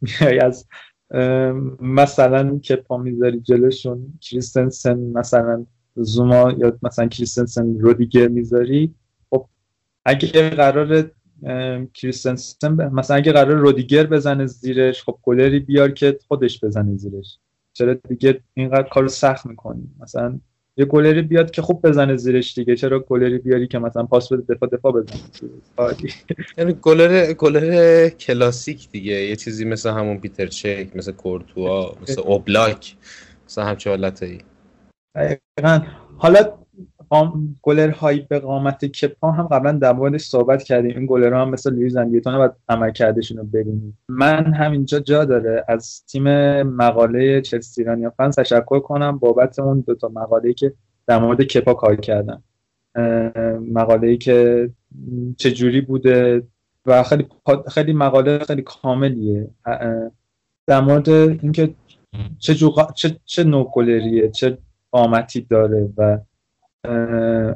میای 0.00 0.38
از 0.38 0.66
مثلا 1.80 2.58
که 2.58 2.76
پا 2.76 2.96
می‌ذاری 2.96 3.40
جلوشون 3.40 4.18
کریستنسن 4.20 4.98
مثلا 4.98 5.66
زوما 5.96 6.52
یا 6.58 6.78
مثلا 6.82 7.06
کریستنسن 7.06 7.78
رودیگر 7.78 8.28
می‌ذاری 8.28 8.94
خب 9.30 9.46
اگه 10.04 10.50
قرار 10.50 11.10
کریستنسن 11.94 12.74
مثلا 12.92 13.16
اگه 13.16 13.32
قرار 13.32 13.56
رودیگر 13.56 14.06
بزنه 14.06 14.46
زیرش 14.46 15.02
خب 15.02 15.18
گلری 15.22 15.60
بیار 15.60 15.90
که 15.90 16.18
خودش 16.28 16.64
بزنه 16.64 16.96
زیرش. 16.96 17.38
چرا 17.74 17.94
دیگه 17.94 18.40
اینقدر 18.54 18.88
کارو 18.88 19.08
سخت 19.08 19.46
می‌کنی؟ 19.46 19.90
مثلا 20.00 20.40
یه 20.76 20.84
گلری 20.84 21.22
بیاد 21.22 21.50
که 21.50 21.62
خوب 21.62 21.88
بزنه 21.88 22.16
زیرش 22.16 22.54
دیگه 22.54 22.76
چرا 22.76 23.00
گلری 23.00 23.38
بیاری 23.38 23.68
که 23.68 23.78
مثلا 23.78 24.02
پاس 24.02 24.32
بده 24.32 24.54
دفاع 24.54 24.68
دفاع 24.68 24.92
بزنه؟ 24.92 25.20
یعنی 26.58 26.72
گلر 26.82 27.32
گلر 27.32 28.08
کلاسیک 28.08 28.90
دیگه. 28.90 29.12
یه 29.12 29.36
چیزی 29.36 29.64
مثل 29.64 29.90
همون 29.90 30.18
پیتر 30.18 30.46
چک 30.46 30.88
مثل 30.94 31.12
کورتوا 31.12 31.96
مثل 32.02 32.20
اوبلاک 32.20 32.96
مثل 33.46 33.62
همچه 33.62 33.90
حالتایی. 33.90 34.38
حالا 36.16 36.63
گلر 37.62 37.90
های 37.90 38.20
به 38.20 38.38
قامت 38.38 38.84
کپا 38.84 39.30
هم 39.30 39.46
قبلا 39.46 39.72
در 39.72 39.92
موردش 39.92 40.22
صحبت 40.22 40.62
کردیم. 40.62 40.96
این 40.96 41.06
گلر 41.06 41.34
هم 41.34 41.50
مثل 41.50 41.74
لویز 41.74 41.96
اندیتون 41.96 42.38
باید 42.38 42.52
عمل 42.68 42.90
کردشون 42.90 43.38
رو 43.38 43.44
ببینیم. 43.44 43.98
من 44.08 44.54
همینجا 44.54 45.00
جا 45.00 45.24
داره. 45.24 45.64
از 45.68 46.04
تیم 46.06 46.22
مقاله 46.62 47.40
چلسی 47.40 47.80
ایرانی 47.80 48.10
فنس 48.16 48.34
تشکر 48.34 48.80
کنم. 48.80 49.18
بابت 49.18 49.58
اون 49.58 49.80
دوتا 49.86 50.08
مقاله 50.08 50.52
که 50.52 50.72
در 51.06 51.18
مورد 51.18 51.42
کپا 51.42 51.74
کار 51.74 51.96
کردن. 51.96 52.42
مقاله 53.72 54.16
که 54.16 54.70
چجوری 55.36 55.80
بوده 55.80 56.42
و 56.86 57.02
خیلی 57.02 57.26
خیلی 57.68 57.92
مقاله 57.92 58.38
خیلی 58.38 58.62
کاملیه. 58.62 59.48
در 60.66 60.80
مورد 60.80 61.08
اینکه 61.08 61.74
چه, 62.38 62.54
چه, 62.94 63.16
چه 63.24 63.44
نوع 63.44 63.70
گلریه 63.74 64.30
چه 64.30 64.58
قامتی 64.90 65.40
داره 65.40 65.88
و 65.96 66.18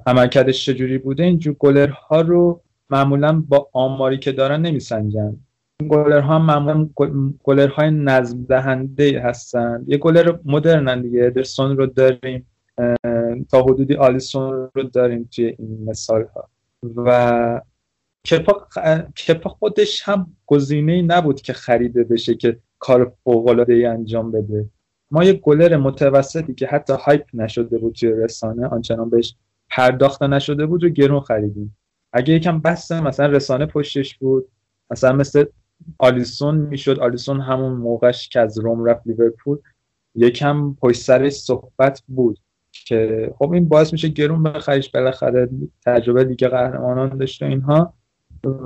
عملکردش 0.07 0.67
چجوری 0.67 0.99
بوده؟ 0.99 1.23
اینجور 1.23 1.55
گلرها 1.59 2.21
رو 2.21 2.61
معمولا 2.91 3.45
با 3.49 3.69
آماری 3.73 4.19
که 4.19 4.33
دارن 4.33 4.61
نمیسنجن. 4.61 5.37
این 5.81 5.89
گلرها 5.89 6.35
هم 6.35 6.45
معمولا 6.45 6.89
گلرهای 7.43 7.91
نظم 7.91 8.45
دهنده 8.45 9.21
هستن. 9.21 9.85
یه 9.87 9.99
گلر 9.99 10.39
مدرنن 10.45 11.03
دیگه 11.03 11.25
ادرسون 11.25 11.77
رو 11.77 11.87
داریم. 11.87 12.47
تا 13.51 13.63
حدودی 13.63 13.95
آلیسون 13.95 14.71
رو 14.75 14.83
داریم 14.83 15.29
توی 15.33 15.55
این 15.59 15.85
مثال 15.87 16.27
ها 16.35 16.49
و 16.97 17.61
کپا, 19.17 19.49
خودش 19.49 20.03
هم 20.03 20.37
گزینه 20.47 21.03
نبود 21.03 21.41
که 21.41 21.53
خریده 21.53 22.05
بشه 22.05 22.35
که 22.35 22.59
کار 22.79 23.13
فوق 23.25 23.65
ای 23.69 23.85
انجام 23.87 24.33
بده. 24.33 24.67
ما 25.11 25.25
یه 25.25 25.33
گلر 25.33 25.77
متوسطی 25.77 26.55
که 26.55 26.67
حتی 26.67 26.93
هایپ 26.93 27.25
نشده 27.35 27.79
بود 27.79 27.95
توی 27.95 28.13
رسانه 28.13 28.67
آنچنان 28.67 29.11
بهش 29.11 29.35
پرداخته 29.71 30.27
نشده 30.27 30.67
بود 30.67 30.83
رو 30.83 30.89
گرون 30.89 31.21
خریدیم. 31.21 31.77
اگه 32.13 32.35
یکم 32.35 32.61
بس 32.61 32.93
مثلا 32.93 33.27
رسانه 33.27 33.67
پشتش 33.67 34.17
بود 34.19 34.49
مثلا 34.91 35.13
مثل 35.13 35.45
آلیسون 35.99 36.57
می‌شد. 36.57 36.99
آلیسون 36.99 37.41
همون 37.41 37.73
موقعش 37.73 38.29
که 38.29 38.41
از 38.41 38.59
روم 38.59 38.85
رفت 38.85 39.07
لیورپول 39.07 39.59
یکم 40.15 40.75
پشت 40.75 41.01
سرش 41.01 41.33
صحبت 41.33 42.03
بود 42.09 42.39
که 42.73 43.31
خب 43.39 43.53
این 43.53 43.69
باعث 43.69 43.93
میشه 43.93 44.09
گرون 44.09 44.43
بخریش. 44.43 44.91
بالاخره 44.91 45.49
تجربه 45.87 46.25
دیگه 46.25 46.49
قهرمانان 46.49 47.19
داشته 47.19 47.47
اینها. 47.47 47.95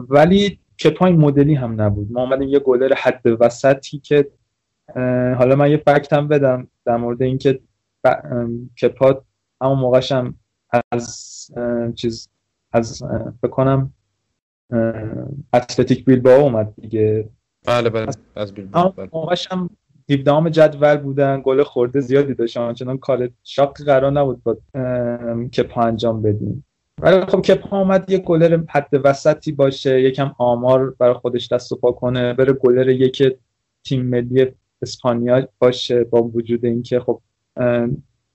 ولی 0.09 0.59
کپای 0.85 1.13
مدلی 1.13 1.55
هم 1.55 1.81
نبود. 1.81 2.13
ما 2.13 2.23
آمدیم 2.23 2.49
یه 2.49 2.59
گلر 2.59 2.95
حد 2.95 3.23
وسطی 3.41 3.99
که 3.99 4.31
حالا 5.39 5.57
من 5.57 5.71
یه 5.71 5.77
فکت 5.77 6.13
هم 6.13 6.29
بدم 6.29 6.69
در 6.85 6.97
مورد 6.97 7.23
اینکه 7.23 7.61
کپات 8.83 9.23
همون 9.63 9.79
موقعش 9.79 10.13
هم 10.13 10.35
از 10.93 11.51
چیز 11.95 12.29
از 12.73 13.03
بکنم 13.43 13.93
اتلتیک 15.53 16.05
بیلبائو 16.05 16.41
اومد 16.41 16.75
دیگه. 16.81 17.29
بله 17.67 17.91
بله 17.91 18.07
از 18.37 18.55
بیلبائو 18.55 18.89
بله. 18.89 19.09
موقعش 19.13 19.53
هم 19.53 19.71
17 20.11 20.51
جدول 20.51 20.97
بودن 20.97 21.43
گل 21.45 21.63
خورده 21.63 22.01
زیادی 22.01 22.35
داشت. 22.35 22.57
آنچنان 22.57 22.99
کار 22.99 23.29
شاق 23.45 23.83
قرار 23.83 24.13
نبود 24.13 24.43
با 24.43 24.57
کپا 25.49 25.83
انجام 25.83 26.23
بدیم. 26.23 26.65
ولی 26.99 27.21
خب 27.21 27.41
کپا 27.41 27.79
اومد 27.79 28.11
یه 28.11 28.19
گلر 28.19 28.63
حد 28.69 28.89
وسطی 29.05 29.53
باشه 29.53 30.01
یکم 30.01 30.35
آمار 30.39 30.91
برای 30.91 31.15
خودش 31.15 31.53
دست 31.53 31.73
و 31.73 31.77
پا 31.77 31.93
کنه 31.93 32.35
بره 32.35 32.53
گلر 32.53 32.89
یک 32.89 33.37
تیم 33.85 34.07
ملی 34.07 34.53
اسپانیا 34.83 35.49
باشه 35.59 36.05
با 36.05 36.23
وجود 36.23 36.65
اینکه 36.65 37.01
خب 37.01 37.21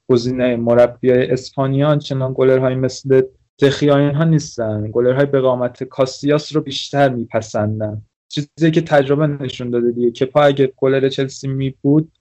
گزینه 0.10 0.56
مربی 0.56 1.12
اسپانیا 1.12 1.96
چنان 1.96 2.34
گلرهای 2.36 2.76
مثل 2.76 3.22
دخیا 3.60 3.98
اینها 3.98 4.24
نیستن. 4.24 4.92
گلرهای 4.92 5.26
به 5.26 5.42
قامت 5.42 5.84
کاسیاس 5.84 6.56
رو 6.56 6.62
بیشتر 6.62 7.10
میپسندن. 7.10 8.02
چیزی 8.30 8.72
که 8.72 8.82
تجربه 8.82 9.28
نشون 9.28 9.70
داده 9.70 9.92
دیگه 9.92 10.12
که 10.12 10.38
اگه 10.38 10.74
گلر 10.76 11.10
چلسی 11.10 11.48
می 11.48 11.74
بود 11.82 12.12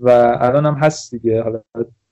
و 0.00 0.36
الان 0.40 0.66
هم 0.66 0.74
هست 0.74 1.14
دیگه 1.14 1.42
حالا 1.42 1.62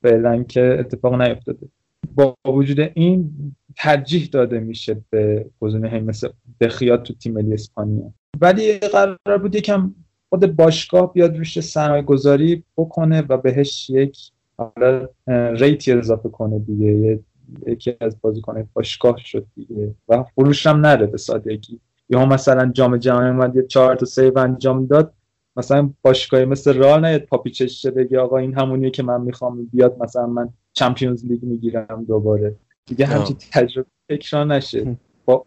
فعلا 0.03 0.43
که 0.43 0.77
اتفاق 0.81 1.23
نیفتاده. 1.23 1.69
با 2.15 2.37
وجود 2.47 2.81
این 2.95 3.31
ترجیح 3.77 4.29
داده 4.33 4.61
میشه 4.61 4.97
به 5.11 5.47
گزینه 5.61 6.01
مثل 6.01 6.29
دخیا 6.61 6.97
تو 6.97 7.15
تیم 7.15 7.33
ملی 7.33 7.55
اسپانیا. 7.55 8.13
ولی 8.41 8.79
قرار 8.79 9.39
بود 9.43 9.55
یکم 9.55 9.95
خود 10.35 10.57
باشگاه 10.57 11.13
بیاد 11.13 11.37
روش 11.37 11.61
سرمایه 11.61 12.03
گذاری 12.03 12.65
بکنه 12.77 13.23
و 13.29 13.37
بهش 13.37 13.91
یک 13.91 14.19
حالا 14.57 15.09
rate 15.53 15.85
ی 15.85 15.93
اضافه 15.93 16.29
کنه 16.29 16.59
دیگه. 16.59 17.21
یکی 17.67 17.97
از 18.01 18.21
بازیکن 18.21 18.69
باشگاه 18.73 19.17
شد 19.19 19.47
دیگه 19.55 19.95
و 20.09 20.23
فروش 20.23 20.67
هم 20.67 20.81
نره 20.81 21.07
به 21.07 21.19
سادگی. 21.19 21.81
یا 22.09 22.27
مثلا 22.27 22.71
جام 22.73 22.97
جهانی 22.97 23.29
اومد 23.29 23.57
یه 23.57 23.63
چهار 23.63 23.95
تا 23.97 24.07
save 24.07 24.39
انجام 24.39 24.87
داد. 24.87 25.15
مثلا 25.57 25.91
باشگاهی 26.03 26.45
مثل 26.45 26.75
رئال 26.75 27.05
نیاد 27.05 27.23
پاپیچش 27.23 27.87
بگه 27.87 28.19
آقا 28.19 28.39
این 28.39 28.55
همونیه 28.55 28.91
که 28.91 29.03
من 29.03 29.21
می‌خوام 29.21 29.69
بیاد 29.73 29.97
مثلا 30.03 30.27
من 30.27 30.49
Champions 30.73 31.25
League 31.25 31.45
می‌گیرم 31.45 32.05
دوباره. 32.09 32.57
دیگه 32.87 33.07
همچین 33.07 33.37
تجربه 33.53 33.89
تکرار 34.09 34.45
نشه. 34.47 34.97
با 35.25 35.47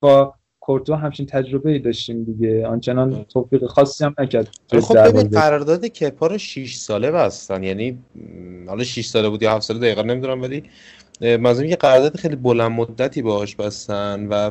با 0.00 0.34
کورتو 0.70 0.94
همچین 0.94 1.26
تجربه 1.26 1.70
ای 1.70 1.78
داشتیم 1.78 2.24
دیگه. 2.24 2.66
آنچنان 2.66 3.24
توفیق 3.24 3.66
خاصی 3.66 4.04
هم 4.04 4.14
نکرد 4.18 4.48
خب 4.80 5.08
ببین 5.08 5.28
قرارداد 5.28 5.86
کپا 5.86 6.26
رو 6.26 6.38
6 6.38 6.74
ساله 6.74 7.10
بستن. 7.10 7.62
یعنی 7.62 7.98
حالا 8.66 8.84
6 8.84 9.06
ساله 9.06 9.28
بود 9.28 9.42
یا 9.42 9.52
7 9.52 9.62
ساله 9.62 9.80
دقیقا 9.80 10.02
نمی‌دونم 10.02 10.42
ولی 10.42 10.62
منظورم 11.20 11.68
یه 11.68 11.76
قرارداد 11.76 12.16
خیلی 12.16 12.36
بلند 12.36 12.70
مدتی 12.70 13.22
باهاش 13.22 13.56
بستن 13.56 14.26
و 14.26 14.50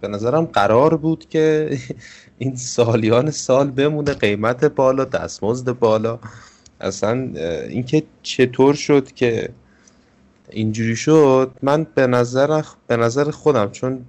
به 0.00 0.08
نظرم 0.08 0.44
قرار 0.44 0.96
بود 0.96 1.28
که 1.28 1.70
این 2.38 2.56
سالیان 2.56 3.30
سال 3.30 3.70
بمونه 3.70 4.14
قیمت 4.14 4.64
بالا 4.64 5.04
دستمزد 5.04 5.78
بالا. 5.78 6.18
اصلا 6.80 7.30
اینکه 7.68 8.02
چطور 8.22 8.74
شد 8.74 9.12
که 9.12 9.48
اینجوری 10.50 10.96
شد 10.96 11.50
من 11.62 11.86
به 11.94 12.06
نظر 12.06 12.62
به 12.86 12.96
نظر 12.96 13.30
خودم 13.30 13.70
چون 13.70 14.04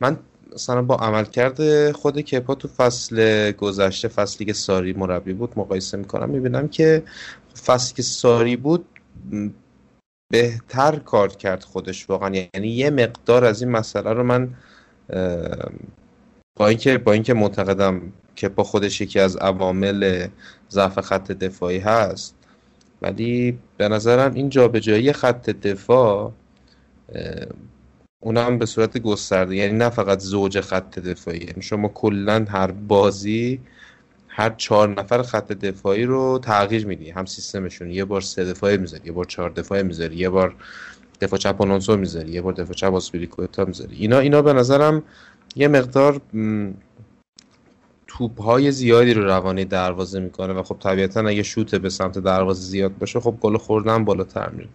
من 0.00 0.16
مثلا 0.54 0.82
با 0.82 0.96
عملکرد 0.96 1.92
خود 1.92 2.20
کپا 2.20 2.54
تو 2.54 2.68
فصل 2.68 3.50
گذشته 3.52 4.08
فصلی 4.08 4.46
که 4.46 4.52
ساری 4.52 4.92
مربی 4.92 5.32
بود 5.32 5.52
مقایسه 5.56 5.96
می‌کنم 5.96 6.30
می‌بینم 6.30 6.68
که 6.68 7.02
فصلی 7.64 7.94
که 7.96 8.02
ساری 8.02 8.56
بود 8.56 8.84
بهتر 10.32 10.96
کار 10.96 11.28
کرد 11.28 11.64
خودش 11.64 12.10
واقعا. 12.10 12.36
یعنی 12.54 12.68
یه 12.68 12.90
مقدار 12.90 13.44
از 13.44 13.62
این 13.62 13.70
مسئله 13.70 14.12
رو 14.12 14.22
من 14.22 14.54
با 16.56 16.68
اینکه 16.68 16.98
با 16.98 17.12
اینکه 17.12 17.34
معتقدم 17.34 18.12
که 18.36 18.48
با 18.48 18.64
خودش 18.64 19.00
یکی 19.00 19.20
از 19.20 19.36
عوامل 19.36 20.26
ضعف 20.70 21.00
خط 21.00 21.32
دفاعی 21.32 21.78
هست 21.78 22.34
ولی 23.02 23.58
به 23.76 23.88
نظرم 23.88 24.34
این 24.34 24.48
جابجایی 24.48 25.12
خط 25.12 25.50
دفاع 25.50 26.32
اونم 28.24 28.58
به 28.58 28.66
صورت 28.66 28.98
گسترده. 28.98 29.56
یعنی 29.56 29.78
نه 29.78 29.88
فقط 29.88 30.18
زوج 30.20 30.60
خط 30.60 30.98
دفاعی. 30.98 31.38
یعنی 31.38 31.62
شما 31.62 31.88
کلا 31.88 32.46
هر 32.48 32.70
بازی 32.70 33.60
هر 34.28 34.50
چهار 34.50 35.00
نفر 35.00 35.22
خط 35.22 35.52
دفاعی 35.52 36.04
رو 36.04 36.38
تغییر 36.42 36.86
میدی. 36.86 37.10
هم 37.10 37.26
سیستمشون. 37.26 37.90
یه 37.90 38.04
بار 38.04 38.20
سه 38.20 38.44
دفاعی 38.44 38.76
می‌ذاری 38.76 39.02
یه 39.06 39.12
بار 39.12 39.24
چهار 39.24 39.50
دفاعی 39.50 39.82
می‌ذاری 39.82 40.16
یه 40.16 40.28
بار 40.28 40.54
دفاع 41.20 41.38
چپ 41.38 41.62
آلونسو 41.62 41.96
می‌ذاری 41.96 42.32
یه 42.32 42.42
بار 42.42 42.52
دفاع 42.52 42.74
چپ 42.74 42.94
آسپیلیکوتا 42.94 43.64
می‌ذاری. 43.64 43.96
اینا 43.96 44.18
اینا 44.18 44.42
به 44.42 44.52
نظرم 44.52 45.02
یه 45.56 45.68
مقدار 45.68 46.20
توپ 48.06 48.42
های 48.42 48.72
زیادی 48.72 49.14
رو 49.14 49.24
روانه 49.24 49.64
دروازه 49.64 50.20
می‌کنه 50.20 50.52
و 50.52 50.62
خب 50.62 50.76
طبیعتا 50.80 51.20
اگه 51.20 51.42
شوت 51.42 51.74
به 51.74 51.90
سمت 51.90 52.18
دروازه 52.18 52.62
زیاد 52.62 52.98
باشه 52.98 53.20
خب 53.20 53.34
گل 53.40 53.56
خوردن 53.56 54.04
بالاتر 54.04 54.48
میره. 54.48 54.68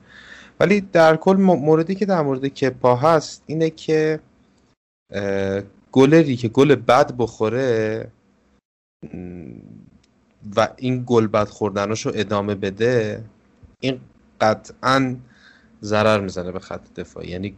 ولی 0.59 0.81
در 0.81 1.15
کل 1.15 1.35
موردی 1.37 1.95
که 1.95 2.05
در 2.05 2.21
مورد 2.21 2.47
کپا 2.47 2.95
هست 2.95 3.43
اینه 3.45 3.69
که 3.69 4.19
گلری 5.91 6.35
که 6.35 6.47
گل 6.47 6.75
بد 6.75 7.13
بخوره 7.17 8.07
و 10.55 10.67
این 10.77 11.03
گل 11.05 11.27
بد 11.27 11.47
خوردنش 11.47 12.05
رو 12.05 12.11
ادامه 12.15 12.55
بده 12.55 13.23
این 13.79 13.99
قطعا 14.41 15.15
ضرر 15.83 16.21
می‌زنه 16.21 16.51
به 16.51 16.59
خط 16.59 16.93
دفاعی. 16.95 17.29
یعنی 17.29 17.55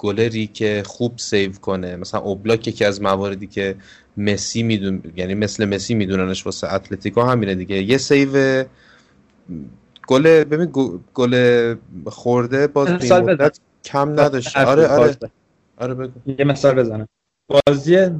گلری 0.00 0.46
که 0.46 0.82
خوب 0.86 1.18
save 1.18 1.52
کنه 1.52 1.96
مثلا 1.96 2.20
اوبلاک 2.20 2.68
یکی 2.68 2.84
از 2.84 3.02
مواردی 3.02 3.46
که 3.46 3.76
مسی 4.16 4.62
میدون 4.62 5.02
یعنی 5.16 5.34
مثل 5.34 5.64
مسی 5.64 5.94
میدوننش 5.94 6.46
واسه 6.46 6.72
اتلتیکو 6.72 7.22
همینه 7.22 7.54
دیگه. 7.54 7.82
یه 7.82 7.98
save 7.98 8.64
گل 10.08 10.44
ببین 10.44 10.70
گل 11.14 11.74
خورده 12.06 12.66
باز 12.66 12.88
کم 13.84 14.10
نداشت. 14.20 14.56
آره 14.56 14.86
آره. 14.86 15.16
آره 15.76 15.94
بگو. 15.94 16.20
یه 16.38 16.44
مثال 16.44 16.74
بزنم. 16.74 17.08
بازی 17.46 18.10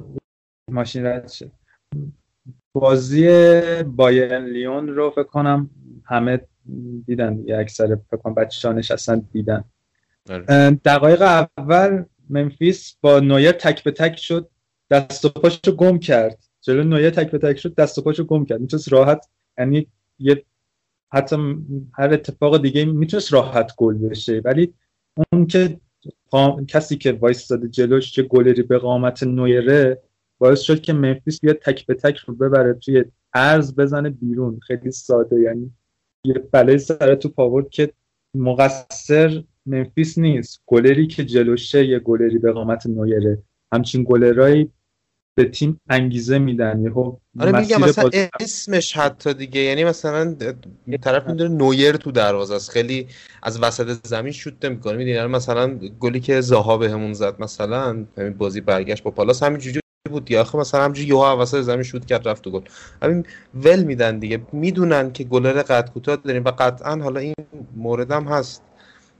ماشین 0.70 1.06
رد 1.06 1.28
شد. 1.28 1.50
بازی 2.72 3.28
بایرن 3.82 4.44
لیون 4.44 4.88
رو 4.88 5.10
فکر 5.10 5.22
کنم 5.22 5.70
همه 6.04 6.40
دیدن 7.06 7.36
دیگه. 7.36 7.58
اکثر 7.58 7.98
فکر 8.10 8.16
کنم 8.16 8.34
بچه 8.34 8.68
ها 8.68 8.74
نشستن 8.74 9.28
دیدن. 9.32 9.64
آره. 10.30 10.70
دقایق 10.70 11.22
اول 11.58 12.04
منفیس 12.30 12.96
با 13.00 13.20
نویر 13.20 13.52
تک 13.52 13.84
به 13.84 13.90
تک 13.90 14.16
شد. 14.16 14.48
دست 14.90 15.24
و 15.24 15.28
پاشو 15.28 15.76
گم 15.76 15.98
کرد. 15.98 16.44
جلو 16.60 16.84
نویر 16.84 17.10
تک 17.10 17.30
به 17.30 17.38
تک 17.38 17.58
شد 17.58 17.74
دست 17.74 17.98
و 17.98 18.02
پاشو 18.02 18.24
گم 18.24 18.44
کرد. 18.44 18.60
می‌تونست 18.60 18.92
راحت 18.92 19.28
یعنی 19.58 19.86
یه 20.18 20.44
حتی 21.12 21.36
هر 21.94 22.12
اتفاق 22.12 22.62
دیگه 22.62 22.84
می‌تونست 22.84 23.32
راحت 23.32 23.70
گل 23.76 23.94
بشه. 23.94 24.42
ولی 24.44 24.74
اون 25.32 25.46
که 25.46 25.80
کسی 26.68 26.96
که 26.96 27.12
وایستاده 27.12 27.68
جلوش 27.68 28.12
چه 28.12 28.22
گلری 28.22 28.62
به 28.62 28.78
قامت 28.78 29.22
نویره 29.22 30.02
باعث 30.38 30.60
شد 30.60 30.80
که 30.80 30.92
منفیس 30.92 31.40
بیاد 31.40 31.56
تک 31.56 31.86
به 31.86 31.94
تک 31.94 32.16
رو 32.16 32.34
ببره 32.34 32.74
توی 32.74 33.04
ارز 33.34 33.76
بزنه 33.76 34.10
بیرون. 34.10 34.60
خیلی 34.66 34.90
ساده. 34.90 35.40
یعنی 35.40 35.70
یه 36.24 36.34
بله 36.52 36.78
سر 36.78 37.14
تو 37.14 37.28
پاورد 37.28 37.68
که 37.68 37.92
مقصر 38.34 39.44
منفیس 39.66 40.18
نیست. 40.18 40.62
گلری 40.66 41.06
که 41.06 41.24
جلوشه 41.24 41.86
یه 41.86 41.98
گلری 41.98 42.38
به 42.38 42.52
قامت 42.52 42.86
نویره. 42.86 43.42
همچین 43.72 44.04
گلرایی 44.08 44.70
به 45.36 45.44
تیم 45.44 45.80
انگیزه 45.88 46.38
میدن 46.38 46.82
یهو 46.82 47.16
آره 47.40 47.60
میگم 47.60 47.80
مثلا 47.80 48.10
اسمش 48.40 48.96
حتی 48.96 49.34
دیگه 49.34 49.60
یعنی 49.60 49.84
مثلا 49.84 50.36
طرف 51.02 51.28
می‌دونه 51.28 51.54
نویر 51.54 51.96
تو 51.96 52.12
دروازه 52.12 52.54
است 52.54 52.70
خیلی 52.70 53.06
از 53.42 53.62
وسط 53.62 54.06
زمین 54.06 54.32
شوت 54.32 54.64
نمی‌کنه. 54.64 54.96
می‌دونی؟ 54.96 55.26
مثلا 55.26 55.74
گلی 56.00 56.20
که 56.20 56.40
زاها 56.40 56.78
بهمون 56.78 57.12
زد 57.12 57.42
مثلا 57.42 58.06
همین 58.18 58.32
بازی 58.38 58.60
برگشت 58.60 59.02
با 59.02 59.10
پالاس 59.10 59.42
همینجوری 59.42 59.80
بود 60.10 60.30
یا 60.30 60.40
آخه 60.40 60.58
مثلا 60.58 60.84
همینجوری 60.84 61.08
یهو 61.08 61.40
وسط 61.40 61.60
زمین 61.60 61.82
شوت 61.82 62.06
کرد 62.06 62.28
رفت 62.28 62.44
تو 62.44 62.50
گل. 62.50 62.60
همین 63.02 63.26
ول 63.54 63.82
میدن 63.82 64.18
دیگه. 64.18 64.40
می‌دونن 64.52 65.12
که 65.12 65.24
گلر 65.24 65.62
قد 65.62 65.90
کوتاه 65.90 66.16
داریم 66.16 66.44
و 66.44 66.50
قطعا 66.50 66.96
حالا 66.96 67.20
این 67.20 67.34
موردم 67.76 68.24
هست. 68.24 68.62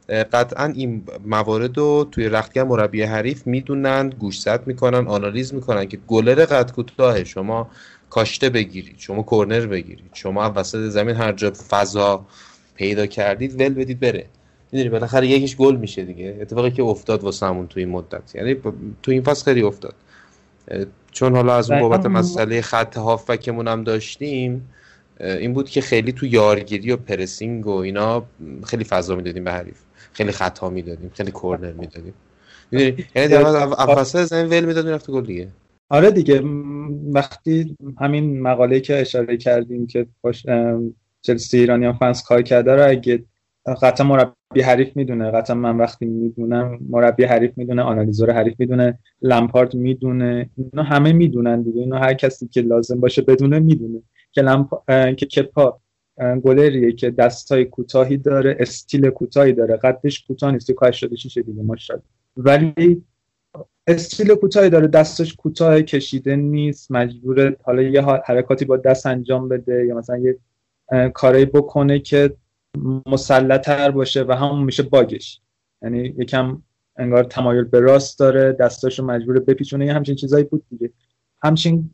قطعا 0.09 0.65
این 0.65 1.03
موارد 1.27 1.79
رو 1.79 2.09
توی 2.13 2.29
رختگر 2.29 2.65
مربی 2.65 3.03
حریف 3.03 3.47
می‌دونن 3.47 4.11
گوشزد 4.11 4.63
می‌کنن 4.67 5.07
آنالیز 5.07 5.55
می‌کنن 5.55 5.85
که 5.85 5.99
گلر 6.07 6.45
قد 6.45 6.73
کوتاه 6.73 7.25
شما 7.25 7.71
کاشته 8.11 8.49
بگیرید 8.51 8.95
شما 8.99 9.23
کرنر 9.23 9.67
بگیرید 9.67 10.11
شما 10.13 10.53
وسط 10.57 10.79
زمین 10.79 11.17
هر 11.17 11.33
جا 11.33 11.53
فضا 11.71 12.27
پیدا 12.75 13.07
کردید 13.07 13.61
ول 13.61 13.75
بدید 13.75 14.01
بره. 14.01 14.27
می‌دونی 14.73 14.91
بالاخره 14.91 15.27
یکیش 15.27 15.57
گل 15.57 15.77
میشه 15.77 16.05
دیگه. 16.05 16.39
اتفاقی 16.41 16.71
که 16.71 16.83
افتاد 16.83 17.25
واسه 17.25 17.47
همون 17.47 17.67
توی 17.67 17.83
این 17.83 17.93
مدت. 17.93 18.35
یعنی 18.35 18.55
تو 19.03 19.11
این 19.11 19.23
فصل 19.23 19.45
خیلی 19.45 19.63
افتاد. 19.63 19.95
چون 21.11 21.37
حالا 21.37 21.57
از 21.57 21.71
اون 21.71 21.81
بابت 21.81 22.07
مسئله 22.07 22.61
خط 22.61 22.97
هافکمون 22.97 23.69
هم 23.69 23.85
داشتیم 23.85 24.69
این 25.21 25.53
بود 25.53 25.71
که 25.71 25.81
خیلی 25.81 26.13
تو 26.13 26.27
یارگیری 26.27 26.93
و 26.93 26.97
پرسینگ 26.97 27.67
و 27.67 27.71
اینا 27.71 28.25
خیلی 28.65 28.85
فضا 28.85 29.17
می‌دادیم 29.17 29.45
به 29.45 29.53
حریف. 29.53 29.77
خیلی 30.15 30.33
خطا 30.33 30.71
می‌دادیم 30.71 31.11
خیلی 31.15 31.31
کورنر 31.31 31.73
می‌دادیم. 31.73 32.15
می‌دونی؟ 32.71 33.05
یعنی 33.17 33.35
افاسه 33.35 34.25
زمین 34.25 34.47
ول 34.47 34.65
می‌داد 34.65 34.87
می‌رفت 34.87 35.11
گل 35.11 35.25
دیگه. 35.25 35.49
آره 35.89 36.11
دیگه 36.11 36.43
وقتی 37.13 37.77
همین 38.01 38.41
مقاله 38.43 38.81
که 38.81 39.01
اشاره 39.01 39.37
کردیم 39.37 39.87
که 39.87 40.07
باش 40.21 40.47
چلسی 41.23 41.59
ایرانیان 41.59 41.93
فنس 41.93 42.23
کار 42.23 42.43
کرده 42.43 42.75
رو 42.75 42.89
اگه 42.91 43.25
قطعا 43.83 44.07
مربی 44.07 44.61
حریف 44.63 44.97
می‌دونه 44.97 45.31
قطعا 45.31 45.57
من 45.57 45.77
وقتی 45.77 46.07
می‌دونم 46.07 46.79
مربی 46.89 47.25
حریف 47.25 47.53
می‌دونه 47.57 47.83
آنالیزور 47.83 48.31
حریف 48.31 48.55
می‌دونه 48.59 48.99
لمپارد 49.23 49.75
می‌دونه 49.75 50.51
اینا 50.57 50.83
همه 50.83 51.13
می‌دونن 51.13 51.63
دیگه 51.63 51.81
اینا 51.81 51.99
هر 51.99 52.15
کسی 52.15 52.49
که 52.49 52.61
لازم 52.61 53.01
باشه 53.01 53.23
بدونه 53.23 53.59
می‌دونه. 53.59 54.03
که 54.33 54.43
لمپ... 54.43 54.69
که 55.17 55.27
کپا 55.27 55.81
گلریه 56.19 56.93
که 56.93 57.11
دستای 57.11 57.65
کوتاهی 57.65 58.17
داره 58.17 58.57
استیل 58.61 59.11
کوتاهی 59.11 59.53
داره. 59.53 59.77
قدش 59.77 60.25
کوتاه 60.25 60.53
نیست 60.53 60.67
که 60.67 60.75
86 60.83 61.39
دیگه 61.39 61.63
ماشاءالله. 61.63 62.07
ولی 62.37 63.03
استیل 63.87 64.35
کوتاهی 64.35 64.71
داره 64.71 64.87
دستش 64.87 65.35
کوتاه 65.35 65.83
کشیده 65.83 66.37
نیست 66.37 66.91
مجبور 66.91 67.57
حالا 67.63 67.83
یه 67.83 68.03
حرکاتی 68.03 68.65
با 68.65 68.77
دست 68.77 69.07
انجام 69.07 69.49
بده 69.49 69.87
یا 69.87 69.95
مثلا 69.97 70.19
یه 70.19 70.39
کاری 71.11 71.45
بکنه 71.45 71.99
که 71.99 72.37
مسلطتر 73.07 73.91
باشه 73.91 74.23
و 74.23 74.33
همون 74.33 74.65
میشه 74.65 74.83
باگش. 74.83 75.41
یعنی 75.83 76.15
یکم 76.19 76.63
انگار 76.97 77.25
تمایل 77.25 77.65
به 77.65 77.81
راست 77.81 78.19
داره 78.19 78.53
دستاشو 78.53 79.05
مجبور 79.05 79.41
بپیچونه. 79.41 79.87
یه 79.87 79.93
همچین 79.93 80.15
چیزایی 80.15 80.45
بود 80.45 80.65
دیگه. 80.71 80.91
همچین 81.43 81.91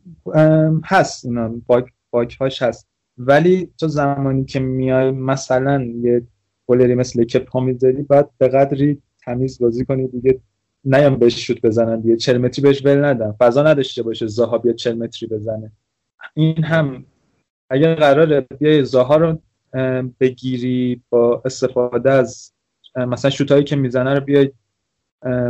هست 0.85 1.25
اینا 1.25 1.53
باگ, 1.67 1.85
باگ 2.11 2.31
هاش 2.39 2.61
هست. 2.61 2.90
ولی 3.27 3.69
تو 3.79 3.87
زمانی 3.87 4.45
که 4.45 4.59
میای 4.59 5.11
مثلا 5.11 5.83
یه 5.83 6.21
گلری 6.67 6.95
مثل 6.95 7.23
کپا 7.23 7.59
می‌ذاری 7.59 8.03
باید 8.03 8.25
به 8.37 8.47
قدری 8.47 9.01
تمیز 9.25 9.59
بازی 9.59 9.85
کنی 9.85 10.07
دیگه. 10.07 10.39
نیام 10.85 11.15
بهش 11.15 11.47
شوت 11.47 11.61
بزنن 11.61 11.99
دیگه. 11.99 12.17
40 12.17 12.37
متری 12.37 12.61
بهش 12.61 12.85
ول 12.85 13.05
ندن 13.05 13.31
فضا 13.39 13.63
نداشته 13.63 14.03
باشه 14.03 14.27
زاها 14.27 14.57
بیا 14.57 14.73
40 14.73 14.97
متری 14.97 15.29
بزنه. 15.29 15.71
این 16.33 16.63
هم 16.63 17.05
اگر 17.69 17.95
قراره 17.95 18.47
بیای 18.59 18.83
زاها 18.83 19.17
رو 19.17 19.39
بگیری 20.19 21.01
با 21.09 21.41
استفاده 21.45 22.11
از 22.11 22.51
مثلا 22.95 23.31
شوتایی 23.31 23.63
که 23.63 23.75
می‌زنه 23.75 24.13
رو 24.13 24.19
بیای 24.19 24.51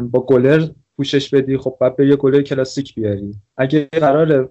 با 0.02 0.26
گلر 0.26 0.68
پوشش 1.02 1.30
بدی 1.30 1.58
خب 1.58 1.78
بعد 1.80 1.96
به 1.96 2.08
یه 2.08 2.16
گلر 2.16 2.42
کلاسیک 2.42 2.96
بیاری. 2.96 3.36
اگه 3.58 3.90
قرار 3.92 4.50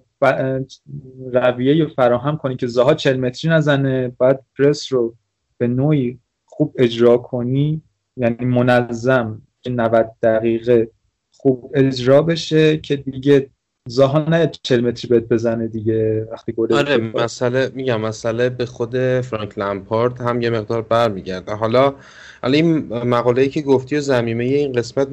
رویه 1.33 1.83
رو 1.83 1.89
فراهم 1.95 2.37
کنی 2.37 2.55
که 2.55 2.67
زها 2.67 2.93
40 2.93 3.19
متری 3.19 3.51
نزنه 3.51 4.11
بعد 4.19 4.45
پرس 4.57 4.93
رو 4.93 5.15
به 5.57 5.67
نوعی 5.67 6.19
خوب 6.45 6.73
اجرا 6.77 7.17
کنی 7.17 7.81
یعنی 8.17 8.45
منظم 8.45 9.41
که 9.61 9.69
90 9.69 10.11
دقیقه 10.23 10.89
خوب 11.31 11.71
اجرا 11.75 12.21
بشه 12.21 12.77
که 12.77 12.95
دیگه 12.95 13.49
زها 13.87 14.19
نه 14.19 14.51
40 14.63 14.81
متری 14.81 15.09
بهت 15.09 15.23
بزنه 15.23 15.67
دیگه 15.67 16.27
وقتی 16.31 16.51
گل 16.51 16.73
آره 16.73 16.97
مسئله 16.97 17.71
میگم 17.75 18.01
مسئله 18.01 18.49
به 18.49 18.65
خود 18.65 19.19
فرانک 19.21 19.57
لمپارد 19.57 20.21
هم 20.21 20.41
یه 20.41 20.49
مقدار 20.49 20.81
برمیگرده. 20.81 21.55
حالا 21.55 21.93
حالا 22.41 22.53
این 22.53 22.77
مقاله 22.93 23.41
ای 23.41 23.49
که 23.49 23.61
گفتی 23.61 23.95
و 23.95 23.99
زمینه 23.99 24.43
این 24.43 24.71
قسمت 24.71 25.07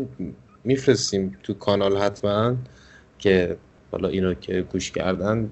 میفرستیم 0.64 1.38
تو 1.42 1.54
کانال 1.54 1.96
حتما 1.96 2.56
که 3.18 3.56
حالا 3.92 4.08
اینو 4.08 4.34
که 4.34 4.62
گوش 4.62 4.92
کردن 4.92 5.50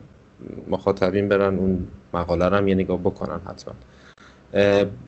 مخاطبین 0.68 1.28
برن 1.28 1.58
اون 1.58 1.88
مقاله 2.14 2.48
رو 2.48 2.56
هم 2.56 2.68
یه 2.68 2.74
نگاه 2.74 2.98
بکنن 2.98 3.40
حتما. 3.46 3.74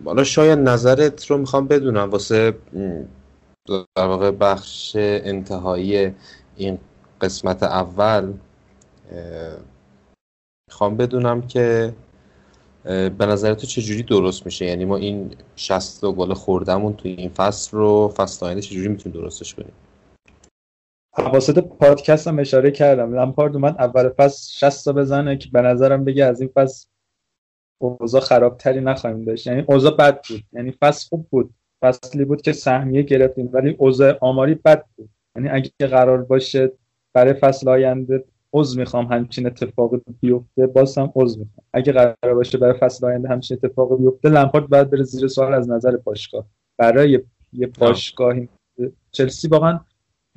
حالا 0.04 0.24
شاید 0.24 0.58
نظرت 0.58 1.26
رو 1.26 1.38
می‌خوام 1.38 1.66
بدونم 1.66 2.10
واسه 2.10 2.54
در 3.66 4.06
واقع 4.06 4.30
بخش 4.30 4.92
انتهایی 4.96 6.14
این 6.56 6.78
قسمت 7.20 7.62
اول 7.62 8.32
می‌خوام 10.68 10.96
بدونم 10.96 11.46
که 11.46 11.94
به 12.84 13.26
نظر 13.26 13.54
تو 13.54 13.66
چجوری 13.66 14.02
درست 14.02 14.46
میشه؟ 14.46 14.64
یعنی 14.64 14.84
ما 14.84 14.96
این 14.96 15.30
60 15.56 16.04
گل 16.04 16.34
خوردمون 16.34 16.94
توی 16.94 17.10
این 17.10 17.28
فصل 17.28 17.76
رو 17.76 18.14
فصل 18.16 18.46
آینده 18.46 18.62
چجوری 18.62 18.88
می‌تونیم 18.88 19.20
درستش 19.20 19.54
کنیم؟ 19.54 19.72
واسط 21.18 21.58
پادکست 21.58 22.28
هم 22.28 22.38
اشاره 22.38 22.70
کردم. 22.70 23.14
لمپارد 23.14 23.54
اومد 23.54 23.76
اول 23.78 24.08
فصل 24.08 24.52
60 24.52 24.84
تا 24.84 24.92
بزنه 24.92 25.36
که 25.36 25.48
به 25.52 25.62
نظرم 25.62 26.04
بگه 26.04 26.24
از 26.24 26.40
این 26.40 26.50
فصل 26.54 26.86
اوضاع 27.78 28.20
خرابتری 28.20 28.80
نخواهیم 28.80 29.24
داشت. 29.24 29.46
یعنی 29.46 29.64
اوضاع 29.68 29.96
بد 29.96 30.20
بود. 30.28 30.42
یعنی 30.52 30.72
فصل 30.80 31.08
خوب 31.08 31.26
بود. 31.30 31.54
فصلی 31.82 32.24
بود 32.24 32.42
که 32.42 32.52
سهمیه 32.52 33.02
گرفتیم 33.02 33.50
ولی 33.52 33.76
اوضاع 33.78 34.18
آماری 34.20 34.54
بد 34.54 34.84
بود. 34.96 35.08
یعنی 35.36 35.48
اگه 35.48 35.70
قرار 35.86 36.22
باشه 36.22 36.72
برای 37.12 37.34
فصل 37.34 37.68
آینده 37.68 38.24
عضو 38.52 38.80
می‌خوام 38.80 39.06
همچین 39.06 39.46
اتفاقی 39.46 40.00
بیفته 40.20 40.66
باز 40.66 40.98
هم 40.98 41.12
عضو 41.14 41.38
می‌خوام. 41.38 41.66
اگه 41.72 41.92
قرار 41.92 42.34
باشه 42.34 42.58
برای 42.58 42.78
فصل 42.78 43.06
آینده 43.06 43.28
همچین 43.28 43.58
اتفاقی 43.62 43.96
بیفته 43.96 44.28
لمپارد 44.28 44.68
باید 44.68 44.90
بره 44.90 45.02
زیر 45.02 45.28
سوال 45.28 45.54
از 45.54 45.70
نظر 45.70 45.96
باشگاه. 45.96 46.46
برای 46.76 47.20
یه 47.52 47.66
باشگاهی 47.66 48.48
چلسی 49.12 49.48
واقعا 49.48 49.80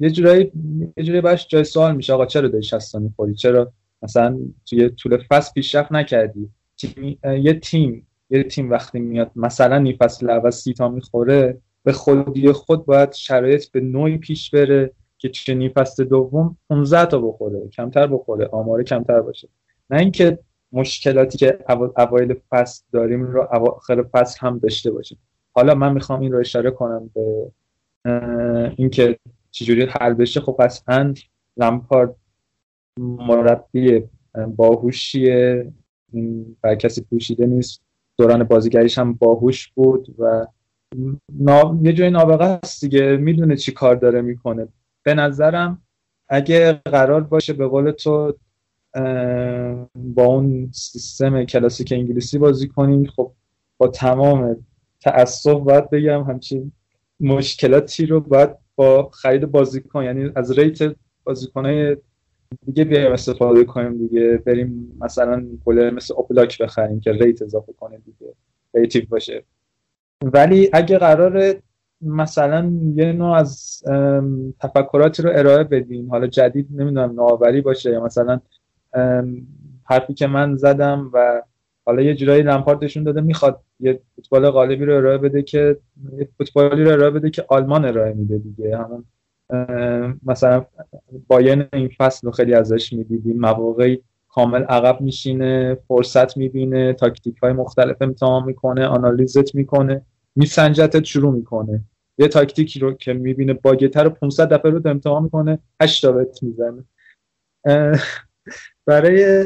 یه 0.02 0.10
جورایی 0.10 0.52
یه 0.98 1.04
جورایی 1.04 1.22
باش 1.22 1.48
جای 1.48 1.64
سوال 1.64 1.96
میشه. 1.96 2.14
آقا 2.14 2.26
چرا 2.26 2.48
داری 2.48 2.64
60 2.64 2.96
می‌خوری؟ 2.96 3.36
چرا 3.36 3.72
مثلا 4.02 4.40
توی 4.66 4.90
طول 4.90 5.18
فصل 5.30 5.54
پیشرفت 5.54 5.92
نکردی؟ 5.92 6.50
یه 7.24 7.54
تیم 7.54 8.08
یه 8.30 8.44
تیم 8.44 8.70
وقتی 8.70 9.00
میاد 9.00 9.32
مثلا 9.36 9.76
این 9.76 9.98
فصل 9.98 10.30
اول 10.30 10.50
سی 10.50 10.74
تا 10.74 10.90
می‌خوره 10.90 11.58
به 11.84 11.92
خودی 11.92 12.52
خود 12.52 12.86
باید 12.86 13.14
شرایط 13.14 13.72
به 13.72 13.80
نوعی 13.80 14.18
پیش 14.18 14.50
بره 14.50 14.92
که 15.18 15.30
چه 15.30 15.70
فصل 15.76 16.04
دوم 16.04 16.58
15 16.70 17.06
تا 17.06 17.20
بخوره. 17.20 17.68
کمتر 17.68 18.08
بخوره. 18.08 18.50
آماره 18.52 18.84
کمتر 18.84 19.22
باشه. 19.22 19.48
نه 19.90 20.00
اینکه 20.00 20.40
مشکلاتی 20.72 21.38
که 21.38 21.60
اوایل 21.98 22.36
فصل 22.50 22.84
داریم 22.92 23.24
رو 23.24 23.48
اواخر 23.54 24.04
فصل 24.04 24.38
هم 24.42 24.60
داشته 24.60 24.92
باشیم. 24.92 25.18
حالا 25.54 25.76
من 25.76 25.94
می‌خوام 25.94 26.20
این 26.20 26.32
رو 26.32 26.40
اشاره 26.40 26.72
کنم 26.72 27.10
به 27.14 27.52
اینکه 28.76 29.20
چجوری 29.52 29.88
حل 30.00 30.14
بشه؟ 30.14 30.42
خب 30.42 30.56
قطعا 30.60 31.14
لمپارد 31.58 32.16
مربی 33.00 34.04
باهوشیه. 34.56 35.72
بر 36.62 36.76
کسی 36.76 37.02
پوشیده 37.02 37.46
نیست. 37.46 37.82
دوران 38.18 38.44
بازیگریش 38.44 38.98
هم 38.98 39.14
باهوش 39.14 39.68
بود 39.68 40.16
و 40.20 40.48
یه 41.82 41.94
جای 41.94 42.10
نابغه 42.10 42.46
است 42.46 42.82
دیگه. 42.82 43.18
می‌دونه 43.18 43.56
چی 43.56 43.72
کار 43.72 43.96
داره 43.96 44.22
می‌کنه. 44.22 44.68
به 45.04 45.14
نظرم 45.14 45.82
اگه 46.30 46.74
قرار 46.74 47.22
باشه 47.22 47.54
به 47.54 47.68
قول 47.68 47.92
تو 47.92 48.34
با 49.96 50.26
اون 50.26 50.72
سیستم 50.72 51.44
کلاسیک 51.44 51.92
انگلیسی 51.92 52.38
بازی 52.38 52.68
کنیم 52.68 53.06
خب 53.06 53.32
با 53.78 53.88
تمام 53.88 54.66
تأسف 55.02 55.60
باید 55.60 55.90
بگم 55.90 56.24
همچین 56.24 56.72
مشکلاتی 57.20 58.06
رو 58.06 58.20
باید 58.20 58.50
با 58.76 59.10
خرید 59.10 59.46
بازیکن 59.46 60.04
یعنی 60.04 60.32
از 60.36 60.60
ریت 60.60 60.96
بازیکنهای 61.24 61.98
دیگه 62.66 62.84
بیایم 62.84 63.12
استفاده 63.12 63.64
کنیم 63.64 63.98
دیگه. 63.98 64.38
بریم 64.46 64.98
مثلا 65.02 65.46
گلر 65.66 65.90
مثل 65.90 66.14
اوبلاک 66.18 66.62
بخریم 66.62 67.00
که 67.00 67.12
ریت 67.12 67.42
اضافه 67.42 67.74
کنه 67.74 67.98
دیگه. 67.98 68.34
ریتیو 68.74 69.04
باشه. 69.10 69.44
ولی 70.24 70.70
اگه 70.74 70.98
قرار 70.98 71.56
مثلا 72.02 72.74
یه 72.96 73.14
نوع 73.14 73.36
از 73.36 73.84
تفکراتی 74.60 75.24
رو 75.24 75.30
ارائه 75.34 75.64
بدیم 75.64 76.10
حالا 76.10 76.28
جدید 76.28 76.68
نمی‌دونم 76.72 77.12
نوآوری 77.12 77.62
باشه 77.62 77.92
یا 77.92 78.04
مثلا 78.04 78.40
حرفی 79.84 80.14
که 80.14 80.28
من 80.28 80.56
زدم 80.56 81.10
و 81.14 81.42
حالا 81.86 82.02
یه 82.02 82.16
جورایی 82.16 82.44
لمپاردشون 82.44 83.04
داده 83.04 83.22
می‌خواد 83.22 83.62
یه 83.80 84.02
فوتبال 84.16 84.50
غالبی 84.50 84.86
رو 84.86 84.96
ارائه 84.96 85.18
بده 85.18 85.42
که 85.44 85.78
یه 86.18 86.30
فوتبالی 86.38 86.84
رو 86.84 86.92
ارائه 86.92 87.10
بده 87.10 87.30
که 87.30 87.46
آلمان 87.50 87.86
ارائه 87.86 88.14
میده 88.14 88.38
دیگه. 88.38 88.78
همون 88.78 89.06
مثلا 90.24 90.66
بایرن 91.28 91.68
این 91.74 91.90
فصل 91.98 92.28
رو 92.28 92.32
خیلی 92.32 92.54
ازش 92.54 92.94
می‌دیدیم. 92.94 93.40
مواقعی 93.40 94.02
کامل 94.30 94.64
عقب 94.64 95.02
میشینه 95.02 95.78
فرصت 95.88 96.38
می‌بینه 96.38 96.94
تاکتیک 96.94 97.38
های 97.38 97.54
مختلف 97.54 98.02
امتحان 98.02 98.44
می‌کنه 98.44 98.86
آنالیزت 98.86 99.56
می‌کنه 99.56 100.02
میسنجتت 100.36 101.04
شروع 101.04 101.34
می‌کنه. 101.34 101.82
یه 102.18 102.28
تاکتیکی 102.28 102.80
رو 102.80 102.94
که 102.94 103.14
می‌بینه 103.14 103.54
باگتر 103.54 104.04
رو 104.04 104.10
500 104.10 104.54
دفعه 104.54 104.72
رو 104.72 104.82
امتحان 104.86 105.24
می‌کنه 105.24 105.60
8 105.82 106.02
تا 106.06 106.26
می‌زنه. 106.42 106.84
برای 108.86 109.44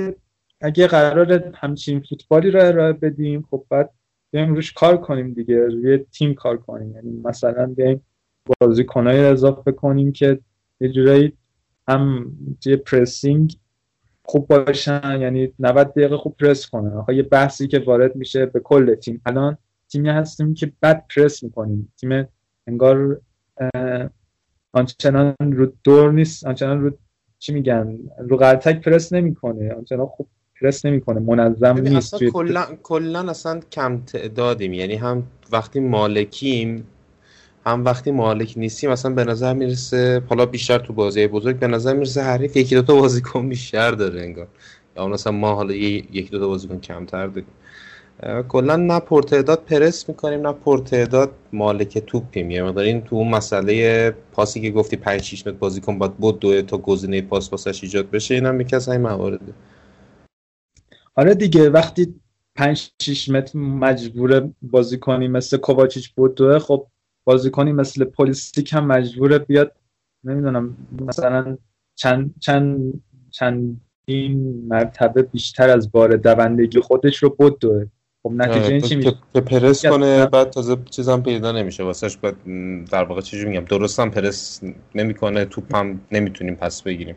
اگه 0.62 0.88
قرار 0.88 1.52
همچین 1.56 2.04
فوتبالی 2.10 2.52
رو 2.52 2.60
ارائه 2.64 2.94
بدیم 2.94 3.48
خب 3.52 3.66
بعد 3.70 3.90
بیایم 4.32 4.56
روش 4.56 4.74
کار 4.74 4.98
کنیم 4.98 5.34
دیگه 5.34 5.66
روی 5.66 5.98
تیم 5.98 6.34
کار 6.34 6.58
کنیم. 6.58 6.96
یعنی 6.96 7.22
مثلا 7.24 7.66
بیایم 7.66 8.06
بازیکنای 8.60 9.20
اضافه 9.20 9.72
کنیم 9.72 10.12
که 10.12 10.40
یه 10.80 10.90
جورایی 10.90 11.34
هم 11.88 12.32
توی 12.64 12.76
پرسینگ 12.76 13.58
خوب 14.24 14.48
باشن 14.48 15.18
یعنی 15.22 15.54
90 15.60 15.90
دقیقه 15.92 16.18
خوب 16.18 16.36
پرس 16.38 16.70
کنن. 16.70 17.06
یه 17.16 17.24
بحثی 17.24 17.68
که 17.68 17.80
وارد 17.80 18.16
میشه 18.16 18.46
به 18.46 18.60
کل 18.60 18.96
تیم. 18.96 19.22
الان 19.26 19.58
تیمی 19.90 20.10
هستیم 20.10 20.54
که 20.54 20.72
بد 20.82 21.06
پرس 21.16 21.44
می‌کنیم. 21.44 21.94
تیم 21.98 22.28
انگار 22.68 23.22
آنچنان 24.72 25.36
رو 25.40 25.74
دور 25.84 26.12
نیست 26.12 26.46
آنچنان 26.46 26.82
رو 26.82 26.92
چی 27.40 27.54
میگن 27.54 27.98
رو 28.20 28.38
قرتک 28.38 28.82
پرس 28.82 29.14
نمی‌کنه. 29.14 29.74
آنچنان 29.74 30.06
خوب 30.06 30.28
پرس 30.62 30.86
نمی‌کنه 30.86 31.20
منظم 31.20 31.78
نیست 31.78 32.14
اصلا 32.14 32.30
کلا 32.84 33.30
اصلا 33.30 33.60
کم 33.72 34.02
تعدادیم. 34.02 34.74
یعنی 34.74 34.96
هم 34.96 35.24
وقتی 35.52 35.80
مالکیم 35.80 36.88
هم 37.66 37.86
وقتی 37.86 38.12
مالک 38.12 38.54
نیستیم 38.58 38.92
مثلا 38.92 39.14
به 39.14 39.24
نظر 39.24 39.54
می‌رسه 39.54 40.22
حالا 40.30 40.46
بیشتر 40.46 40.80
تو 40.80 40.94
بازی 40.94 41.28
بزرگ 41.28 41.60
به 41.60 41.68
نظر 41.68 41.94
می‌رسه 41.94 42.22
حریف 42.22 42.58
یکی 42.58 42.76
دوتا 42.76 42.96
بازیکن 42.96 43.50
بیشتر 43.50 43.92
داره 43.92 44.22
انگار. 44.22 44.48
یا 44.98 45.08
مثلا 45.08 45.34
ما 45.34 45.56
حالا 45.56 45.74
یکی 45.74 46.30
دوتا 46.32 46.48
بازیکن 46.48 46.80
کمتر 46.80 47.28
داریم. 47.28 47.46
کلا 48.48 48.76
نه 48.76 49.00
پرتعداد 49.00 49.64
پرس 49.64 50.10
می‌کنیم 50.10 50.48
نه 50.48 50.54
پرتعداد 50.54 51.32
مالک 51.54 51.98
توپیم. 51.98 52.52
یعنی 52.52 52.68
مقدار 52.68 53.00
تو 53.00 53.16
اون 53.16 53.28
مسئله 53.28 54.10
پاسی 54.32 54.62
که 54.62 54.72
گفتی 54.72 54.96
5 54.96 55.22
6 55.22 55.48
متر 55.48 55.58
بازیکن 55.58 55.98
باید 55.98 56.14
بود 56.14 56.40
دو 56.40 56.62
تا 56.62 56.78
گزینه 56.78 57.22
پاس 57.22 57.50
پاسش 57.50 57.84
ایجاد 57.84 58.10
بشه 58.10 58.36
اینم 58.36 58.62
یکی 58.62 58.76
از 58.76 58.90
این 58.90 59.02
موارده 59.02 59.54
آره 61.16 61.36
دیگه 61.36 61.70
وقتی 61.70 62.16
5 62.56 62.92
6 63.02 63.30
متر 63.30 63.60
مجبور 63.60 64.50
بازی 64.62 64.98
کنی 64.98 65.28
مثل 65.28 65.58
کوواچیچ 65.58 66.14
بود 66.14 66.58
خب 66.58 66.88
بازیکنی 67.24 67.74
مثل 67.74 68.04
پلیستیک 68.04 68.74
هم 68.74 68.88
مجبوره 68.88 69.40
بیاد 69.40 69.72
نمی‌دونم 70.24 70.78
مثلا 71.02 71.58
چند 71.96 72.34
چند 72.40 72.94
چند 73.32 73.82
این 74.06 74.66
مرتبه 74.68 75.22
بیشتر 75.22 75.70
از 75.70 75.92
بار 75.92 76.16
دوندگی 76.16 76.80
خودش 76.80 77.18
رو 77.18 77.30
بود 77.30 77.64
خب 78.24 78.32
نتیجه 78.32 78.68
این 78.68 78.82
چی 78.82 78.96
میشه؟ 78.96 79.14
که 79.34 79.42
پرس 79.42 79.86
کنه 79.86 80.26
بعد 80.26 80.50
تازه 80.50 80.78
چیزم 80.92 81.22
پیدا 81.22 81.52
نمیشه. 81.52 81.84
واسهش 81.84 82.18
بعد 82.18 82.36
در 82.92 83.04
واقع 83.04 83.22
چیزی 83.22 83.46
میگم؟ 83.46 83.66
درست 83.66 84.00
هم 84.00 84.12
پرس 84.12 84.62
نمی‌کنه 84.96 85.46
توپ 85.46 85.76
هم 85.76 86.02
نمی‌تونیم 86.12 86.56
پس 86.56 86.82
بگیریم. 86.82 87.16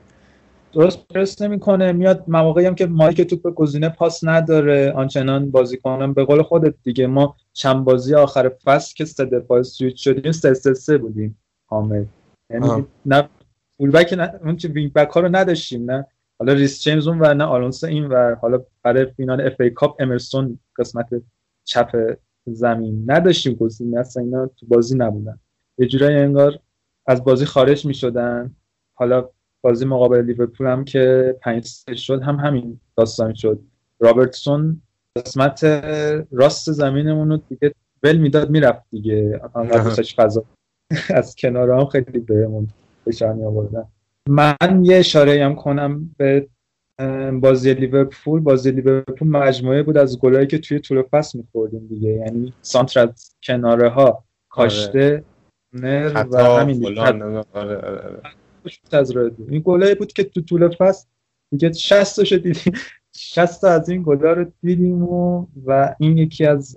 درست 0.73 1.09
پرس 1.09 1.43
نمی‌کنه. 1.43 1.93
میاد 1.93 2.25
مواقعی 2.29 2.67
هم 2.67 2.75
که 2.75 2.87
مالک 2.87 3.21
توپ 3.21 3.55
گزینه 3.55 3.89
پاس 3.89 4.25
نداره. 4.25 4.93
آنچنان 4.93 5.51
بازی 5.51 5.77
کنم 5.77 6.15
به 6.15 6.25
قول 6.25 6.43
خودت 6.43 6.75
دیگه 6.83 7.07
ما 7.07 7.37
چند 7.53 7.85
بازی 7.85 8.15
آخر 8.15 8.53
فصل 8.65 8.95
که 8.95 9.05
سه 9.05 9.25
دفاع 9.25 9.63
سویت 9.63 9.97
شدیم 9.97 10.33
سه 10.33 10.55
سه 10.55 10.75
سه 10.75 10.99
بودیم. 10.99 11.39
حامد. 11.67 12.07
یعنی 12.51 12.87
نه 13.07 13.29
full 13.77 13.91
back 13.91 14.13
نه 14.13 14.35
اون 14.45 14.57
چه 14.57 14.69
wing 14.69 14.93
back 14.93 15.09
ها 15.09 15.21
رو 15.21 15.29
نداشتیم 15.37 15.91
نه. 15.91 16.07
حالا 16.39 16.53
ریس 16.53 16.83
جیمز 16.83 17.09
اون 17.09 17.19
و 17.21 17.35
نه 17.35 17.45
آلونسو 17.45 17.87
این 17.87 18.07
و 18.07 18.35
حالا 18.35 18.63
برای 18.83 19.07
فینال 19.07 19.41
FA 19.41 19.61
Cup 19.61 19.97
امرسون 20.01 20.59
قسمت 20.77 21.09
چپ 21.65 22.17
زمین 22.47 23.05
نداشتیم 23.11 23.55
گزینه 23.55 24.01
اصلا 24.01 24.23
اینا 24.23 24.47
تو 24.47 24.67
بازی 24.67 24.97
نبودن. 24.97 25.39
یه 25.79 25.87
جورایی 25.87 26.17
انگار 26.17 26.59
از 27.07 27.25
بازی 27.25 27.45
خارج 27.45 27.87
می 27.87 27.95
شدن 27.95 28.57
حالا 28.95 29.29
بازی 29.63 29.85
مقابل 29.85 30.25
لیورپول 30.25 30.67
هم 30.67 30.85
که 30.85 31.35
پنج 31.43 31.69
شد 31.95 32.23
هم 32.23 32.37
همین 32.37 32.81
داستان 32.97 33.35
شد. 33.35 33.61
رابرتسون 34.01 34.83
قسمت 35.17 35.65
راست 36.33 36.73
زمینمون 36.73 37.31
رو 37.31 37.37
دیگه 37.49 37.75
ول 38.03 38.17
می‌داد 38.17 38.51
می‌رفت 38.51 38.83
دیگه. 38.91 39.41
فضا 40.17 40.45
از 41.15 41.37
کنار 41.37 41.71
هم 41.71 41.87
خیلی 41.87 42.19
بهمون 42.19 42.69
فشار 43.07 43.33
می 43.33 43.45
آوردن 43.45 43.85
من 44.29 44.85
یه 44.85 44.97
اشاره 44.97 45.45
هم 45.45 45.55
کنم 45.55 46.15
به 46.17 46.49
بازی 47.41 47.75
لیورپول. 47.75 48.41
بازی 48.41 48.71
لیورپول 48.71 49.29
مجموعه 49.29 49.83
بود 49.83 49.97
از 49.97 50.19
گلایی 50.19 50.47
که 50.47 50.59
توی 50.59 50.79
طول 50.79 51.03
فصل 51.03 51.39
میخوردیم 51.39 51.87
دیگه. 51.87 52.09
یعنی 52.09 52.53
سانتر 52.63 53.01
از 53.01 53.35
کناره 53.43 53.89
ها 53.89 54.25
کاشته 54.49 55.25
نر 55.73 56.27
و 56.31 56.39
همین 56.39 56.99
از 58.93 59.17
این 59.49 59.63
گلایی 59.65 59.95
بود 59.95 60.13
که 60.13 60.25
تو 60.25 60.41
طول 60.41 60.69
فصل 60.69 61.07
دیگه 61.51 61.73
60 61.73 62.17
تا 62.17 62.37
دیدیم. 62.37 62.73
60 63.13 63.61
تا 63.61 63.69
از 63.69 63.89
این 63.89 64.03
گلا 64.03 64.33
رو 64.33 64.53
دیدیم 64.63 65.03
و, 65.03 65.47
و 65.67 65.95
این 65.99 66.19
یکی 66.19 66.47
از 66.47 66.77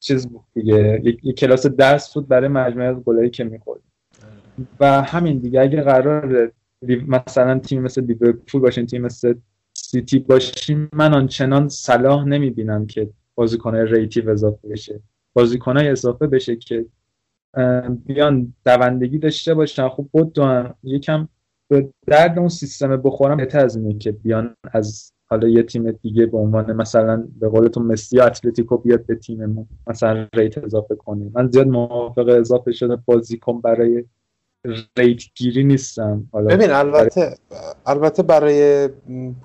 چیز 0.00 0.28
بود 0.28 0.44
دیگه. 0.54 1.00
یک 1.04 1.38
کلاس 1.38 1.66
درس 1.66 2.14
بود 2.14 2.28
برای 2.28 2.48
مجموعه 2.48 2.88
از 2.88 2.96
گلایی 2.96 3.30
که 3.30 3.44
می‌خورد 3.44 3.80
و 4.80 5.02
همین 5.02 5.38
دیگه. 5.38 5.60
اگه 5.60 5.82
قرار 5.82 6.52
مثلا 7.08 7.58
تیم 7.58 7.82
مثل 7.82 8.04
لیورپول 8.04 8.60
باشین 8.60 8.86
تیم 8.86 9.02
مثل 9.02 9.34
سیتی 9.74 10.18
باشین 10.18 10.88
من 10.92 11.14
آنچنان 11.14 11.68
صلاح 11.68 12.24
نمی‌بینم 12.24 12.86
که 12.86 13.10
بازیکنهای 13.34 13.86
ریتیو 13.86 14.30
اضافه 14.30 14.68
بشه. 14.68 15.00
بازیکنهای 15.32 15.88
اضافه 15.88 16.26
بشه 16.26 16.56
که 16.56 16.86
بیان 18.06 18.54
دوندگی 18.64 19.18
داشته 19.18 19.54
باشن. 19.54 19.88
خوب 19.88 20.08
بود 20.12 20.38
یکم 20.82 21.28
به 21.68 21.88
درد 22.06 22.38
اون 22.38 22.48
سیستم 22.48 22.96
بخورم 22.96 23.36
بهتر 23.36 23.64
از 23.64 23.76
اینه 23.76 23.98
که 23.98 24.12
بیان 24.12 24.56
از 24.72 25.12
حالا 25.26 25.48
یه 25.48 25.62
تیم 25.62 25.90
دیگه 25.90 26.26
به 26.26 26.38
عنوان 26.38 26.72
مثلا 26.72 27.28
به 27.40 27.48
قولتون 27.48 27.86
مسی 27.86 28.16
یا 28.16 28.26
اتلتیکو 28.26 28.76
بیاد 28.76 29.06
به 29.06 29.14
تیممون 29.14 29.66
مثلا 29.86 30.26
rate 30.34 30.58
اضافه 30.58 30.94
کنه. 30.94 31.30
من 31.34 31.50
زیاد 31.50 31.66
موافق 31.66 32.28
اضافه 32.28 32.72
شده 32.72 32.96
بازیکن 32.96 33.60
برای 33.60 34.04
rate 34.96 35.22
گیری 35.34 35.64
نیستم. 35.64 36.28
حالا 36.32 36.56
ببین 36.56 36.70
البته 36.70 37.20
برای... 37.20 37.36
البته 37.86 38.22
برای 38.22 38.88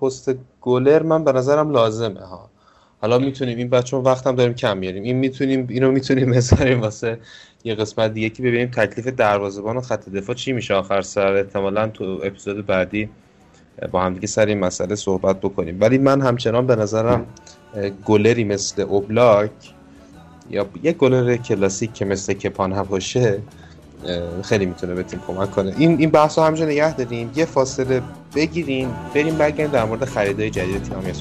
پست 0.01 0.36
گلر 0.62 1.03
من 1.03 1.24
به 1.24 1.32
نظرم 1.32 1.70
لازمه 1.70 2.20
ها. 2.20 2.49
حالا 3.01 3.18
می‌تونیم 3.18 3.58
این 3.58 3.70
بچه 3.70 3.97
وقتم 3.97 4.36
داریم 4.36 4.53
کم 4.53 4.78
میاریم 4.78 5.03
این 5.03 5.18
می‌تونیم 5.18 5.68
اینو 5.70 5.91
می‌تونیم 5.91 6.32
بذاریم 6.32 6.82
واسه 6.82 7.20
یه 7.66 7.76
قسمت 7.76 8.13
دیگه 8.13 8.30
که 8.30 8.43
ببینیم 8.43 8.68
تکلیف 8.68 9.07
دروازه‌بان 9.07 9.78
و 9.78 9.82
خط 9.82 10.09
دفاع 10.09 10.36
چی 10.36 10.53
میشه 10.53 10.74
آخر 10.74 11.01
سر. 11.01 11.36
احتمالا 11.36 11.88
تو 11.88 12.20
اپیزود 12.24 12.66
بعدی 12.66 13.09
با 13.91 14.03
هم 14.03 14.13
دیگه 14.13 14.28
سر 14.28 14.45
این 14.45 14.59
مسئله 14.59 14.95
صحبت 14.95 15.39
بکنیم. 15.41 15.78
ولی 15.82 15.97
من 15.97 16.22
همچنان 16.22 16.68
به 16.68 16.76
نظرم 16.76 17.26
گلری 18.05 18.43
مثل 18.43 18.82
اوبلاک 18.82 19.51
یا 20.49 20.66
یه 20.84 20.91
گلر 20.91 21.36
کلاسیک 21.36 21.93
که 21.93 22.05
مثل 22.05 22.34
کپان 22.34 22.84
باشه 22.84 23.41
خیلی 24.43 24.66
می‌تونه 24.66 24.93
به 24.93 25.03
تیم 25.03 25.22
کمک 25.28 25.51
کنه. 25.51 25.74
این 25.78 25.99
این 25.99 26.09
بحث 26.09 26.38
رو 26.38 26.43
همینجا 26.43 26.66
نگه 26.66 26.95
داریم. 26.95 27.32
یه 27.36 27.45
فاصله 27.45 28.01
بگیریم 28.36 28.89
بریم 29.16 29.36
برگردیم 29.36 29.68
در 29.68 29.86
مورد 29.86 30.05
خریدای 30.05 30.49
جدید 30.49 30.84
تیم 30.84 31.13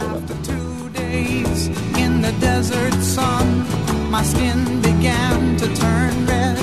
to 5.65 5.75
turn 5.77 6.27
red 6.27 6.59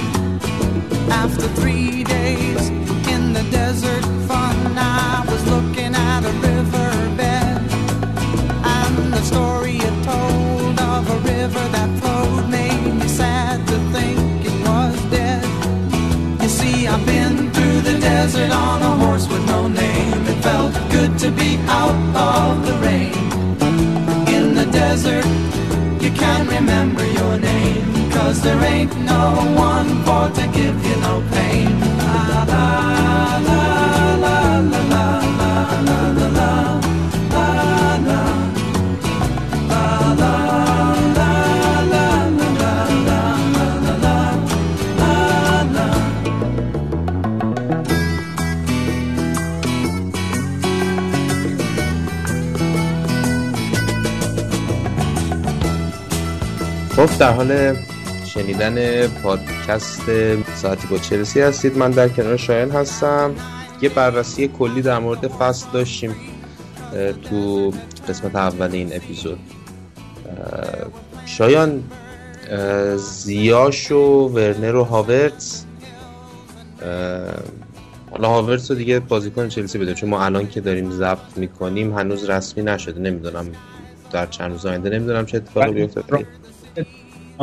after 1.09 1.47
three 1.59 2.03
days 2.03 2.69
in 3.13 3.33
the 3.33 3.43
desert 3.49 4.05
fun. 4.27 4.77
I 4.77 5.25
was 5.27 5.43
looking 5.47 5.95
at 5.95 6.21
a 6.23 6.33
riverbed 6.47 7.61
and 8.77 9.13
the 9.13 9.23
story 9.23 9.77
it 9.77 9.97
told 10.03 10.79
of 10.79 11.03
a 11.09 11.19
river 11.33 11.63
that 11.75 11.89
flowed 11.99 12.47
made 12.49 12.93
me 12.93 13.07
sad 13.07 13.65
to 13.69 13.77
think 13.95 14.45
it 14.45 14.57
was 14.67 14.95
dead. 15.09 15.43
You 16.43 16.49
see, 16.49 16.87
I've 16.87 17.03
been 17.03 17.51
through 17.53 17.81
the 17.81 17.97
desert 17.99 18.51
on 18.51 18.83
a 18.83 18.93
horse 19.03 19.27
with 19.27 19.43
no 19.47 19.67
name. 19.67 20.27
It 20.31 20.39
felt 20.43 20.73
good 20.91 21.17
to 21.23 21.31
be 21.31 21.57
out 21.79 21.97
of 22.29 22.67
the 22.67 22.75
rain 22.85 23.15
in 24.35 24.53
the 24.53 24.67
desert. 24.71 25.25
You 26.03 26.11
can't 26.11 26.47
remember 26.47 27.03
your 27.03 27.39
name. 27.39 27.90
Cause 28.30 28.40
there 28.42 28.62
ain't 28.64 28.94
no 29.12 29.24
one 29.56 29.88
for 30.04 30.28
to 30.38 30.46
give 30.58 30.76
you 30.86 30.96
no 31.06 31.22
pain. 31.32 31.80
La 32.00 32.44
la 32.52 32.66
la 33.48 33.62
la 34.24 34.38
la 34.64 34.78
la 34.92 35.06
la 35.40 35.52
la 35.88 36.00
la 36.08 36.08
la 36.18 36.28
la 36.38 36.66
خب 56.96 57.18
در 57.18 57.32
حال 57.32 57.76
شنیدن 58.33 59.07
پادکست 59.07 60.01
ساعتی 60.55 60.87
با 60.87 60.97
چلسی 60.97 61.41
هستید. 61.41 61.77
من 61.77 61.91
در 61.91 62.09
کنار 62.09 62.37
شایان 62.37 62.71
هستم. 62.71 63.35
یه 63.81 63.89
بررسی 63.89 64.47
کلی 64.47 64.81
در 64.81 64.99
مورد 64.99 65.27
فصل 65.27 65.67
داشتیم 65.73 66.15
تو 67.29 67.71
قسمت 68.07 68.35
اول 68.35 68.71
این 68.71 68.95
اپیزود. 68.95 69.39
شایان 71.25 71.83
زیاش 72.97 73.91
و 73.91 74.27
ورنر 74.27 74.75
و 74.75 74.83
هاورتس 74.83 75.65
حالا 78.11 78.27
هاورتس 78.27 78.71
رو 78.71 78.77
دیگه 78.77 78.99
بازیکن 78.99 79.47
چلسی 79.47 79.77
بده 79.77 79.93
چون 79.93 80.09
ما 80.09 80.23
الان 80.23 80.47
که 80.49 80.61
داریم 80.61 80.91
ضبط 80.91 81.37
می‌کنیم 81.37 81.97
هنوز 81.97 82.29
رسمی 82.29 82.63
نشده. 82.63 82.99
نمی‌دونم 82.99 83.45
در 84.11 84.25
چند 84.25 84.51
روز 84.51 84.65
آینده 84.65 84.89
نمی‌دونم 84.89 85.25
چه 85.25 85.37
اتفاقی 85.37 85.71
بیفته 85.71 86.03
آن 86.11 86.25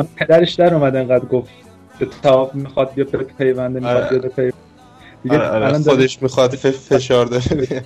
پدرش 0.03 0.55
در 0.55 0.74
اومد 0.74 0.96
انقدر 0.96 1.24
گفت 1.24 1.51
به 1.99 2.09
تاب 2.22 2.55
می‌خواد 2.55 2.94
بیا 2.94 3.05
پیونده 3.38 3.80
می‌خواد 3.80 4.03
آره. 4.05 4.18
بیا 4.18 4.30
پیونده. 4.30 4.57
دیگه 5.22 5.38
آره 5.38 5.66
آره. 5.66 5.78
خودش 5.82 6.22
می‌خواد 6.22 6.55
فشار 6.55 7.26
داره 7.26 7.82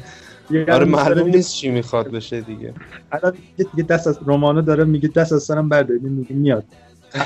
آره 0.69 0.85
معلوم 0.85 1.29
نیست 1.29 1.55
چی 1.55 1.69
می‌خواد 1.71 2.11
بشه 2.11 2.41
دیگه. 2.41 2.75
الان 3.13 3.33
دیگه 3.57 3.89
دست 3.89 4.07
از 4.07 4.19
رومانو 4.27 4.63
داره 4.63 4.85
میگه 4.85 5.09
دست 5.09 5.33
از 5.33 5.43
سرم 5.43 5.69
بردارید 5.69 6.03
میگه 6.03 6.35
میاد. 6.35 6.65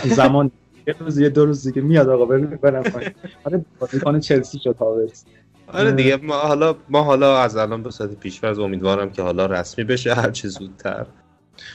زمان 0.05 0.51
یه 0.87 0.95
روز 1.01 1.18
یه 1.18 1.28
دو 1.28 1.47
روز 1.47 1.66
دیگه 1.66 1.82
میاد 1.82 2.09
آقا 2.09 2.24
برم 2.62 2.82
پایین. 2.82 3.11
آره 3.45 3.64
بازیکن 3.78 4.20
چلسی 4.20 4.59
شد 4.59 4.76
هاورتس 4.80 5.24
آره 5.72 5.93
دیگه 5.93 6.16
ما 6.16 6.34
حالا 6.34 6.74
ما 6.89 7.03
حالا 7.03 7.39
از 7.39 7.57
الان 7.57 7.82
به 7.82 7.91
صورت 7.91 8.11
پیش‌فرض 8.11 8.59
امیدوارم 8.59 9.11
که 9.11 9.22
حالا 9.22 9.47
رسمی 9.47 9.84
بشه 9.84 10.14
هر 10.14 10.30
چه 10.30 10.49
زودتر. 10.49 11.07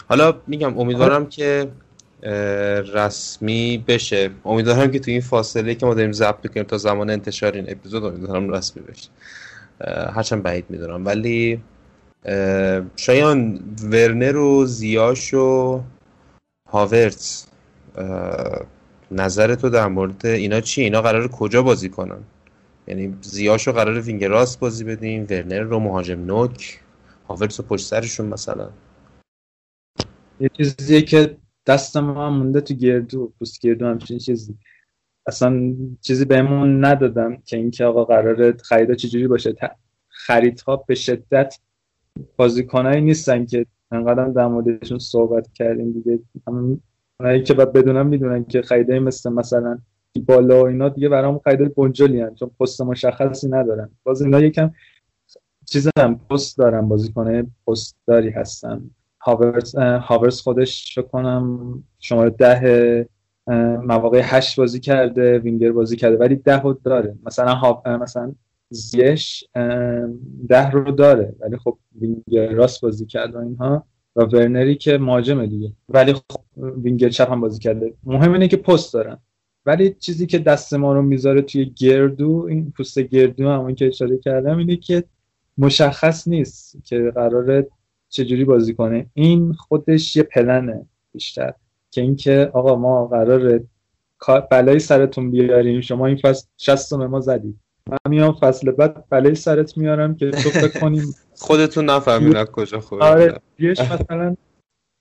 حالا 0.07 0.33
میگم 0.47 0.79
امیدوارم 0.79 1.25
که 1.25 1.67
رسمی 2.93 3.83
بشه. 3.87 4.29
امیدوارم 4.45 4.91
که 4.91 4.99
تو 4.99 5.11
این 5.11 5.21
فاصله 5.21 5.75
که 5.75 5.85
ما 5.85 5.93
داریم 5.93 6.11
ضبط 6.11 6.37
می‌کنیم 6.43 6.65
تا 6.65 6.77
زمان 6.77 7.09
انتشار 7.09 7.51
این 7.51 7.65
اپیزود 7.67 8.05
امیدوارم 8.05 8.49
رسمی 8.49 8.83
بشه. 8.83 9.09
هرچند 10.13 10.43
بعید 10.43 10.65
میدارم 10.69 11.05
ولی 11.05 11.61
شایان 12.95 13.59
ورنر 13.83 14.37
و 14.37 14.65
زیاش 14.65 15.33
و 15.33 15.81
هاورتس 16.69 17.47
نظر 19.11 19.55
تو 19.55 19.69
در 19.69 19.87
مورد 19.87 20.25
اینا 20.25 20.61
چی؟ 20.61 20.81
اینا 20.81 21.01
قرار 21.01 21.27
کجا 21.27 21.63
بازی 21.63 21.89
کنن؟ 21.89 22.19
یعنی 22.87 23.17
زیاش 23.21 23.67
رو 23.67 23.73
قرار 23.73 24.01
وینگ 24.01 24.23
راست 24.23 24.59
بازی 24.59 24.83
بدیم 24.83 25.27
ورنر 25.29 25.59
رو 25.59 25.79
مهاجم 25.79 26.25
نوک 26.25 26.79
هاورتس 27.27 27.59
رو 27.59 27.65
پشت 27.65 27.85
سرشون 27.85 28.25
مثلا. 28.25 28.69
یه 30.39 30.49
چیزیه 30.57 31.01
که 31.01 31.37
دست 31.65 31.97
ما 31.97 32.27
هم 32.27 32.37
مونده 32.37 32.61
تو 32.61 32.73
گردو 32.73 33.33
پوست 33.39 33.61
گردو 33.61 33.85
همچین 33.85 34.17
چیزی. 34.17 34.57
اصلا 35.27 35.73
چیزی 36.01 36.25
بهمون 36.25 36.85
ندادم 36.85 37.37
که 37.45 37.57
اینکه 37.57 37.85
آقا 37.85 38.05
قراره 38.05 38.57
خریدا 38.57 38.93
چجوری 38.93 39.27
باشه. 39.27 39.55
خریدها 40.07 40.75
به 40.75 40.95
شدت 40.95 41.59
بازیکنایی 42.37 43.01
نیستن 43.01 43.45
که 43.45 43.65
انقدر 43.91 44.27
در 44.27 44.47
موردشون 44.47 44.99
صحبت 44.99 45.53
کردیم 45.53 45.91
دیگه. 45.91 46.19
اونایی 47.19 47.43
که 47.43 47.53
باید 47.53 47.73
بدونم 47.73 48.07
می‌دونن 48.07 48.45
که 48.45 48.61
خریدای 48.61 48.99
مثل 48.99 49.33
مثلا 49.33 49.79
بالا 50.27 50.63
و 50.63 50.67
اینا 50.67 50.89
دیگه 50.89 51.09
برام 51.09 51.39
خریدای 51.39 51.69
بنجلی 51.69 52.21
هن. 52.21 52.35
چون 52.35 52.51
پست 52.59 52.81
مشخصی 52.81 53.49
ندارن. 53.49 53.89
باز 54.03 54.21
اینا 54.21 54.39
یکم 54.39 54.71
چیز 55.65 55.89
هم 55.97 56.19
پست 56.29 56.57
دارن. 56.57 56.87
بازیکنای 56.87 57.43
پست 57.67 57.97
داری 58.07 58.29
هستن. 58.29 58.89
هاورز 59.23 59.75
هاورز 59.75 60.41
خودش 60.41 60.95
فکر 60.95 61.07
کنم 61.07 61.83
شماره 61.99 62.29
ده 62.29 63.09
مواقع 63.87 64.21
هشت 64.23 64.59
بازی 64.59 64.79
کرده 64.79 65.39
وینگر 65.39 65.71
بازی 65.71 65.95
کرده 65.95 66.17
ولی 66.17 66.35
ده 66.35 66.61
رو 66.61 66.79
داره. 66.83 67.15
مثلا 67.25 67.55
ها 67.55 67.83
مثلا 67.85 68.33
زیش 68.69 69.43
ده 70.49 70.71
رو 70.71 70.91
داره 70.91 71.35
ولی 71.39 71.57
خب 71.57 71.77
وینگر 72.01 72.51
راست 72.51 72.81
بازی 72.81 73.05
کرده 73.05 73.39
اینها. 73.39 73.85
و 74.15 74.23
ورنری 74.23 74.75
که 74.75 74.97
مهاجمه 74.97 75.47
دیگه. 75.47 75.71
ولی 75.89 76.13
خب 76.13 76.41
وینگر 76.83 77.09
چپ 77.09 77.31
هم 77.31 77.41
بازی 77.41 77.59
کرده. 77.59 77.93
مهم 78.03 78.33
اینه 78.33 78.47
که 78.47 78.57
پست 78.57 78.93
دارن. 78.93 79.17
ولی 79.65 79.89
چیزی 79.89 80.25
که 80.25 80.39
دست 80.39 80.73
ما 80.73 80.93
رو 80.93 81.01
می‌ذاره 81.01 81.41
توی 81.41 81.65
گردو 81.65 82.45
این 82.49 82.73
پوست 82.77 82.99
گردو 82.99 83.49
همون 83.49 83.75
که 83.75 83.87
اشاره 83.87 84.17
کردم 84.17 84.57
اینه 84.57 84.75
که 84.75 85.03
مشخص 85.57 86.27
نیست 86.27 86.77
که 86.83 87.11
قراره 87.15 87.67
چجوری 88.11 88.45
بازی 88.45 88.73
کنه؟ 88.73 89.05
این 89.13 89.53
خودش 89.53 90.15
یه 90.15 90.23
پلنه 90.23 90.85
بیشتر. 91.13 91.53
که 91.91 92.01
اینکه 92.01 92.51
آقا 92.53 92.75
ما 92.75 93.07
قرار 93.07 93.61
بلای 94.51 94.79
سرتون 94.79 95.31
بیاریم. 95.31 95.81
شما 95.81 96.07
این 96.07 96.17
فصل 96.17 96.47
60 96.57 96.93
ما 96.93 97.19
زدید 97.19 97.59
من 97.89 97.97
میام 98.09 98.33
فصل 98.33 98.71
بعد 98.71 99.03
بلای 99.09 99.35
سرت 99.35 99.77
میارم 99.77 100.15
که 100.15 100.31
تو 100.31 100.49
فکر 100.49 100.79
کنیم 100.79 101.15
خودتون 101.47 101.85
نفهمین 101.85 102.43
کجا 102.43 102.79
خوبه 102.79 103.05
آره 103.05 103.41
مثلا 103.59 104.35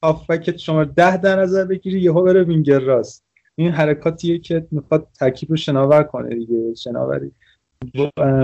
هافبک 0.03 0.57
شما 0.57 0.85
ده 0.85 1.17
در 1.17 1.41
نظر 1.43 1.65
بگیری 1.65 2.01
یهو 2.01 2.23
بره 2.23 2.43
وینگر 2.43 2.79
راست. 2.79 3.25
این 3.57 3.71
حرکاتیه 3.71 4.39
که 4.39 4.67
می‌خواد 4.71 5.09
ترکیب 5.19 5.51
رو 5.51 5.57
شناور 5.57 6.03
کنه 6.03 6.35
دیگه 6.35 6.75
شناوری. 6.75 7.33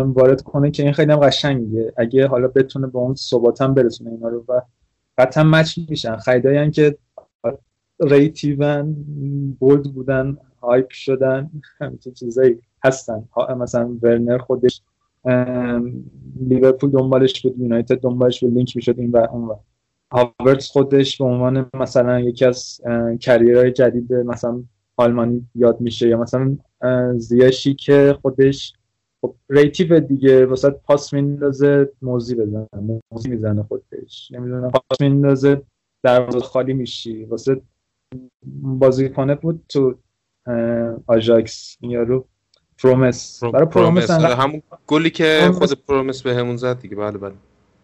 وارد 0.05 0.43
کنه 0.43 0.70
که 0.70 0.82
این 0.82 0.93
خیلی 0.93 1.12
هم 1.12 1.18
قشنگه 1.18 1.93
اگه 1.97 2.26
حالا 2.26 2.49
بتونه 2.49 2.87
به 2.87 2.99
اون 2.99 3.14
ثبات 3.14 3.62
هم 3.62 3.74
برسونه 3.74 4.11
اینا 4.11 4.28
رو 4.28 4.45
و 4.49 4.61
قطعا 5.18 5.45
match 5.44 5.78
میشن. 5.89 6.16
خریدایی 6.16 6.70
که 6.70 6.99
ریتیون 8.01 8.97
bold 9.61 9.82
بودن 9.82 10.37
hype 10.62 10.90
شدن 10.91 11.51
همچین 11.80 12.12
چیزایی 12.12 12.59
هستن. 12.84 13.24
مثلا 13.59 13.97
ورنر 14.03 14.39
خودش 14.39 14.82
لیورپول 16.41 16.91
دنبالش 16.91 17.43
بود 17.43 17.59
یونایتد 17.59 18.01
دنبالش 18.01 18.41
بود 18.41 18.55
لینک 18.55 18.76
می‌شد 18.76 18.99
این 18.99 19.11
و 19.11 19.26
اون 19.32 19.49
و. 19.49 19.57
هاورتس 20.12 20.70
خودش 20.70 21.18
به 21.18 21.24
عنوان 21.24 21.70
مثلا 21.74 22.20
یکی 22.20 22.45
از 22.45 22.80
career 23.20 23.59
های 23.59 23.72
جدید 23.72 24.12
مثلا 24.14 24.62
آلمانی 24.97 25.49
یاد 25.55 25.80
میشه 25.80 26.09
یا 26.09 26.18
مثلا 26.18 26.57
زیاشی 27.16 27.74
که 27.74 28.18
خودش 28.22 28.72
خب 29.20 29.34
creative 29.49 30.01
دیگه 30.00 30.46
واسه 30.46 30.70
پاس 30.70 31.12
میندازه 31.12 31.92
موزی 32.02 32.34
بزنه. 32.34 32.66
موزی 33.10 33.28
می‌زنه 33.28 33.62
خودش. 33.62 34.28
نمی‌دونم. 34.32 34.70
پاس 34.70 35.00
میندازه 35.00 35.62
دروازه 36.02 36.40
خالی 36.40 36.72
میشی. 36.72 37.24
واسه 37.24 37.60
بازیکنه 38.62 39.34
بود 39.34 39.64
تو 39.68 39.94
آژاکس. 41.06 41.76
یارو 41.80 42.26
پرومس. 42.78 43.44
برای 43.44 43.66
پرومس 43.66 44.10
همون 44.10 44.62
گلی 44.86 45.10
که 45.10 45.50
خود 45.54 45.72
پرومس 45.88 46.22
به 46.22 46.34
همون 46.34 46.56
زد 46.56 46.80
دیگه. 46.80 46.96
بله 46.96 47.18
بله. 47.18 47.34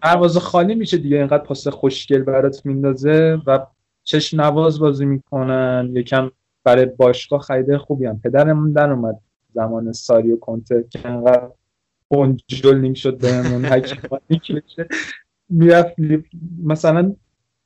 دروازه 0.03 0.41
خالی 0.41 0.75
میشه 0.75 0.97
دیگه. 0.97 1.17
اینقدر 1.17 1.45
پاس 1.45 1.69
خوشگل 1.69 2.23
برات 2.23 2.67
میندازه 2.67 3.39
و 3.47 3.67
چش 4.05 4.35
نواز 4.35 4.81
بازی 4.81 5.05
می‌کنن. 5.05 5.93
یکم 5.95 6.31
برای 6.65 6.87
باشگاه 6.87 7.41
خریده 7.41 7.79
خوبی 7.79 8.07
هم. 8.07 8.21
پدرمون 8.21 8.73
در 8.73 8.91
اومد. 8.91 9.19
زمان 9.55 9.93
ساریو 9.93 10.37
کنته 10.37 10.85
که 10.91 11.09
انقدر 11.09 11.49
بنجل 12.11 12.79
نیم 12.79 12.95
شد 12.95 13.19
بهمون 13.19 13.65
حکیم 13.65 14.63
می‌رفت 15.49 15.95
مثلا 16.65 17.15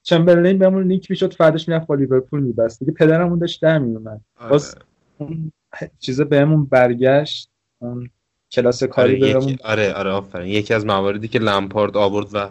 چمبرلین 0.03 0.59
بهمون 0.59 0.87
نیک 0.87 1.11
می‌شد 1.11 1.35
فرداش 1.35 1.69
می‌رفت 1.69 1.87
با 1.87 1.95
لیورپول 1.95 2.41
میبست. 2.41 2.81
دیگه 2.81 2.93
پدرمون 2.93 3.39
داشت 3.39 3.63
در 3.63 3.79
میومد 3.79 4.21
آره. 4.41 4.51
باز 4.51 4.77
اون 5.19 5.53
چیزه 5.99 6.25
بهمون 6.25 6.65
برگشت 6.65 7.51
اون 7.79 8.11
کلاس 8.51 8.85
کاری 8.85 9.23
آره 9.23 9.33
بهمون. 9.33 9.57
آره 9.65 9.93
آره 9.93 10.11
آفرین. 10.11 10.49
یکی 10.49 10.75
از 10.75 10.87
مواردی 10.87 11.29
که 11.29 11.39
لمپارد 11.39 11.97
آورد 11.97 12.27
و 12.33 12.49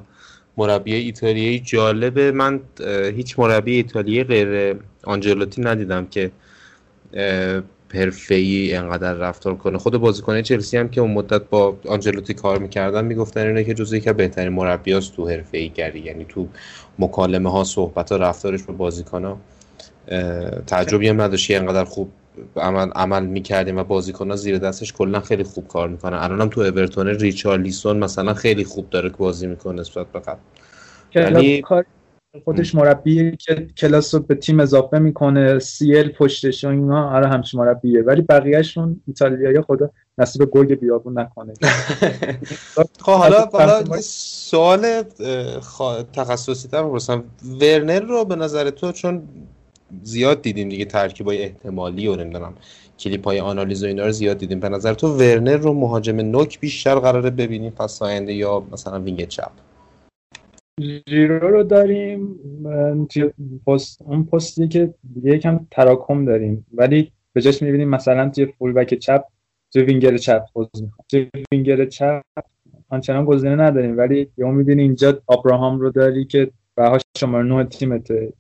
مربی 0.58 0.94
ایتالیایی 0.94 1.60
جالبه. 1.60 2.32
من 2.32 2.60
هیچ 3.16 3.40
مربی 3.40 3.76
ایتالیایی 3.76 4.24
غیر 4.24 4.80
آنجلوتی 5.04 5.62
ندیدم 5.62 6.06
که 6.06 6.32
حرفه‌ای 7.94 8.76
انقدر 8.76 9.14
رفتار 9.14 9.56
کنه. 9.56 9.78
خود 9.78 9.98
بازیکن 9.98 10.42
چلسی 10.42 10.78
هم 10.78 10.90
که 10.90 11.02
اون 11.02 11.12
مدت 11.12 11.42
با 11.42 11.78
آنجلوتی 11.88 12.34
کار 12.34 12.60
می‌کردن 12.60 13.06
می‌گفتن 13.06 13.48
اینه 13.48 13.64
که 13.64 13.74
جزو 13.74 13.96
یکی 13.96 14.14
بهترین 14.14 14.54
مربیاست 14.54 15.16
تو 15.16 15.30
حرفه‌ای 15.30 15.70
گری 15.70 16.00
یعنی 16.00 16.26
تو 16.30 16.48
مکالمه 17.00 17.52
ها 17.52 17.64
صحبت 17.64 18.12
ها 18.12 18.18
رفتارش 18.18 18.64
با 18.64 18.74
بازیکن 18.74 19.26
ها 19.26 19.38
تعجبی 20.68 21.08
هم 21.08 21.22
نداشتی 21.22 21.56
انقدر 21.56 21.84
خوب 21.84 22.12
عمل, 22.56 22.90
عمل 22.92 23.26
می‌کردیم 23.26 23.78
و 23.78 23.84
بازیکن 23.84 24.30
ها 24.30 24.36
زیر 24.36 24.58
دستش 24.58 24.94
کلا 24.94 25.20
خیلی 25.20 25.44
خوب 25.44 25.68
کار 25.68 25.90
می‌کنن. 25.90 26.18
الان 26.18 26.42
هم 26.42 26.50
تو 26.50 26.62
اورتون 26.62 27.08
ریچارلیسون 27.08 27.98
مثلا 27.98 28.34
خیلی 28.34 28.64
خوب 28.64 28.90
داره 28.90 29.10
بازی 29.10 29.48
می‌کنه 29.48 29.82
نسبت 29.82 30.08
به 30.08 30.20
قبل. 30.20 30.40
یعنی 31.16 31.64
خودش 32.44 32.76
مربی 32.76 33.36
که 33.38 33.68
کلاس 33.78 34.16
رو 34.16 34.20
به 34.20 34.36
تیم 34.36 34.60
اضافه 34.60 35.00
می‌کنه 35.00 35.60
سیل 35.60 36.10
پشتش 36.10 36.64
و 36.64 36.68
اینا 36.68 37.10
آره 37.10 37.28
همچین 37.28 37.60
مربیه. 37.60 38.02
ولی 38.02 38.22
بقیهشون 38.22 39.02
ایتالیایی 39.08 39.62
خدا 39.62 39.90
نصیب 40.18 40.50
گرگ 40.52 40.80
بیابون 40.80 41.20
نکنه. 41.20 41.54
خب 43.06 43.12
حالا 43.12 43.46
حالا 43.46 44.02
سوال 44.02 45.04
تخصصی 46.14 46.68
تر 46.68 46.84
بپرسم. 46.84 47.24
ورنر 47.62 48.00
رو 48.00 48.26
به 48.26 48.36
نظر 48.36 48.70
تو 48.70 48.92
چون 48.92 49.22
زیاد 50.04 50.42
دیدیم 50.42 50.70
دیگه 50.70 50.86
ترکیبای 50.86 51.44
احتمالی 51.44 52.08
و 52.08 52.16
نمی‌دونم 52.16 52.54
کلیپ 53.00 53.26
های 53.26 53.40
آنالیز 53.40 53.84
و 53.84 53.88
اینا 53.88 54.06
رو 54.06 54.12
زیاد 54.12 54.38
دیدیم. 54.38 54.60
به 54.60 54.70
نظر 54.70 54.94
تو 54.94 55.08
ورنر 55.08 55.58
رو 55.58 55.74
مهاجم 55.74 56.16
نوک 56.16 56.60
بیشتر 56.60 57.00
قراره 57.00 57.30
ببینیم 57.30 57.72
پس 57.72 58.02
آینده 58.02 58.34
یا 58.34 58.64
مثلا 58.72 59.00
wing 59.00 59.28
چپ؟ 59.28 59.52
جیرو 60.82 61.40
رو 61.40 61.64
داریم 61.64 62.40
پست 63.68 64.02
اون 64.02 64.24
پستی 64.26 64.68
که 64.68 64.94
یکم 65.24 65.68
تراکم 65.72 66.26
داریم. 66.26 66.66
ولی 66.74 67.12
به 67.34 67.42
جاش 67.42 67.62
می‌بینیم 67.62 67.90
مثلا 67.90 68.30
توی 68.30 68.46
فول 68.46 68.74
بک 68.74 68.94
چپ 68.94 69.24
توی 69.74 69.84
وینگر 69.84 70.18
چپ 70.18 70.46
توی 71.10 71.30
وینگر 71.52 71.86
چپ 71.86 72.22
آنچنان 72.90 73.26
گزینه 73.26 73.56
نداریم 73.56 73.98
ولی 73.98 74.30
یهو 74.38 74.52
می‌بینی 74.52 74.82
اینجا 74.82 75.22
ابراهام 75.30 75.80
رو 75.80 75.90
داری 75.90 76.26
که 76.26 76.52
بهاش 76.76 77.02
شماره 77.18 77.46
9 77.46 77.64
تیمته. 77.64 78.34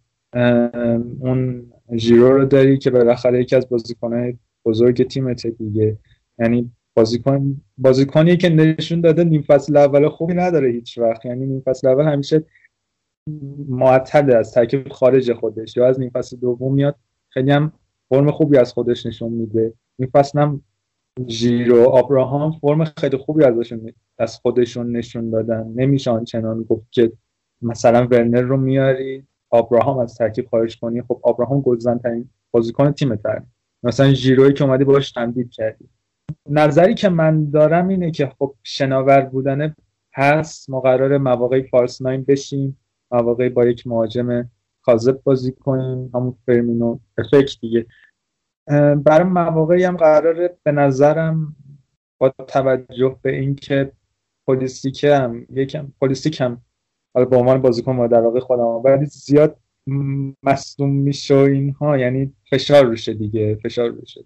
اون 1.20 1.72
جیرو 1.96 2.38
رو 2.38 2.46
داری 2.46 2.78
که 2.78 2.90
بالاخره 2.90 3.42
یکی 3.42 3.56
از 3.56 3.70
بازیکنهای 3.70 4.38
بزرگ 4.66 5.08
تیمته 5.08 5.50
دیگه. 5.50 5.98
یعنی 6.40 6.72
بازیکن 6.96 7.62
بازیکنی 7.78 8.38
که 8.38 8.50
نشون 8.50 9.02
داده 9.02 9.24
نیم 9.24 9.42
فصل 9.42 9.78
اول 9.78 10.10
خوبی 10.10 10.34
نداره 10.34 10.72
هیچ 10.72 10.98
وقت. 10.98 11.26
یعنی 11.26 11.46
نیم 11.46 11.62
فصل 11.66 11.88
اول 11.88 12.04
همیشه 12.04 12.44
معطل 13.70 14.32
از 14.32 14.52
ترکیب 14.52 14.90
خارج 14.90 15.34
خودش. 15.34 15.78
یا 15.78 15.88
از 15.88 16.00
نیم 16.00 16.10
فصل 16.10 16.38
دوم 16.38 16.74
میاد 16.74 16.96
خیلی 17.30 17.52
هم 17.52 17.72
فرم 18.10 18.32
خوبی 18.32 18.58
از 18.58 18.74
خودش 18.74 19.06
نشون 19.06 19.32
میده. 19.32 19.74
این 20.00 20.10
فصل 20.14 20.40
هم 20.40 20.62
ژیرو 21.28 21.90
آبراهام 21.90 22.52
فرم 22.52 22.84
خیلی 22.84 23.18
خوبی 23.18 23.44
ازشون 23.44 23.94
از 24.18 24.40
خودشون 24.40 24.92
نشون 24.92 25.30
دادن. 25.30 25.74
نمیشه 25.76 26.12
آنچنان 26.12 26.64
گفت 26.64 26.92
که 26.92 27.12
مثلا 27.62 28.08
ورنر 28.08 28.42
رو 28.42 28.58
میاری 28.58 29.24
آبراهام 29.50 29.98
از 29.98 30.16
ترکیب 30.16 30.48
خارج 30.48 30.80
کنی. 30.80 31.02
خب 31.02 31.20
آبراهام 31.24 31.62
گلزن 31.62 31.98
ترین 31.98 32.30
بازیکن 32.52 32.92
تیم 32.92 33.16
تر. 33.16 33.44
مثلا 33.84 34.14
ژیروی 34.14 34.54
که 34.54 34.64
اومدی 34.64 34.84
باش 34.84 35.12
تمدید 35.12 35.52
کردی. 35.52 35.90
نظری 36.50 36.94
که 36.94 37.10
من 37.10 37.50
دارم 37.50 37.88
اینه 37.88 38.12
که 38.12 38.32
خب 38.40 38.56
شناور 38.64 39.22
بودن 39.22 39.76
هست 40.14 40.70
ما 40.70 40.82
قرار 40.82 41.18
مواقعی 41.18 41.64
فارس 41.64 42.02
ناین 42.02 42.24
بشیم 42.24 42.80
مواقعی 43.12 43.50
با 43.50 43.66
یک 43.66 43.88
مهاجم 43.88 44.50
کاذب 44.82 45.22
بازی 45.24 45.52
کنیم 45.52 46.12
همون 46.14 46.36
فرمینو 46.46 47.00
افکت 47.18 47.60
دیگه. 47.62 47.86
برای 48.96 49.24
مواقعی 49.24 49.84
هم 49.84 49.98
قراره 49.98 50.58
به 50.64 50.72
نظرم 50.72 51.56
با 52.18 52.30
توجه 52.30 53.20
به 53.22 53.36
اینکه 53.36 53.92
پلیستیک 54.48 55.04
هم 55.04 55.46
یکم 55.50 55.92
پلیستیک 56.02 56.42
هم 56.42 56.62
حالا 57.14 57.26
به 57.26 57.38
عنوان 57.38 57.62
بازیکن 57.62 57.92
ما 57.92 58.08
در 58.08 58.22
واقع 58.22 58.40
خودم 58.40 58.64
ولی 58.64 59.06
زیاد 59.06 59.58
مصدوم 60.44 60.90
میشه 60.90 61.36
اینها 61.36 61.98
یعنی 61.98 62.34
فشار 62.50 62.86
روشه 62.86 63.14
دیگه 63.14 63.56
فشار 63.56 63.90
روشه. 63.90 64.26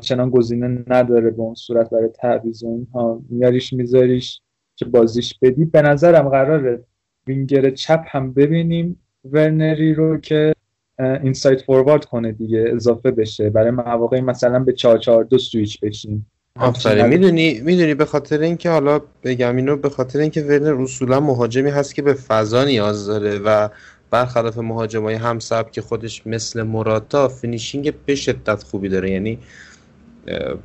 چنان 0.00 0.30
گزینه 0.30 0.84
نداره 0.86 1.30
به 1.30 1.42
اون 1.42 1.54
صورت 1.54 1.90
برای 1.90 2.08
تعویض 2.08 2.62
و 2.62 2.68
اینها. 2.68 3.22
میاریش 3.28 3.72
میذاریش 3.72 4.40
که 4.76 4.84
بازیش 4.84 5.38
بدی. 5.42 5.64
به 5.64 5.82
نظرم 5.82 6.28
قراره 6.28 6.84
وینگر 7.26 7.70
چپ 7.70 8.04
هم 8.06 8.32
ببینیم. 8.32 9.00
ورنری 9.32 9.94
رو 9.94 10.18
که 10.18 10.52
inside 10.98 11.62
forward 11.62 12.04
کنه 12.04 12.32
دیگه 12.32 12.64
اضافه 12.74 13.10
بشه. 13.10 13.50
برای 13.50 13.70
مواقعی 13.70 14.20
مثلا 14.20 14.58
به 14.58 14.72
442 14.72 15.38
سویچ 15.38 15.80
بشیم 15.80 16.30
آفرین. 16.60 17.06
می‌دونی 17.06 17.60
می‌دونی 17.60 17.94
به 17.94 18.04
خاطر 18.04 18.40
اینکه 18.40 18.70
حالا 18.70 19.00
بگم 19.22 19.56
اینو 19.56 19.76
به 19.76 19.88
خاطر 19.88 20.18
اینکه 20.18 20.42
ورنر 20.42 20.82
اصولا 20.82 21.20
مهاجمی 21.20 21.70
هست 21.70 21.94
که 21.94 22.02
به 22.02 22.14
فضا 22.14 22.64
نیاز 22.64 23.06
داره 23.06 23.38
و 23.38 23.68
برخلاف 24.10 24.58
مهاجمای 24.58 25.14
همسب 25.14 25.70
که 25.70 25.82
خودش 25.82 26.26
مثل 26.26 26.62
مراتا 26.62 27.28
finishing 27.28 27.94
به 28.06 28.14
شدت 28.14 28.62
خوبی 28.62 28.88
داره. 28.88 29.10
یعنی 29.10 29.38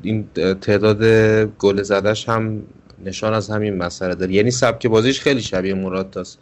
این 0.01 0.27
تعداد 0.61 1.03
گل 1.45 1.81
زدش 1.83 2.29
هم 2.29 2.63
نشان 3.05 3.33
از 3.33 3.49
همین 3.49 3.77
مسئله 3.77 4.15
داره. 4.15 4.33
یعنی 4.33 4.51
سبک 4.51 4.87
بازیش 4.87 5.21
خیلی 5.21 5.41
شبیه 5.41 5.73
مراتاست. 5.73 6.39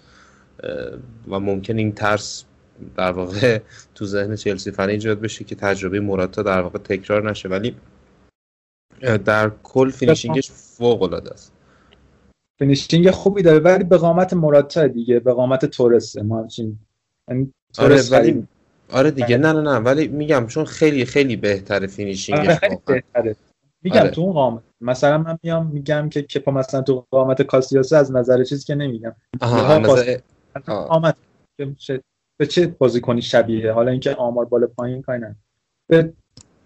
و 1.27 1.39
ممکن 1.39 1.77
این 1.77 1.91
ترس 1.91 2.43
در 2.95 3.11
واقع 3.11 3.59
تو 3.95 4.05
ذهن 4.05 4.35
چلسی 4.35 4.71
فنی 4.71 4.91
ایجاد 4.91 5.21
بشه 5.21 5.43
که 5.43 5.55
تجربه 5.55 5.99
مراتا 5.99 6.43
در 6.43 6.61
واقع 6.61 6.79
تکرار 6.79 7.29
نشه. 7.29 7.49
ولی 7.49 7.75
در 9.25 9.51
کل 9.63 9.89
finishing 9.89 10.40
ش 10.40 10.51
فوق 10.51 11.01
العاده 11.01 11.33
است. 11.33 11.53
finishing 12.59 13.11
خوبی 13.11 13.41
داره 13.41 13.59
ولی 13.59 13.83
به 13.83 13.97
قامت 13.97 14.33
مراتا 14.33 14.87
دیگه 14.87 15.19
به 15.19 15.33
قامت 15.33 15.65
تورسه. 15.65 16.21
ما 16.21 16.39
همچین 16.39 16.79
آره 17.77 18.01
ولی 18.11 18.47
آره 18.91 19.11
دیگه. 19.11 19.37
نه 19.37 19.53
نه 19.53 19.61
نه. 19.61 19.77
ولی 19.77 20.07
میگم 20.07 20.47
چون 20.47 20.65
خیلی 20.65 21.05
خیلی 21.05 21.35
بهتره 21.35 21.87
finishing 21.87 22.31
ش 22.31 22.41
آره 22.47 22.55
خیلی 22.55 22.77
بهتره. 22.85 23.35
میگم 23.83 23.99
آره. 23.99 24.09
تو 24.09 24.21
اون 24.21 24.33
قامت 24.33 24.63
مثلا 24.81 25.17
من 25.17 25.37
میام 25.43 25.67
میگم 25.67 26.09
که 26.09 26.23
که 26.23 26.43
مثلا 26.47 26.81
تو 26.81 27.05
قامت 27.11 27.41
کاسیاسه 27.41 27.97
از 27.97 28.11
نظر 28.11 28.43
چیزی 28.43 28.65
که 28.65 28.75
نمیگم. 28.75 29.15
آها 29.41 29.77
نظر... 29.77 30.19
قامت 30.65 31.15
به 32.37 32.45
چه 32.47 32.67
بازیکنی 32.67 33.21
شبیه؟ 33.21 33.71
حالا 33.71 33.91
اینکه 33.91 34.15
آمار 34.15 34.45
بالا 34.45 34.67
پایین 34.67 35.01
کاری 35.01 35.19
نه. 35.19 35.35
به 35.87 36.13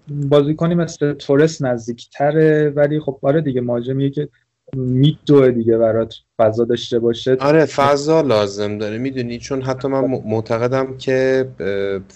بازیکنی 0.10 0.76
مثل 0.76 1.14
تورس 1.14 1.62
نزدیکتره 1.62 2.70
ولی 2.70 3.00
خب 3.00 3.20
آره 3.22 3.42
دیگه 3.42 3.62
مهاجمیه 3.62 4.10
که 4.10 4.30
میدوه 4.74 5.52
دیگه 5.52 5.78
برات 5.78 6.14
فضا 6.38 6.66
داشته 6.66 7.00
باشه. 7.00 7.38
آره 7.40 7.66
فضا 7.66 8.22
لازم 8.22 8.78
داره. 8.78 8.98
می‌دونی؟ 8.98 9.38
چون 9.40 9.62
حتی 9.62 9.88
من 9.88 10.22
معتقدم 10.26 10.98
که 10.98 11.48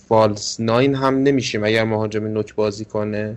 فالس 0.08 0.60
ناین 0.60 0.96
هم 0.96 1.16
نمیشیم 1.24 1.64
اگر 1.64 1.84
مهاجم 1.84 2.28
نوک 2.28 2.56
بازی 2.56 2.86
کنه. 2.86 3.36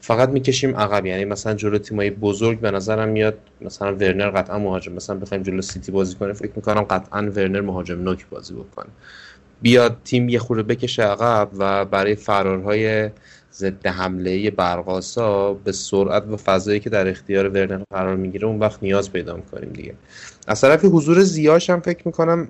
فقط 0.00 0.28
می‌کشیم 0.28 0.76
عقب. 0.76 1.06
یعنی 1.06 1.24
مثلا 1.24 1.54
جلو 1.54 1.78
تیمای 1.78 2.10
بزرگ 2.10 2.60
به 2.60 2.70
نظرم 2.70 3.08
میاد 3.08 3.38
مثلا 3.60 3.94
ورنر 3.94 4.30
قطعا 4.30 4.58
مهاجم. 4.58 4.92
مثلا 4.92 5.16
بخوایم 5.16 5.42
جلو 5.42 5.62
سیتی 5.62 5.92
بازی 5.92 6.16
کنه 6.16 6.32
فکر 6.32 6.52
می‌کنم 6.56 6.82
قطعا 6.82 7.22
ورنر 7.22 7.60
مهاجم 7.60 8.02
نوک 8.02 8.26
بازی 8.30 8.54
بکنه. 8.54 8.88
بیاد 9.62 9.96
تیم 10.04 10.28
یه 10.28 10.38
خورده 10.38 10.62
بکشه 10.62 11.02
عقب 11.02 11.48
و 11.58 11.84
برای 11.84 12.14
فرارهای 12.14 13.10
ضد 13.54 13.86
حمله 13.86 14.50
برقاسا 14.50 15.54
به 15.54 15.72
سرعت 15.72 16.26
و 16.28 16.36
فضایی 16.36 16.80
که 16.80 16.90
در 16.90 17.08
اختیار 17.08 17.48
ورنر 17.48 17.82
قرار 17.90 18.16
می‌گیره 18.16 18.46
اون 18.46 18.58
وقت 18.58 18.82
نیاز 18.82 19.12
پیدا 19.12 19.36
می‌کنیم 19.36 19.70
دیگه. 19.70 19.94
از 20.46 20.60
طرفی 20.60 20.86
حضور 20.86 21.22
زیاش 21.22 21.70
هم 21.70 21.80
فکر 21.80 22.02
می‌کنم 22.06 22.48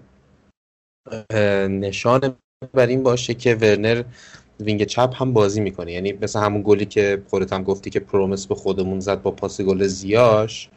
نشان 1.69 2.37
بر 2.73 2.87
این 2.87 3.03
باشه 3.03 3.35
که 3.35 3.55
ورنر 3.55 4.03
wing 4.61 4.85
چپ 4.85 5.23
هم 5.23 5.33
بازی 5.33 5.61
می‌کنه. 5.61 5.93
یعنی 5.93 6.13
مثل 6.13 6.41
همون 6.41 6.63
گلی 6.65 6.87
که 6.87 7.23
خودت 7.31 7.53
هم 7.53 7.63
گفتی 7.63 7.91
که 7.91 8.01
پرومس 8.01 8.47
به 8.47 8.55
خودمون 8.55 9.01
زد 9.01 9.23
با 9.23 9.31
پاس 9.31 9.61
گل 9.61 9.87
زیاش 9.87 10.69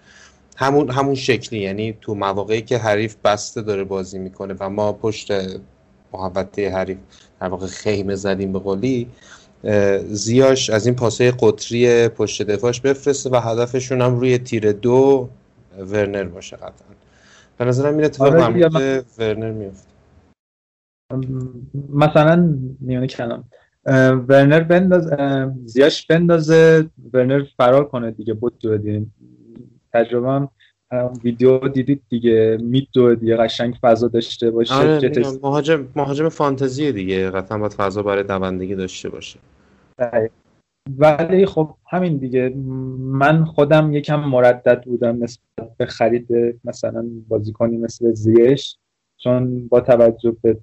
همون 0.55 0.89
همون 0.89 1.15
شکلی. 1.15 1.59
یعنی 1.59 1.97
تو 2.01 2.15
مواقعی 2.15 2.61
که 2.61 2.77
حریف 2.77 3.15
بسته 3.23 3.61
داره 3.61 3.83
بازی 3.83 4.19
می‌کنه 4.19 4.55
و 4.59 4.69
ما 4.69 4.93
پشت 4.93 5.31
محوطه 6.13 6.69
حریف 6.69 6.97
در 7.41 7.47
واقع 7.47 7.67
خیمه 7.67 8.15
زدیم 8.15 8.53
به 8.53 8.59
قولی 8.59 9.07
زیاش 10.07 10.69
از 10.69 10.85
این 10.85 10.95
پاسه 10.95 11.33
قطری 11.39 12.07
پشت 12.07 12.41
دفاعش 12.41 12.81
بفرسته 12.81 13.29
و 13.29 13.35
هدفشون 13.35 14.01
هم 14.01 14.19
روی 14.19 14.37
تیر 14.37 14.71
دو 14.71 15.29
ورنر 15.79 16.23
باشه 16.23 16.55
قطعا. 16.55 16.87
به 17.57 17.65
نظرم 17.65 17.95
این 17.95 18.05
اتفاق 18.05 18.33
آره 18.33 19.03
ورنر 19.17 19.51
میفته 19.51 19.87
مثلا 21.89 22.57
میونه 22.79 23.07
کلام. 23.07 23.43
ورنر 24.27 24.59
بنداز 24.59 25.09
زیاش 25.65 26.05
بندازه 26.05 26.89
ورنر 27.13 27.43
فرار 27.57 27.87
کنه 27.87 28.11
دیگه 28.11 28.33
بود 28.33 28.59
دو 28.59 28.77
دیم 28.77 29.13
تجربه 29.93 30.29
هم 30.29 30.49
ویدیو 31.23 31.67
دیدید 31.67 32.01
دیگه. 32.09 32.57
مید 32.61 32.87
دو 32.93 33.15
دیگه 33.15 33.37
قشنگ 33.37 33.75
فضا 33.81 34.07
داشته 34.07 34.51
باشه. 34.51 34.73
آره 34.73 35.39
مهاجم 35.43 35.87
مهاجم 35.95 36.29
فانتزی 36.29 36.91
دیگه. 36.91 37.29
قطعا 37.29 37.57
باید 37.57 37.73
فضا 37.73 38.03
برای 38.03 38.23
دوندگی 38.23 38.75
داشته 38.75 39.09
باشه. 39.09 39.39
ولی 40.97 41.45
خب 41.45 41.75
همین 41.89 42.17
دیگه. 42.17 42.49
من 42.97 43.45
خودم 43.45 43.93
یکم 43.93 44.19
مردد 44.19 44.83
بودم 44.83 45.23
نسبت 45.23 45.77
به 45.77 45.85
خرید 45.85 46.27
مثلا 46.63 47.05
بازیکنی 47.27 47.77
مثل 47.77 48.13
زیش 48.13 48.77
چون 49.17 49.67
با 49.67 49.81
توجه 49.81 50.37
به 50.41 50.57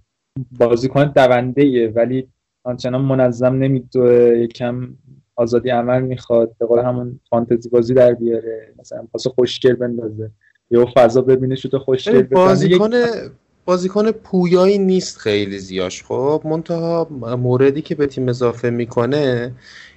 بازیکن 0.59 1.05
دونده 1.05 1.62
ایه. 1.62 1.89
ولی 1.89 2.29
آنچنان 2.64 3.01
منظم 3.01 3.55
نمیدوه. 3.55 4.39
یکم 4.39 4.89
آزادی 5.37 5.70
عمل 5.70 6.03
می‌خواد 6.03 6.51
به 6.59 6.66
قول 6.66 6.78
همون 6.78 7.20
فانتزی 7.30 7.68
بازی 7.68 7.95
در 7.95 8.12
بیاره 8.12 8.72
مثلا 8.78 9.07
پاس 9.12 9.26
خوشگل 9.26 9.72
بندازه. 9.72 10.30
یا 10.70 10.87
فضا 10.97 11.20
ببینه 11.20 11.55
شده 11.55 11.78
خوشگل 11.78 12.22
بازیکن 12.22 12.91
بازیکن 13.64 14.11
پویایی 14.11 14.78
نیست 14.78 15.18
خیلی 15.18 15.59
زیاش. 15.59 16.05
خب 16.05 16.43
منتها 16.45 17.09
موردی 17.39 17.82
که 17.82 17.95
به 17.95 18.07
تیم 18.07 18.28
اضافه 18.28 18.70
می‌کنه 18.70 19.53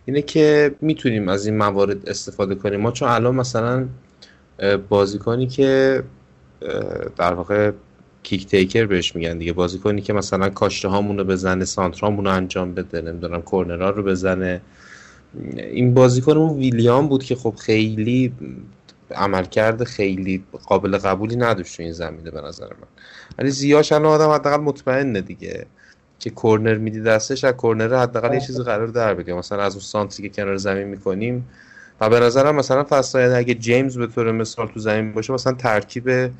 اینه 0.06 0.22
که 0.22 0.76
می‌تونیم 0.82 1.30
از 1.30 1.46
این 1.46 1.58
موارد 1.58 2.10
استفاده 2.10 2.56
کنیم. 2.56 2.80
ما 2.80 2.92
چون 2.92 3.10
الان 3.10 3.36
مثلا 3.36 3.88
بازیکنی 4.90 5.48
که 5.48 6.04
در 7.18 7.34
واقع 7.34 7.72
کیک 8.24 8.48
تیکر 8.48 8.86
بهش 8.86 9.16
میگن 9.16 9.38
دیگه. 9.38 9.54
بازیکنی 9.54 10.02
که 10.02 10.14
مثلا 10.14 10.50
کاشته 10.50 10.88
هامونو 10.88 11.24
بزنه 11.24 11.66
سانترامونو 11.66 12.30
رو 12.30 12.36
انجام 12.36 12.74
بده 12.74 13.02
نمی‌دونم 13.02 13.42
کورنرا 13.42 13.90
رو 13.90 14.04
بزنه. 14.04 14.62
این 15.58 15.94
بازیکنمون 15.94 16.58
ویلیام 16.58 17.08
بود 17.08 17.24
که 17.24 17.36
خب 17.36 17.56
خیلی 17.56 18.34
عملکرد 19.12 19.84
خیلی 19.84 20.44
قابل 20.66 20.98
قبولی 20.98 21.36
نداشت 21.36 21.78
تو 21.78 21.84
این 21.84 21.92
زمینه 21.92 22.32
به 22.32 22.42
نظر 22.42 22.68
من. 22.68 22.88
ولی 23.38 23.50
زیاش 23.50 23.92
الان 23.92 24.06
آدم 24.06 24.30
حداقل 24.30 24.64
مطمئنه 24.64 25.22
دیگه 25.22 25.66
که 26.20 26.30
کورنر 26.30 26.76
میدی 26.76 27.02
دستش 27.02 27.44
از 27.44 27.54
کورنر 27.54 27.96
حداقل 27.96 28.34
یه 28.34 28.40
چیزی 28.40 28.64
قرار 28.64 28.88
در 28.88 29.14
بگه 29.14 29.34
مثلا 29.34 29.64
از 29.64 29.74
اون 29.74 29.82
سانتری 29.82 30.30
که 30.30 30.36
کنار 30.36 30.58
زمین 30.58 30.88
می‌کنیم. 30.88 31.50
و 32.02 32.10
به 32.10 32.20
نظرم 32.20 32.56
مثلا 32.56 32.84
فصل 32.90 33.20
اگه 33.20 33.54
جیمز 33.54 33.98
به 33.98 34.08
طور 34.08 34.32
مثال 34.32 34.68
تو 34.68 34.80
زمین 34.80 35.14
باشه 35.14 35.34
مثلا 35.34 35.54
ترکیب 35.54 36.32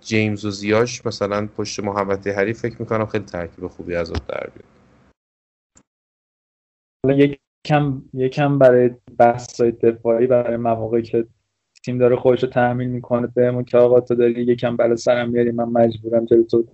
جیمز 0.00 0.44
و 0.44 0.50
زیاش 0.50 1.06
مثلا 1.06 1.48
پشت 1.56 1.80
محوطه 1.80 2.32
حریف 2.32 2.60
فکر 2.60 2.76
می‌کنم 2.78 3.06
خیلی 3.06 3.24
ترکیب 3.24 3.66
خوبی 3.66 3.94
از 3.94 4.12
در 4.12 4.50
بیاد. 7.06 7.43
یکم 7.64 8.02
یکم 8.14 8.58
برای 8.58 8.90
بحث 9.18 9.60
دفاعی 9.60 10.26
برای 10.26 10.56
مواقعی 10.56 11.02
که 11.02 11.26
تیم 11.84 11.98
داره 11.98 12.16
خودش 12.16 12.42
رو 12.42 12.48
تحمیل 12.48 12.88
می‌کنه 12.88 13.26
بهمون 13.26 13.64
که 13.64 13.78
آقا 13.78 14.00
تو 14.00 14.14
داری 14.14 14.42
یکم 14.42 14.76
برای 14.76 14.96
سرم 14.96 15.30
میاری 15.30 15.50
من 15.50 15.64
مجبورم 15.64 16.24
جلو 16.24 16.42
تو 16.42 16.64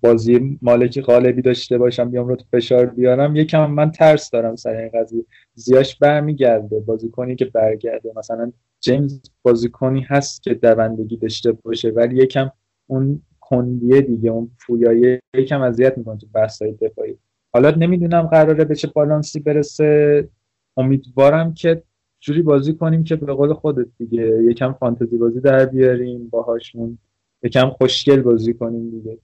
بازی 0.00 0.58
مالکی 0.62 1.00
غالبی 1.00 1.42
داشته 1.42 1.78
باشم 1.78 2.10
بیام 2.10 2.28
رو 2.28 2.36
تو 2.36 2.44
فشار 2.52 2.86
بیارم. 2.86 3.36
یکم 3.36 3.70
من 3.70 3.90
ترس 3.90 4.30
دارم 4.30 4.56
سر 4.56 4.76
این 4.76 4.90
قضیه. 4.94 5.24
زیاش 5.54 5.98
برمیگرده. 5.98 6.80
بازیکنی 6.80 7.36
که 7.36 7.44
برگرده. 7.44 8.12
مثلا 8.16 8.52
جیمز 8.80 9.20
بازیکنی 9.42 10.00
هست 10.00 10.42
که 10.42 10.54
دوندگی 10.54 11.16
داشته 11.16 11.52
باشه 11.52 11.90
ولی 11.90 12.16
یکم 12.16 12.50
اون 12.86 13.22
کندیه 13.40 14.00
دیگه 14.00 14.30
اون 14.30 14.50
پویایی 14.66 15.18
یکم 15.34 15.60
اذیت 15.60 15.98
می‌کنه 15.98 16.18
تو 16.18 16.26
بحث‌های 16.34 16.72
دفاعی. 16.72 17.18
حالا 17.54 17.70
نمی‌دونم 17.70 18.22
قراره 18.22 18.64
به 18.64 18.74
چه 18.74 18.88
بالانسی 18.88 19.40
برسه. 19.40 20.28
امیدوارم 20.76 21.54
که 21.54 21.82
جوری 22.20 22.42
بازی 22.42 22.74
کنیم 22.74 23.04
که 23.04 23.16
به 23.16 23.32
قول 23.34 23.54
خودت 23.54 23.86
دیگه 23.98 24.42
یکم 24.50 24.72
فانتزی 24.72 25.16
بازی 25.18 25.40
در 25.40 25.66
بیاریم 25.66 26.28
باهاشون 26.28 26.98
یکم 27.42 27.70
خوشگل 27.70 28.22
بازی 28.22 28.54
کنیم 28.54 28.90
دیگه. 28.90 29.18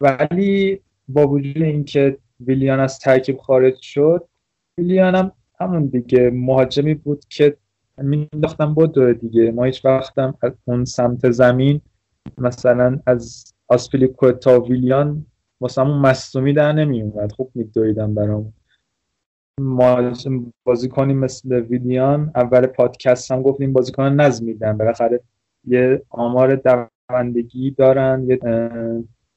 ولی 0.00 0.80
با 1.08 1.26
وجود 1.26 1.62
اینکه 1.62 2.18
ویلیان 2.40 2.80
از 2.80 2.98
ترکیب 2.98 3.38
خارج 3.38 3.76
شد 3.80 4.28
ویلیان 4.78 5.14
هم 5.14 5.32
همون 5.60 5.86
دیگه 5.86 6.30
مهاجمی 6.30 6.94
بود 6.94 7.24
که 7.28 7.56
مینداختم 7.98 8.74
با 8.74 8.86
دیگه. 9.12 9.50
ما 9.50 9.64
هیچ 9.64 9.84
وقتم 9.84 10.34
از 10.42 10.52
اون 10.64 10.84
سمت 10.84 11.30
زمین 11.30 11.80
مثلا 12.38 12.98
از 13.06 13.52
آسپیلیکو 13.68 14.32
تا 14.32 14.60
ویلیان 14.60 15.26
واسه 15.60 15.80
همون 15.80 15.98
مصومی 15.98 16.52
در 16.52 16.72
نمی 16.72 17.02
اومد 17.02 17.32
خوب 17.32 17.50
میدویدم 17.54 18.14
برام. 18.14 18.52
ما 19.60 20.12
بازیکنی 20.64 21.14
مثل 21.14 21.60
ویلیان 21.60 22.32
اول 22.34 22.66
پادکست 22.66 23.30
هم 23.30 23.42
گفتیم 23.42 23.72
بازیکن 23.72 24.02
نظم 24.02 24.44
میدن 24.44 24.78
بالاخره 24.78 25.20
یه 25.64 26.02
آمار 26.10 26.62
دوندگی 27.08 27.70
دارن 27.70 28.26
یه 28.28 28.38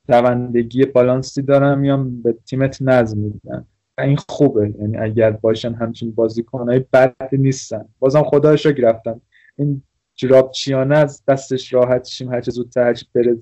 دوندگی 0.07 0.85
بالانسی 0.85 1.41
دارن 1.41 1.79
میان 1.79 2.21
به 2.21 2.35
تیمت 2.45 2.81
نظم 2.81 3.17
میدن 3.17 3.65
این 3.99 4.17
خوبه. 4.29 4.73
یعنی 4.79 4.97
اگر 4.97 5.31
باشن 5.31 5.73
همچین 5.73 6.11
بازیکنهای 6.11 6.85
بد 6.93 7.15
نیستن. 7.31 7.85
بازم 7.99 8.23
خدایش 8.23 8.65
رو 8.65 8.71
گرفتم. 8.71 9.21
این 9.55 9.83
جراب 10.15 10.51
چیانه 10.51 10.97
از 10.97 11.23
دستش 11.27 11.73
راحت 11.73 12.05
شیم. 12.05 12.33
هرچه 12.33 12.51
زودتر 12.51 12.83
هرچی 12.83 13.05
بره 13.15 13.37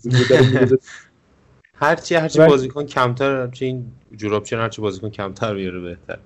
هرچی 1.79 2.15
هرچی 2.15 2.39
بازیکن 2.39 2.85
کمتر 2.85 3.41
هرچی 3.41 3.65
این 3.65 3.91
جراب 4.15 4.43
چیانه 4.43 4.63
هرچی 4.63 4.81
بازیکن 4.81 5.09
کمتر 5.09 5.53
بیاره 5.53 5.79
بهتر 5.79 6.17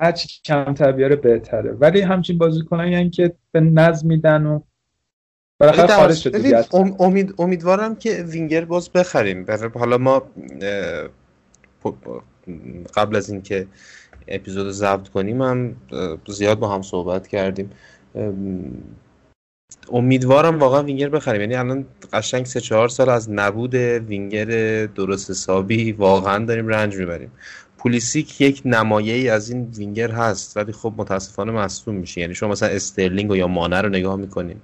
هرچی 0.00 0.28
کمتر 0.44 0.92
بیاره 0.92 1.16
بهتره. 1.16 1.72
ولی 1.72 2.00
همچین 2.00 2.38
بازیکنایی 2.38 3.10
که 3.10 3.34
به 3.52 3.60
نظم 3.60 4.08
میدن 4.08 4.46
و 4.46 4.60
امید 6.98 7.34
امیدوارم 7.38 7.96
که 7.96 8.22
وینگر 8.22 8.64
باز 8.64 8.90
بخریم. 8.90 9.46
حالا 9.74 9.98
ما 9.98 10.22
قبل 12.94 13.16
از 13.16 13.30
اینکه 13.30 13.66
اپیزود 14.28 14.70
ضبط 14.70 15.08
کنیم 15.08 15.42
هم 15.42 15.76
زیاد 16.28 16.58
با 16.58 16.68
هم 16.68 16.82
صحبت 16.82 17.28
کردیم. 17.28 17.70
امیدوارم 19.92 20.58
واقعا 20.58 20.82
وینگر 20.82 21.08
بخریم. 21.08 21.40
یعنی 21.40 21.54
الان 21.54 21.84
قشنگ 22.12 22.46
سه 22.46 22.60
چهار 22.60 22.88
سال 22.88 23.08
از 23.08 23.30
نبود 23.30 23.74
وینگر 23.74 24.44
درست 24.86 25.30
حسابی 25.30 25.92
واقعا 25.92 26.44
داریم 26.44 26.68
رنج 26.68 26.96
می‌بریم. 26.96 27.30
پولیسیک 27.78 28.40
یک 28.40 28.62
نمایه 28.64 29.14
ای 29.14 29.28
از 29.28 29.50
این 29.50 29.72
وینگر 29.76 30.10
هست 30.10 30.56
ولی 30.56 30.72
خب 30.72 30.92
متاسفانه 30.96 31.52
مصدوم 31.52 31.94
میشه. 31.94 32.20
یعنی 32.20 32.34
شما 32.34 32.48
مثلا 32.48 32.68
استرلینگ 32.68 33.30
و 33.30 33.36
یا 33.36 33.46
مانه 33.46 33.80
رو 33.80 33.88
نگاه 33.88 34.16
می‌کنین. 34.16 34.60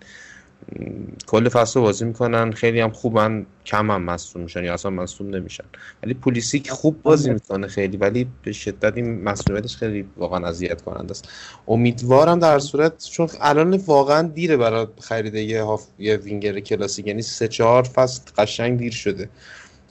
کل 1.27 1.49
فصل 1.49 1.81
بازی 1.81 2.05
می‌کنن. 2.05 2.53
خیلی 2.53 2.81
هم 2.81 2.91
خوبن. 2.91 3.47
کم 3.67 3.91
هم 3.91 4.03
مصدوم 4.03 4.43
میشن. 4.43 4.65
یا 4.65 4.75
اصلا 4.75 4.91
مصدوم 4.91 5.35
نمیشن. 5.35 5.65
ولی 6.03 6.15
پولیسیک 6.15 6.71
خوب 6.71 7.03
بازی 7.03 7.33
می‌کنه 7.33 7.67
خیلی. 7.67 7.97
ولی 7.97 8.27
به 8.43 8.53
شدت 8.53 8.97
این 8.97 9.23
مصدومیتش 9.23 9.77
خیلی 9.77 10.05
واقعا 10.17 10.49
اذیت 10.49 10.83
کننده 10.83 11.11
است. 11.11 11.29
امیدوارم 11.69 12.39
در 12.39 12.59
صورت 12.59 13.05
چون 13.05 13.29
الان 13.41 13.77
واقعا 13.77 14.29
دیره 14.29 14.57
برای 14.57 14.87
خرید 15.01 15.35
یه 15.35 15.63
هاف 15.63 15.87
یه 15.99 16.17
وینگر 16.17 16.61
کلاسیک. 16.61 17.07
یعنی 17.07 17.23
سه 17.23 17.49
چهار 17.49 17.83
فصل 17.83 18.23
قشنگ 18.39 18.79
دیر 18.79 18.93
شده. 18.93 19.29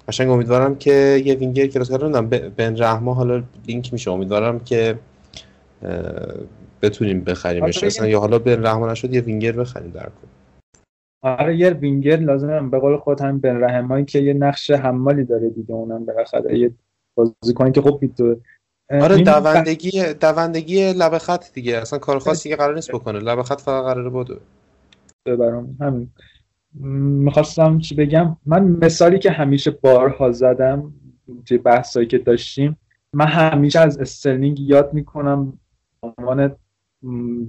قشنگ 0.07 0.29
امیدوارم 0.29 0.75
که 0.75 1.21
یه 1.25 1.35
وینگر 1.35 1.67
کلاسیک. 1.67 1.95
رو 1.95 2.21
بن 2.57 2.77
رحما 2.77 3.13
حالا 3.13 3.43
لینک 3.67 3.93
میشه. 3.93 4.11
امیدوارم 4.11 4.59
که 4.59 4.99
بتونیم 6.81 7.21
بخریمش. 7.21 7.77
آره، 7.77 7.87
اصلا 7.87 8.07
یا 8.07 8.19
حالا 8.19 8.39
بن 8.39 8.65
رحما 8.65 8.91
نشد 8.91 9.13
یه 9.13 9.21
وینگر 9.21 9.51
بخریم 9.51 9.91
در 9.91 10.03
کن 10.03 10.40
آره 11.21 11.57
یه 11.57 11.69
وینگر 11.69 12.17
لازمه. 12.17 12.69
به 12.69 12.79
قول 12.79 12.97
خود 12.97 13.21
هم 13.21 13.39
بن 13.39 13.63
رحمایی 13.63 14.05
که 14.05 14.19
یه 14.19 14.33
نقش 14.33 14.71
حمالی 14.71 15.23
داره 15.23 15.49
دیگه 15.49 15.71
اونم 15.73 16.05
بالاخره. 16.05 16.59
یه 16.59 16.71
بازیکنی 17.15 17.71
که 17.71 17.81
خوب 17.81 18.01
می‌تونه 18.01 18.35
آره 18.91 19.23
دوندگی 19.23 20.13
دوندگی 20.13 20.93
لب 20.93 21.17
خط 21.17 21.53
دیگه. 21.53 21.77
اصلا 21.77 21.99
کار 21.99 22.19
خاصی 22.19 22.49
که 22.49 22.55
قرار 22.55 22.75
نیست 22.75 22.91
بکنه. 22.91 23.19
لب 23.19 23.41
خط 23.41 23.61
فقط 23.61 23.83
قراره 23.83 24.09
بوده 24.09 24.35
برام 25.25 25.77
همین. 25.81 26.09
می‌خواستم 27.23 27.79
چی 27.79 27.95
بگم؟ 27.95 28.37
من 28.45 28.63
مثالی 28.63 29.19
که 29.19 29.31
همیشه 29.31 29.71
بارها 29.71 30.31
زدم 30.31 30.93
توی 31.45 31.57
بحثایی 31.57 32.07
که 32.07 32.17
داشتیم 32.17 32.77
من 33.13 33.25
همیشه 33.25 33.79
از 33.79 33.97
استرلینگ 33.97 34.59
یاد 34.59 34.93
می‌کنم 34.93 35.53
عنوان 36.03 36.55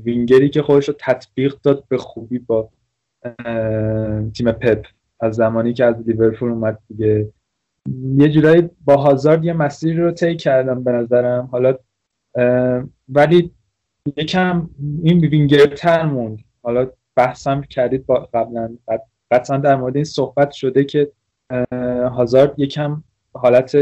وینگری 0.04 0.50
که 0.50 0.62
خودش 0.62 0.88
رو 0.88 0.94
تطبیق 0.98 1.56
داد 1.62 1.84
به 1.88 1.98
خوبی 1.98 2.38
با 2.38 2.68
تیم 4.34 4.52
پپ. 4.52 4.86
از 5.20 5.34
زمانی 5.34 5.72
که 5.72 5.84
از 5.84 5.94
لیورپول 6.06 6.50
اومد 6.50 6.78
دیگه. 6.88 7.28
یه 8.16 8.28
جورایی 8.28 8.70
با 8.84 8.96
هازارد 8.96 9.44
یه 9.44 9.52
مسیری 9.52 9.96
رو 9.96 10.10
طی 10.10 10.36
کردم 10.36 10.84
به 10.84 10.92
نظرم. 10.92 11.46
حالا 11.52 11.74
ولی 13.08 13.52
یکم 14.16 14.70
این 15.02 15.18
وینگرتر 15.18 16.02
موند. 16.06 16.38
حالا 16.62 16.90
بحثم 17.16 17.60
کردید 17.60 18.06
با 18.06 18.28
قبلا. 18.34 18.76
قطعا 19.30 19.56
در 19.56 19.76
مورد 19.76 19.96
این 19.96 20.04
صحبت 20.04 20.50
شده 20.50 20.84
که 20.84 21.12
هازارد 22.02 22.58
یکم 22.58 23.02
حالت 23.32 23.76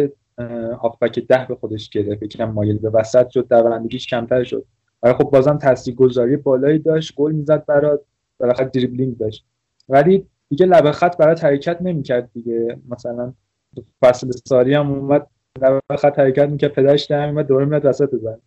هافبک 0.82 1.18
ده 1.18 1.46
به 1.48 1.54
خودش 1.54 1.90
گرفت. 1.90 2.22
یکم 2.22 2.44
مایل 2.44 2.78
به 2.78 2.90
وسط 2.90 3.28
شد 3.28 3.48
دورندگیش 3.48 4.06
کمتر 4.06 4.44
شد. 4.44 4.64
ولی 5.02 5.14
خب 5.14 5.24
بازم 5.24 5.58
گذاری 5.96 6.36
بالایی 6.36 6.78
داشت. 6.78 7.14
گل 7.14 7.32
می‌زد 7.32 7.66
برات. 7.66 8.00
بالاخره 8.40 8.68
دریبلینگ 8.68 9.18
داشت. 9.18 9.46
ولی 9.88 10.26
دیگه 10.48 10.66
لبه 10.66 10.92
خط 10.92 11.16
برات 11.16 11.44
حرکت 11.44 11.82
نمی‌کرد 11.82 12.30
دیگه. 12.32 12.78
مثلا 12.88 13.34
فصل 14.02 14.30
ساری 14.30 14.74
هم 14.74 14.90
اومد 14.90 15.26
لبه 15.62 15.96
خط 15.96 16.18
حرکت 16.18 16.48
می‌کرد 16.48 16.72
پدرش 16.72 17.04
در 17.04 17.28
اومد 17.28 17.46
دوره 17.46 17.64
میاد 17.64 17.84
وسط 17.84 18.10
بزن 18.14 18.38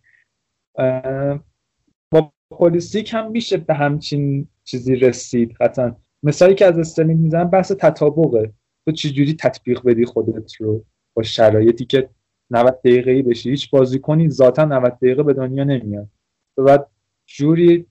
با 2.10 2.32
پلیسیک 2.50 3.14
هم 3.14 3.30
میشه 3.30 3.56
به 3.56 3.74
همچین 3.74 4.48
چیزی 4.64 4.94
رسید. 4.94 5.52
قطعا 5.60 5.96
مثالی 6.22 6.54
که 6.54 6.66
از 6.66 6.78
استرلینگ 6.78 7.20
می‌زنم 7.20 7.50
بحث 7.50 7.72
تطابقه. 7.72 8.52
تو 8.86 8.92
چجوری 8.92 9.34
تطبیق 9.34 9.82
بدی 9.84 10.04
خودت 10.04 10.54
رو 10.54 10.84
با 11.14 11.22
شرایطی 11.22 11.84
که 11.84 12.08
90 12.50 12.80
دقیقه 12.80 13.22
بشی؟ 13.22 13.50
هیچ 13.50 13.70
بازیکنی 13.70 14.30
ذاتا 14.30 14.64
90 14.64 14.92
دقیقه 14.92 15.22
به 15.22 15.32
دنیا 15.32 15.64
نمیاد. 15.64 16.08
تو 16.56 16.64
بعد 16.64 16.86
جوری 17.26 17.86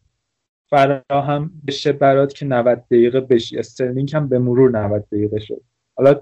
فراهم 0.74 1.52
بشه 1.68 1.92
برات 1.92 2.34
که 2.34 2.46
90 2.46 2.84
دقیقه 2.92 3.22
بشی. 3.22 3.58
استرلینگ 3.58 4.16
هم 4.16 4.28
به 4.28 4.40
مرور 4.40 4.72
90 4.72 5.06
دقیقه 5.12 5.40
شد. 5.40 5.62
حالا 5.96 6.22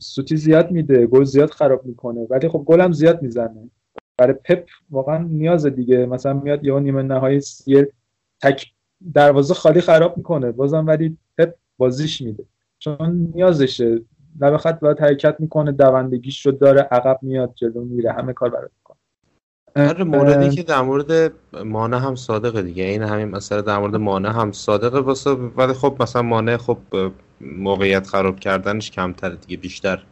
سوتی 0.00 0.36
زیاد 0.36 0.70
میده 0.70 1.06
گل 1.06 1.24
زیاد 1.24 1.50
خراب 1.50 1.86
می‌کنه 1.86 2.26
ولی 2.30 2.48
خب 2.48 2.64
گلم 2.66 2.92
زیاد 2.92 3.22
می‌زنه. 3.22 3.70
برای 4.18 4.32
پپ 4.32 4.68
واقعا 4.90 5.18
نیاز 5.18 5.66
دیگه. 5.66 6.06
مثلا 6.06 6.32
میاد 6.32 6.64
یه 6.64 6.80
نیمه 6.80 7.02
نهایی 7.02 7.40
سیل 7.40 7.86
تک 8.42 8.72
دروازه 9.14 9.54
خالی 9.54 9.80
خراب 9.80 10.16
می‌کنه. 10.16 10.52
بازم 10.52 10.86
ولی 10.86 11.16
پپ 11.38 11.54
بازیش 11.78 12.20
میده. 12.20 12.44
چون 12.78 13.30
نیازشه. 13.34 14.00
لب 14.40 14.56
خط 14.56 14.80
باید 14.80 15.00
حرکت 15.00 15.36
می‌کنه 15.38 15.72
دوندگیش 15.72 16.46
رو 16.46 16.52
داره 16.52 16.80
عقب 16.80 17.18
میاد 17.22 17.52
جلو 17.54 17.84
میره. 17.84 18.12
همه 18.12 18.32
کار 18.32 18.50
برات. 18.50 18.70
می‌کنه 19.76 19.88
آره 19.88 20.04
موردی 20.04 20.56
که 20.56 20.62
در 20.62 20.80
مورد 20.80 21.32
مانع 21.64 21.96
هم 21.96 22.14
صادقه 22.14 22.62
دیگه. 22.62 22.84
این 22.84 23.02
همین 23.02 23.28
مسئله 23.28 23.62
در 23.62 23.78
مورد 23.78 23.96
مانع 23.96 24.28
هم 24.28 24.52
صادقه 24.52 24.98
واسه 24.98 25.30
ولی 25.30 25.72
خب 25.72 25.96
مثلا 26.00 26.22
مانع 26.22 26.56
خب 26.56 26.78
موقعیت 27.40 28.06
خراب 28.06 28.40
کردنش 28.40 28.90
کمتره 28.90 29.36
دیگه 29.36 29.56
بیشتر 29.56 30.02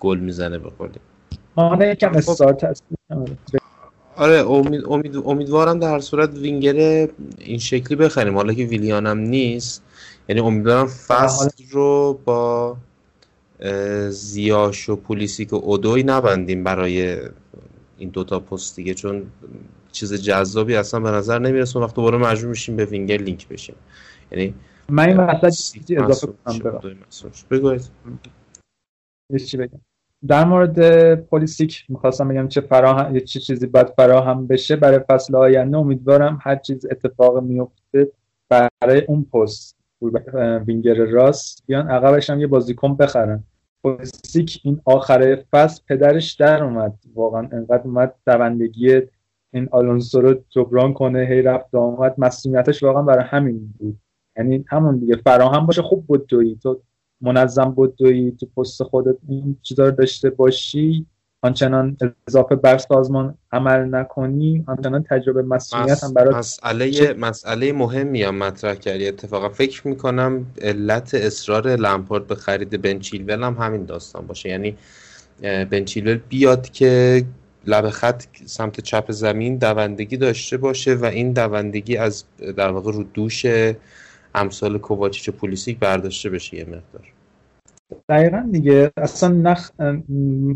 گل 0.00 0.18
می‌زنه 0.18 0.58
به 0.58 0.70
قولی. 0.78 0.92
مانع 1.56 1.94
کم 1.94 2.08
خب. 2.08 2.16
استارت 2.16 2.64
هست. 2.64 2.84
آره 4.16 4.50
امید, 4.50 4.84
امید 4.88 5.16
امیدوارم 5.24 5.78
در 5.78 5.90
هر 5.90 6.00
صورت 6.00 6.34
وینگر 6.34 7.08
این 7.38 7.58
شکلی 7.58 7.96
بخریم. 7.96 8.34
حالا 8.34 8.52
که 8.52 8.64
ویلیانم 8.64 9.18
نیست 9.18 9.82
یعنی 10.28 10.40
امیدوارم 10.40 10.86
فصل 10.86 11.50
رو 11.70 12.20
با 12.24 12.76
زیاش 14.08 14.88
و 14.88 14.96
پولیسی 14.96 15.44
که 15.44 15.56
اودوی 15.56 16.02
نبندیم 16.02 16.64
برای 16.64 17.18
این 17.98 18.08
دوتا 18.08 18.40
پست 18.40 18.76
دیگه 18.76 18.94
چون 18.94 19.26
چیز 19.92 20.14
جذابی 20.14 20.76
اصلا 20.76 21.00
به 21.00 21.10
نظر 21.10 21.38
نمی‌رسه. 21.38 21.80
وقت 21.80 21.94
دوباره 21.94 22.18
مجبور 22.18 22.50
میشیم 22.50 22.76
به 22.76 22.84
وینگر 22.84 23.16
لینک 23.16 23.48
بشیم. 23.48 23.74
یعنی 24.32 24.54
من 24.88 25.08
این 25.40 25.50
چیزی 25.50 25.96
اضافه 25.96 26.32
کنم 26.44 26.98
چی 29.46 29.56
بگم؟ 29.56 29.80
در 30.28 30.44
مورد 30.44 31.14
پلیسیک 31.14 31.84
می‌خواستم 31.88 32.28
بگم 32.28 32.48
چه 32.48 32.60
فراهم 32.60 33.20
چه 33.20 33.40
چیزی 33.40 33.66
باید 33.66 33.88
فراهم 33.88 34.46
بشه. 34.46 34.76
برای 34.76 35.00
فصل 35.08 35.36
آینده 35.36 35.76
امیدوارم 35.76 36.38
هر 36.42 36.56
چیز 36.56 36.86
اتفاق 36.90 37.42
میفته 37.42 38.08
برای 38.48 39.00
اون 39.08 39.24
پست. 39.24 39.76
وینگر 40.66 40.94
راست 40.94 41.62
بیان 41.66 41.88
عقبش 41.88 42.30
هم 42.30 42.40
یه 42.40 42.46
بازیکن 42.46 42.96
بخرن. 42.96 43.44
پلیسیک 43.84 44.60
این 44.64 44.80
آخر 44.84 45.44
فصل 45.50 45.82
پدرش 45.88 46.32
در 46.32 46.64
اومد. 46.64 46.94
واقعا 47.14 47.48
انقدر 47.52 47.82
اومد 47.84 48.14
دوندگی 48.26 49.00
این 49.52 49.68
آلونسو 49.72 50.20
رو 50.20 50.34
جبران 50.50 50.92
کنه 50.92 51.26
هی 51.30 51.42
رفت 51.42 51.74
آمد. 51.74 52.14
مسئولیتش 52.18 52.82
واقعا 52.82 53.02
برای 53.02 53.24
همین 53.24 53.74
بود. 53.78 53.98
یعنی 54.36 54.64
همون 54.68 54.98
دیگه 54.98 55.16
فراهم 55.16 55.66
باشه 55.66 55.82
خوب 55.82 56.06
بود 56.06 56.26
دوی. 56.26 56.56
تو 56.62 56.80
منظم 57.20 57.70
بود 57.70 57.96
دوی 57.96 58.30
تو 58.30 58.46
پست 58.46 58.82
خودت 58.82 59.16
این 59.28 59.56
چیزا 59.62 59.90
داشته 59.90 60.30
باشی. 60.30 61.06
آنچنان 61.42 61.96
اضافه 62.28 62.56
بر 62.56 62.78
سازمان 62.78 63.34
عمل 63.52 63.94
نکنی 63.94 64.64
آنچنان 64.66 65.04
تجربه 65.10 65.42
مسئولیت 65.42 66.04
هم 66.04 66.14
برای 66.14 66.34
مسئله 66.34 67.14
مسئله 67.14 67.72
مهمی 67.72 68.22
هم 68.22 68.38
مطرح 68.38 68.74
کردی. 68.74 69.08
اتفاقا 69.08 69.48
فکر 69.48 69.88
می‌کنم 69.88 70.46
علت 70.62 71.14
اصرار 71.14 71.68
لمپارد 71.68 72.26
به 72.26 72.34
خرید 72.34 72.82
بنچیلول 72.82 73.42
هم 73.42 73.54
همین 73.54 73.84
داستان 73.84 74.26
باشه. 74.26 74.48
یعنی 74.48 74.76
بنچیلول 75.70 76.20
بیاد 76.28 76.70
که 76.70 77.24
لب 77.66 77.90
خط 77.90 78.24
سمت 78.46 78.80
چپ 78.80 79.12
زمین 79.12 79.56
دوندگی 79.56 80.16
داشته 80.16 80.56
باشه 80.56 80.94
و 80.94 81.04
این 81.04 81.32
دوندگی 81.32 81.96
از 81.96 82.24
در 82.56 82.70
واقع 82.70 82.92
رو 82.92 83.02
دوش 83.02 83.46
امثال 84.34 84.78
کوواچیچ 84.78 85.28
و 85.28 85.32
پولیسیک 85.32 85.78
برداشته 85.78 86.30
بشه 86.30 86.56
یه 86.56 86.64
مقدار. 86.64 87.12
دقیقا 88.08 88.48
دیگه 88.52 88.92
اصلا 88.96 89.28
نخ 89.28 89.70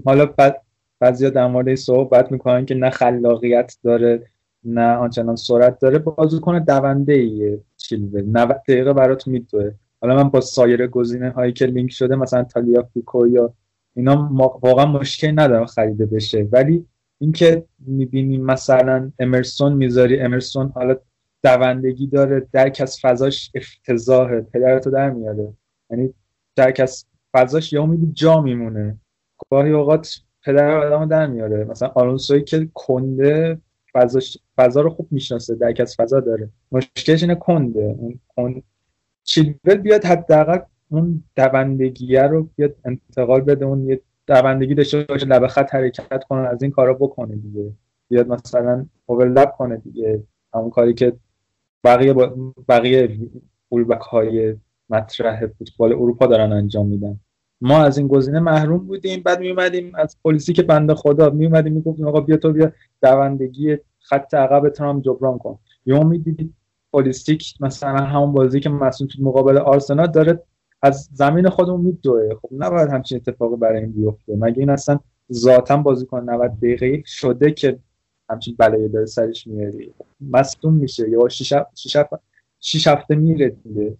حالا 0.04 0.26
بعد 0.26 0.62
بعضیا 1.00 1.30
در 1.30 1.46
مورد 1.46 1.74
صحبت 1.74 2.32
می‌کنن 2.32 2.66
که 2.66 2.74
نه 2.74 2.90
خلاقیت 2.90 3.76
داره 3.84 4.26
نه 4.64 4.94
آنچنان 4.94 5.36
سرعت 5.36 5.78
داره. 5.78 5.98
بازیکن 5.98 6.58
دونده 6.58 7.12
ایه 7.12 7.60
چیلول 7.76 8.24
90 8.26 8.62
دقیقه 8.68 8.92
برات 8.92 9.26
میدوه. 9.26 9.70
حالا 10.00 10.16
من 10.16 10.28
با 10.28 10.40
سایر 10.40 10.86
گزینه 10.86 11.30
هایی 11.30 11.52
که 11.52 11.66
لینک 11.66 11.92
شده 11.92 12.16
مثلا 12.16 12.44
تالیا 12.44 12.82
فیکو 12.94 13.26
یا 13.26 13.54
اینا 13.96 14.30
واقعا 14.62 14.86
مشکل 14.86 15.30
ندارم 15.30 15.66
خریده 15.66 16.06
بشه. 16.06 16.48
ولی 16.52 16.86
اینکه 17.18 17.64
می‌بینی 17.78 18.38
مثلا 18.38 19.12
امرسون 19.18 19.72
می‌ذاری 19.72 20.20
امرسون 20.20 20.72
حالا 20.74 20.96
دوندگی 21.44 22.06
داره 22.06 22.46
درک 22.52 22.78
از 22.82 22.98
فضاش 23.02 23.50
افتضاحه. 23.54 24.40
پدرتو 24.40 24.90
در 24.90 25.10
میاره. 25.10 25.52
یعنی 25.90 26.14
درک 26.56 26.80
از 26.80 27.06
فضاش 27.32 27.72
یا 27.72 27.86
می‌بینی 27.86 28.12
جا 28.12 28.40
میمونه. 28.40 28.98
گاهی 29.50 29.70
اوقات 29.72 30.20
پدر 30.44 30.70
آدمو 30.70 31.06
در 31.06 31.26
میاره. 31.26 31.64
مثلا 31.64 31.88
آلونسوی 31.94 32.44
که 32.44 32.68
کنده 32.74 33.58
فضا 34.56 34.80
رو 34.80 34.90
خوب 34.90 35.08
می‌شناسه 35.10 35.54
درک 35.54 35.80
از 35.80 35.96
فضا 35.96 36.20
داره. 36.20 36.48
مشکلش 36.72 37.22
اینه 37.22 37.34
کنده. 37.34 37.96
اون 37.98 38.20
کن 38.28 38.62
چیلول 39.24 39.76
بیاد 39.82 40.04
حداقل 40.04 40.58
اون 40.88 41.24
دوندگیه 41.36 42.22
رو 42.22 42.48
بیاد 42.56 42.74
انتقال 42.84 43.40
بده 43.40 43.64
اون 43.64 43.88
یه 43.88 44.00
دوندگی 44.26 44.74
داشته 44.74 45.04
باشه 45.08 45.26
لبه 45.26 45.48
خط 45.48 45.74
حرکت 45.74 46.24
کنه 46.24 46.48
از 46.48 46.62
این 46.62 46.72
کارا 46.72 46.94
بکنه 46.94 47.36
دیگه. 47.36 47.72
بیاد 48.08 48.28
مثلا 48.28 48.86
اوورلپ 49.06 49.50
کنه 49.56 49.76
دیگه. 49.76 50.22
همون 50.54 50.70
کاری 50.70 50.94
که 50.94 51.12
بقیه 51.84 52.12
با 52.12 52.52
بقیه 52.68 53.18
های 54.10 54.56
مطرح 54.90 55.46
فوتبال 55.46 55.92
اروپا 55.92 56.26
دارن 56.26 56.52
انجام 56.52 56.86
میدن. 56.86 57.20
ما 57.60 57.78
از 57.84 57.98
این 57.98 58.08
گزینه 58.08 58.40
محروم 58.40 58.86
بودیم 58.86 59.22
بعد 59.22 59.40
می 59.40 59.50
اومدیم 59.50 59.92
از 59.94 60.16
پلیسی 60.24 60.52
که 60.52 60.62
بنده 60.62 60.94
خدا 60.94 61.30
می 61.30 61.46
اومدیم 61.46 61.72
می‌گفتیم 61.72 62.08
آقا 62.08 62.20
بیا 62.20 62.36
تو 62.36 62.52
بیا 62.52 62.72
دوندگی 63.02 63.76
خط 63.98 64.34
عقب 64.34 64.80
هم 64.80 65.00
جبران 65.00 65.38
کن. 65.38 65.58
یا 65.86 66.02
می‌دیدید 66.02 66.54
پلیستیک 66.92 67.54
مثلا 67.60 67.96
همون 67.96 68.32
بازی 68.32 68.60
که 68.60 68.68
مسئول 68.68 69.08
مقابل 69.18 69.58
آرسنال 69.58 70.06
داره 70.06 70.42
از 70.82 71.08
زمین 71.12 71.48
خودمون 71.48 71.80
میدوه. 71.80 72.34
خب 72.42 72.48
نباید 72.52 72.88
همچین 72.88 73.16
اتفاقی 73.26 73.56
برای 73.56 73.80
این 73.80 73.92
بیفته. 73.92 74.36
مگه 74.36 74.58
این 74.58 74.70
اصلا 74.70 75.00
ذاتا 75.32 75.76
بازیکن 75.76 76.30
90 76.30 76.56
دقیقه 76.58 77.02
شده 77.06 77.50
که 77.50 77.78
همچین 78.30 78.54
بلایی 78.58 78.88
داره 78.88 79.06
سرش 79.06 79.46
میاری؟ 79.46 79.92
مصدوم 80.20 80.74
میشه. 80.74 81.10
یا 81.10 81.28
شیش 82.60 82.86
هفته 82.86 83.14
میره 83.14 83.48
دیگه 83.48 83.96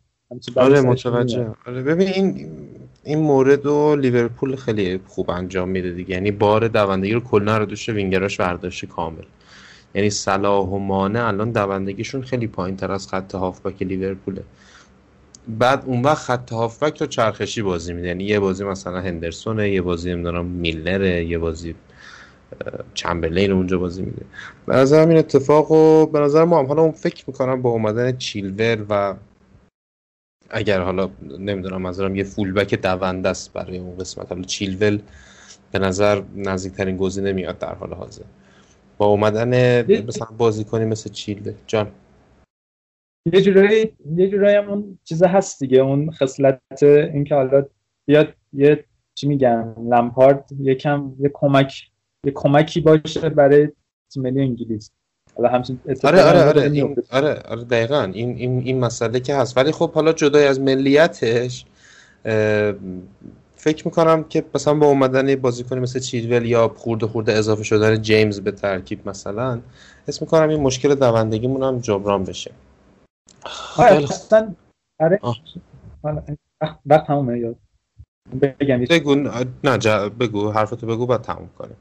آره 0.56 0.80
متوجه 0.80 1.54
آره 1.66 1.82
ببین 1.82 2.08
این 2.08 2.50
این 3.04 3.18
مورد 3.18 3.64
رو 3.64 3.96
لیورپول 3.96 4.56
خیلی 4.56 5.00
خوب 5.06 5.30
انجام 5.30 5.68
میده 5.68 5.90
دیگه. 5.90 6.14
یعنی 6.14 6.30
بار 6.30 6.68
دوندگی 6.68 7.12
رو 7.12 7.20
کلا 7.20 7.58
رو 7.58 7.64
دوش 7.64 7.88
وینگراش 7.88 8.40
برداشته 8.40 8.86
کامل. 8.86 9.22
یعنی 9.94 10.10
صلاح 10.10 10.68
و 10.68 10.78
مانع 10.78 11.26
الان 11.26 11.50
دوندگیشون 11.50 12.22
خیلی 12.22 12.46
پایین 12.46 12.76
تر 12.76 12.92
از 12.92 13.08
خط 13.08 13.34
هافبک 13.34 13.82
لیورپوله. 13.82 14.42
بعد 15.48 15.82
اون 15.86 16.02
وقت 16.02 16.18
خط 16.18 16.52
هافبک 16.52 17.00
رو 17.00 17.06
چرخشی 17.06 17.62
بازی 17.62 17.92
میده. 17.92 18.08
یعنی 18.08 18.24
یه 18.24 18.40
بازی 18.40 18.64
مثلا 18.64 19.00
هندرسونه 19.00 19.70
یه 19.70 19.82
بازی 19.82 20.10
نمی‌دونم 20.10 20.46
میلنره 20.46 21.24
یه 21.24 21.38
بازی 21.38 21.74
چمبرلین 22.94 23.52
اونجا 23.52 23.78
بازی 23.78 24.02
میده. 24.02 24.22
به 24.66 24.74
نظر 24.76 25.08
این 25.08 25.18
اتفاق 25.18 25.70
و 25.70 26.06
به 26.06 26.20
نظر 26.20 26.44
ما 26.44 26.62
حالا 26.64 26.82
اون 26.82 26.92
فکر 26.92 27.24
می‌کنم 27.26 27.62
با 27.62 27.70
اومدن 27.70 28.16
چیلور 28.16 28.86
و 28.88 29.14
اگر 30.50 30.80
حالا 30.80 31.10
نمی‌دونم 31.22 31.82
منظورم 31.82 32.16
یه 32.16 32.24
فولبک 32.24 32.74
دونده 32.74 33.28
است 33.28 33.52
برای 33.52 33.78
اون 33.78 33.98
قسمت. 33.98 34.28
حالا 34.32 34.42
چیلول 34.42 35.00
به 35.72 35.78
نظر 35.78 36.22
نزدیکترین 36.36 36.96
گزینه 36.96 37.32
نمیاد 37.32 37.58
در 37.58 37.74
حال 37.74 37.94
حاضر. 37.94 38.24
با 38.98 39.06
اومدن 39.06 39.82
مثلا 40.06 40.26
بازیکنی 40.38 40.84
مثل 40.84 41.10
چیلول. 41.10 41.54
جان. 41.66 41.90
یه 43.32 43.42
جورایی 43.42 43.92
یه 44.16 44.30
جورایی 44.30 44.56
هم 44.56 44.70
اون 44.70 44.98
چیز 45.04 45.22
هست 45.22 45.60
دیگه 45.60 45.78
اون 45.78 46.10
خصلت 46.10 46.82
اینکه 46.82 47.34
حالا 47.34 47.66
بیاد 48.06 48.34
یه 48.52 48.84
چی 49.14 49.28
میگم 49.28 49.74
لمپارد 49.90 50.48
یکم 50.58 51.12
یه 51.20 51.30
کمک 51.34 51.90
یه 52.26 52.32
کمکی 52.34 52.80
باشه 52.80 53.28
برای 53.28 53.68
تیم 54.12 54.22
ملی 54.22 54.40
انگلیس. 54.40 54.90
حالا 55.40 55.52
همچین 55.52 55.80
آره 56.04 56.22
آره 56.22 56.44
آره 56.44 56.62
این 56.62 56.96
آره 57.10 57.42
آره 57.48 57.64
دقیقا 57.64 58.02
این 58.02 58.36
این 58.36 58.60
این 58.60 58.80
مسئله 58.80 59.20
که 59.20 59.34
هست. 59.34 59.56
ولی 59.56 59.72
خب 59.72 59.92
حالا 59.92 60.12
جدای 60.12 60.46
از 60.46 60.60
ملیتش 60.60 61.64
فکر 63.56 63.84
می‌کنم 63.84 64.24
که 64.24 64.44
مثلا 64.54 64.74
با 64.74 64.86
اومدن 64.86 65.36
بازیکنی 65.36 65.80
مثل 65.80 66.00
چیلول 66.00 66.44
یا 66.46 66.68
خورده 66.68 67.06
خورده 67.06 67.32
اضافه 67.32 67.62
شدن 67.62 68.02
جیمز 68.02 68.40
به 68.40 68.50
ترکیب 68.50 69.08
مثلا 69.08 69.60
اسم 70.08 70.24
می‌کنم 70.24 70.48
این 70.48 70.60
مشکل 70.60 70.94
دوندگیمون 70.94 71.62
هم 71.62 71.78
جبران 71.78 72.24
بشه. 72.24 72.50
آره 73.78 73.96
اصلا 73.96 74.54
آره. 75.00 75.20
وقت 76.86 77.06
تمومه 77.06 77.38
یاد 77.38 77.56
بگم 78.42 78.84
بگو 78.90 79.14
نه 79.64 79.78
جا... 79.78 80.08
بگو 80.08 80.50
حرفتو 80.50 80.86
بگو 80.86 81.06
بعد 81.06 81.22
تموم 81.22 81.50
کنیم. 81.58 81.76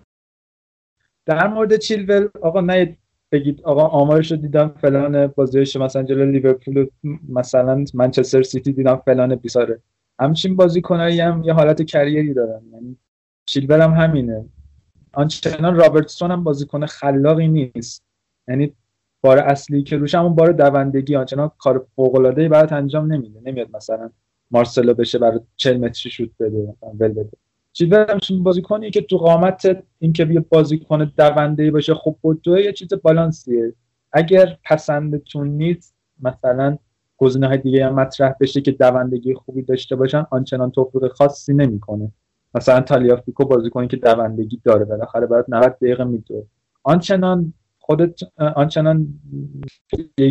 در 1.26 1.48
مورد 1.48 1.76
چیلول 1.76 2.30
آقا 2.42 2.62
نه 2.62 2.98
بگید 3.32 3.62
آقا 3.62 3.88
آمارش 3.88 4.32
رو 4.32 4.38
دیدم 4.38 4.68
فلان 4.68 5.28
بازیش 5.28 5.76
مثلا 5.76 6.04
جلو 6.04 6.32
لیورپول 6.32 6.88
مثلا 7.30 7.86
منچستر 7.94 8.44
سیتی 8.44 8.74
دیدم 8.74 8.96
فلان 9.06 9.36
بیساره 9.36 9.82
همچین 10.20 10.56
بازیکنایی 10.56 11.20
هم 11.20 11.44
یه 11.44 11.54
حالت 11.54 11.82
کریری 11.82 12.34
دارن. 12.34 12.62
یعنی 12.74 12.98
چیلول 13.46 13.82
هم 13.82 13.92
همینه. 13.92 14.46
آنچنان 15.14 15.76
رابرتسون 15.76 16.32
هم 16.32 16.44
بازیکن 16.44 16.86
خلاقی 16.86 17.48
نیست. 17.48 18.04
یعنی 18.48 18.74
بار 19.22 19.40
اصلی 19.40 19.84
که 19.84 19.98
روش 19.98 20.16
همون 20.16 20.36
بار 20.36 20.52
دوندگی 20.52 21.16
آنچنان 21.16 21.52
کار 21.58 21.88
فوق 21.96 22.16
العاده 22.16 22.50
برات 22.50 22.74
انجام 22.74 23.14
نمیده. 23.14 23.40
نمیاد 23.46 23.68
مثلا 23.76 24.10
مارسلو 24.52 24.94
بشه 24.94 25.20
برای 25.20 25.40
40 25.56 25.78
متری 25.78 26.12
شوت 26.12 26.30
بده 26.40 26.58
مثلا 26.58 26.90
ول 27.00 27.14
بده. 27.14 27.32
همچین 27.92 28.44
بازیکنی 28.44 28.92
که 28.92 29.02
تو 29.02 29.18
قامت 29.18 29.84
اینکه 30.00 30.26
بیا 30.26 30.46
بازیکن 30.50 31.12
دونده 31.18 31.72
باشه 31.72 31.94
خب 31.94 32.16
دو 32.44 32.60
یه 32.60 32.74
چیز 32.74 32.94
بالانسیه. 32.94 33.74
اگر 34.12 34.58
پسندتون 34.66 35.48
نیست 35.48 35.96
مثلا 36.22 36.78
گزینه 37.18 37.48
های 37.48 37.58
دیگه 37.58 37.86
هم 37.86 37.96
مطرح 37.96 38.34
بشه 38.42 38.62
که 38.62 38.72
دوندگی 38.72 39.34
خوبی 39.34 39.62
داشته 39.62 39.96
باشن 39.96 40.26
آنچنان 40.32 40.72
توفیق 40.72 41.08
خاصی 41.08 41.54
نمی‌کنه. 41.54 42.12
مثلا 42.56 42.82
تالیافیکو 42.82 43.46
بازیکنی 43.46 43.88
که 43.88 43.98
دوندگی 43.98 44.62
داره 44.64 44.86
بالاخره 44.86 45.28
برات 45.28 45.46
90 45.50 45.76
دقیقه 45.82 46.04
میدوه. 46.04 46.44
آنچنان 46.84 47.54
خودت 47.80 48.20
آنچنان 48.56 49.20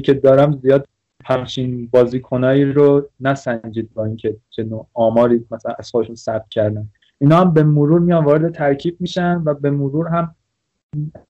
که 0.05 0.15
دارم 0.15 0.60
زیاد 0.62 0.89
همچین 1.24 1.89
بازیکنایی 1.93 2.65
رو 2.65 3.09
نسنجید 3.20 3.94
با 3.94 4.05
اینکه 4.05 4.36
چه 4.51 4.62
نوع 4.62 4.89
آماری 4.94 5.47
مثلا 5.51 5.74
از 5.78 5.90
خودشون 5.90 6.15
ثبت 6.15 6.48
کردن. 6.51 6.89
اینا 7.20 7.40
هم 7.40 7.53
به 7.53 7.62
مرور 7.62 8.01
میان 8.01 8.24
وارد 8.24 8.55
ترکیب 8.55 8.97
میشن 9.01 9.43
و 9.45 9.55
به 9.55 9.70
مرور 9.70 10.09
هم 10.09 10.35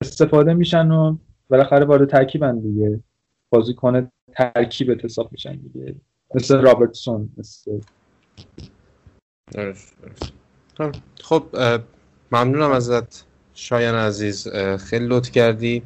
استفاده 0.01 0.53
میشن 0.53 0.91
و 0.91 1.17
بالاخره 1.49 1.85
وارد 1.85 2.09
ترکیبن 2.09 2.59
دیگه. 2.59 2.99
بازیکن 3.49 4.11
ترکیب 4.33 5.05
حساب 5.05 5.31
میشن 5.31 5.55
دیگه. 5.55 5.95
مثل 6.35 6.61
رابرتسون 6.61 7.29
مثل 7.37 7.79
خب 11.21 11.43
ممنونم 12.31 12.71
ازت 12.71 13.25
شایان 13.53 13.95
عزیز. 13.95 14.47
خیلی 14.77 15.07
لطف 15.07 15.31
کردی. 15.31 15.83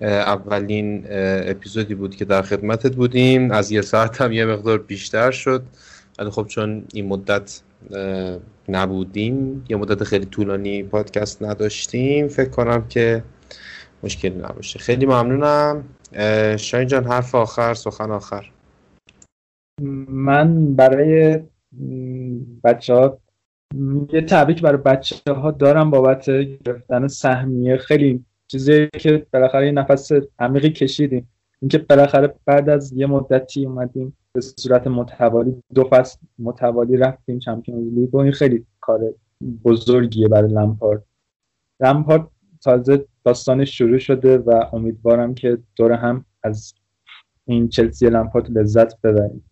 اولین 0.00 1.04
اپیزودی 1.10 1.94
بود 1.94 2.16
که 2.16 2.24
در 2.24 2.42
خدمتت 2.42 2.96
بودیم. 2.96 3.50
از 3.50 3.70
یه 3.70 3.82
ساعت 3.82 4.20
هم 4.20 4.32
یه 4.32 4.44
مقدار 4.44 4.78
بیشتر 4.78 5.30
شد. 5.30 5.62
ولی 6.18 6.30
خب 6.30 6.46
چون 6.46 6.84
این 6.94 7.06
مدت 7.06 7.60
نبودیم 8.68 9.64
یه 9.68 9.76
مدت 9.76 10.04
خیلی 10.04 10.26
طولانی 10.26 10.82
پادکست 10.82 11.42
نداشتیم. 11.42 12.28
فکر 12.28 12.50
کنم 12.50 12.88
که 12.88 13.22
مشکلی 14.02 14.38
نباشه. 14.38 14.78
خیلی 14.78 15.06
ممنونم. 15.06 15.84
شاین 16.56 16.88
جان 16.88 17.04
حرف 17.04 17.34
آخر 17.34 17.74
سخن 17.74 18.10
آخر. 18.10 18.50
من 20.08 20.74
برای 20.74 21.40
بچه 22.64 22.94
ها 22.94 23.18
یه 24.12 24.20
تبریک 24.20 24.62
برای 24.62 24.82
بچه 24.82 25.32
ها 25.32 25.50
دارم 25.50 25.90
بابت 25.90 26.30
گرفتن 26.30 27.08
سهمیه. 27.08 27.76
خیلی 27.76 28.24
چیزی 28.48 28.88
که 28.98 29.26
بالاخره 29.32 29.66
یه 29.66 29.72
نفس 29.72 30.10
عمیقی 30.38 30.70
کشیدیم. 30.70 31.28
اینکه 31.62 31.78
بالاخره 31.78 32.34
بعد 32.44 32.68
از 32.68 32.92
یه 32.92 33.06
مدتی 33.06 33.66
اومدیم 33.66 34.16
به 34.36 34.42
صورت 34.42 34.86
متوالی 34.86 35.62
دو 35.74 35.84
فصل 35.84 36.18
متوالی 36.38 36.96
رفتیم 36.96 37.38
چمپیونز 37.38 37.92
لیگ 37.92 38.14
و 38.14 38.18
این 38.18 38.32
خیلی 38.32 38.66
کار 38.80 39.00
بزرگیه 39.64 40.28
برای 40.28 40.52
لمپارد. 40.52 41.04
لمپارد 41.80 42.28
تازه 42.62 43.04
داستانش 43.24 43.78
شروع 43.78 43.98
شده 43.98 44.38
و 44.38 44.64
امیدوارم 44.72 45.34
که 45.34 45.58
دور 45.76 45.92
هم 45.92 46.24
از 46.42 46.74
این 47.44 47.68
چلسی 47.68 48.06
لمپارد 48.06 48.58
لذت 48.58 49.00
ببریم. 49.00 49.50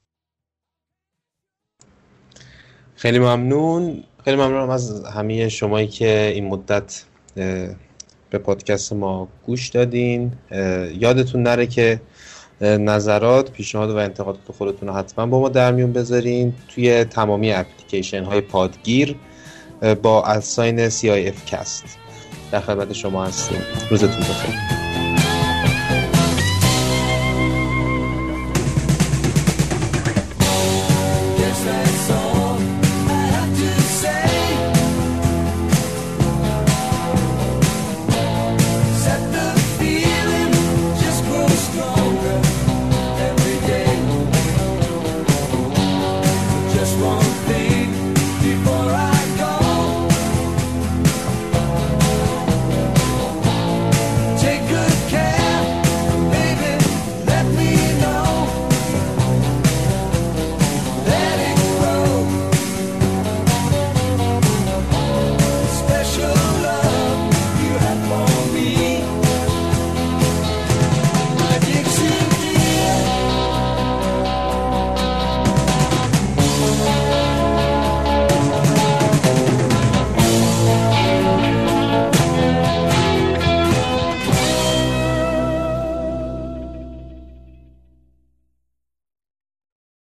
خیلی 2.95 3.19
ممنون. 3.19 4.03
خیلی 4.25 4.37
ممنونم 4.37 4.71
از 4.71 5.05
همه 5.05 5.49
شمایی 5.49 5.89
که 5.89 6.33
این 6.35 6.47
مدت 6.47 7.05
به 8.31 8.39
پادکست 8.39 8.93
ما 8.93 9.29
گوش 9.47 9.69
دادین. 9.69 10.33
یادتون 11.01 11.43
نره 11.43 11.67
که 11.67 12.01
نظرات 12.61 13.51
پیشنهاد 13.51 13.91
و 13.91 13.97
انتقادات 13.97 14.53
خودتون 14.59 14.89
رو 14.89 14.95
حتما 14.95 15.27
با 15.27 15.41
ما 15.41 15.49
در 15.49 15.73
میون 15.73 15.93
بذارین. 15.93 16.55
توی 16.69 17.05
تمامی 17.05 17.53
اپلیکیشن 17.53 18.25
های 18.25 18.41
پادگیر 18.41 19.17
با 20.03 20.25
اساین 20.25 20.91
CIF 20.91 21.45
کست 21.47 21.85
در 22.53 22.61
خدمت 22.61 22.93
شما 22.93 23.25
هستیم. 23.25 23.61
روزتون 23.91 24.21
بخیر. 24.21 24.74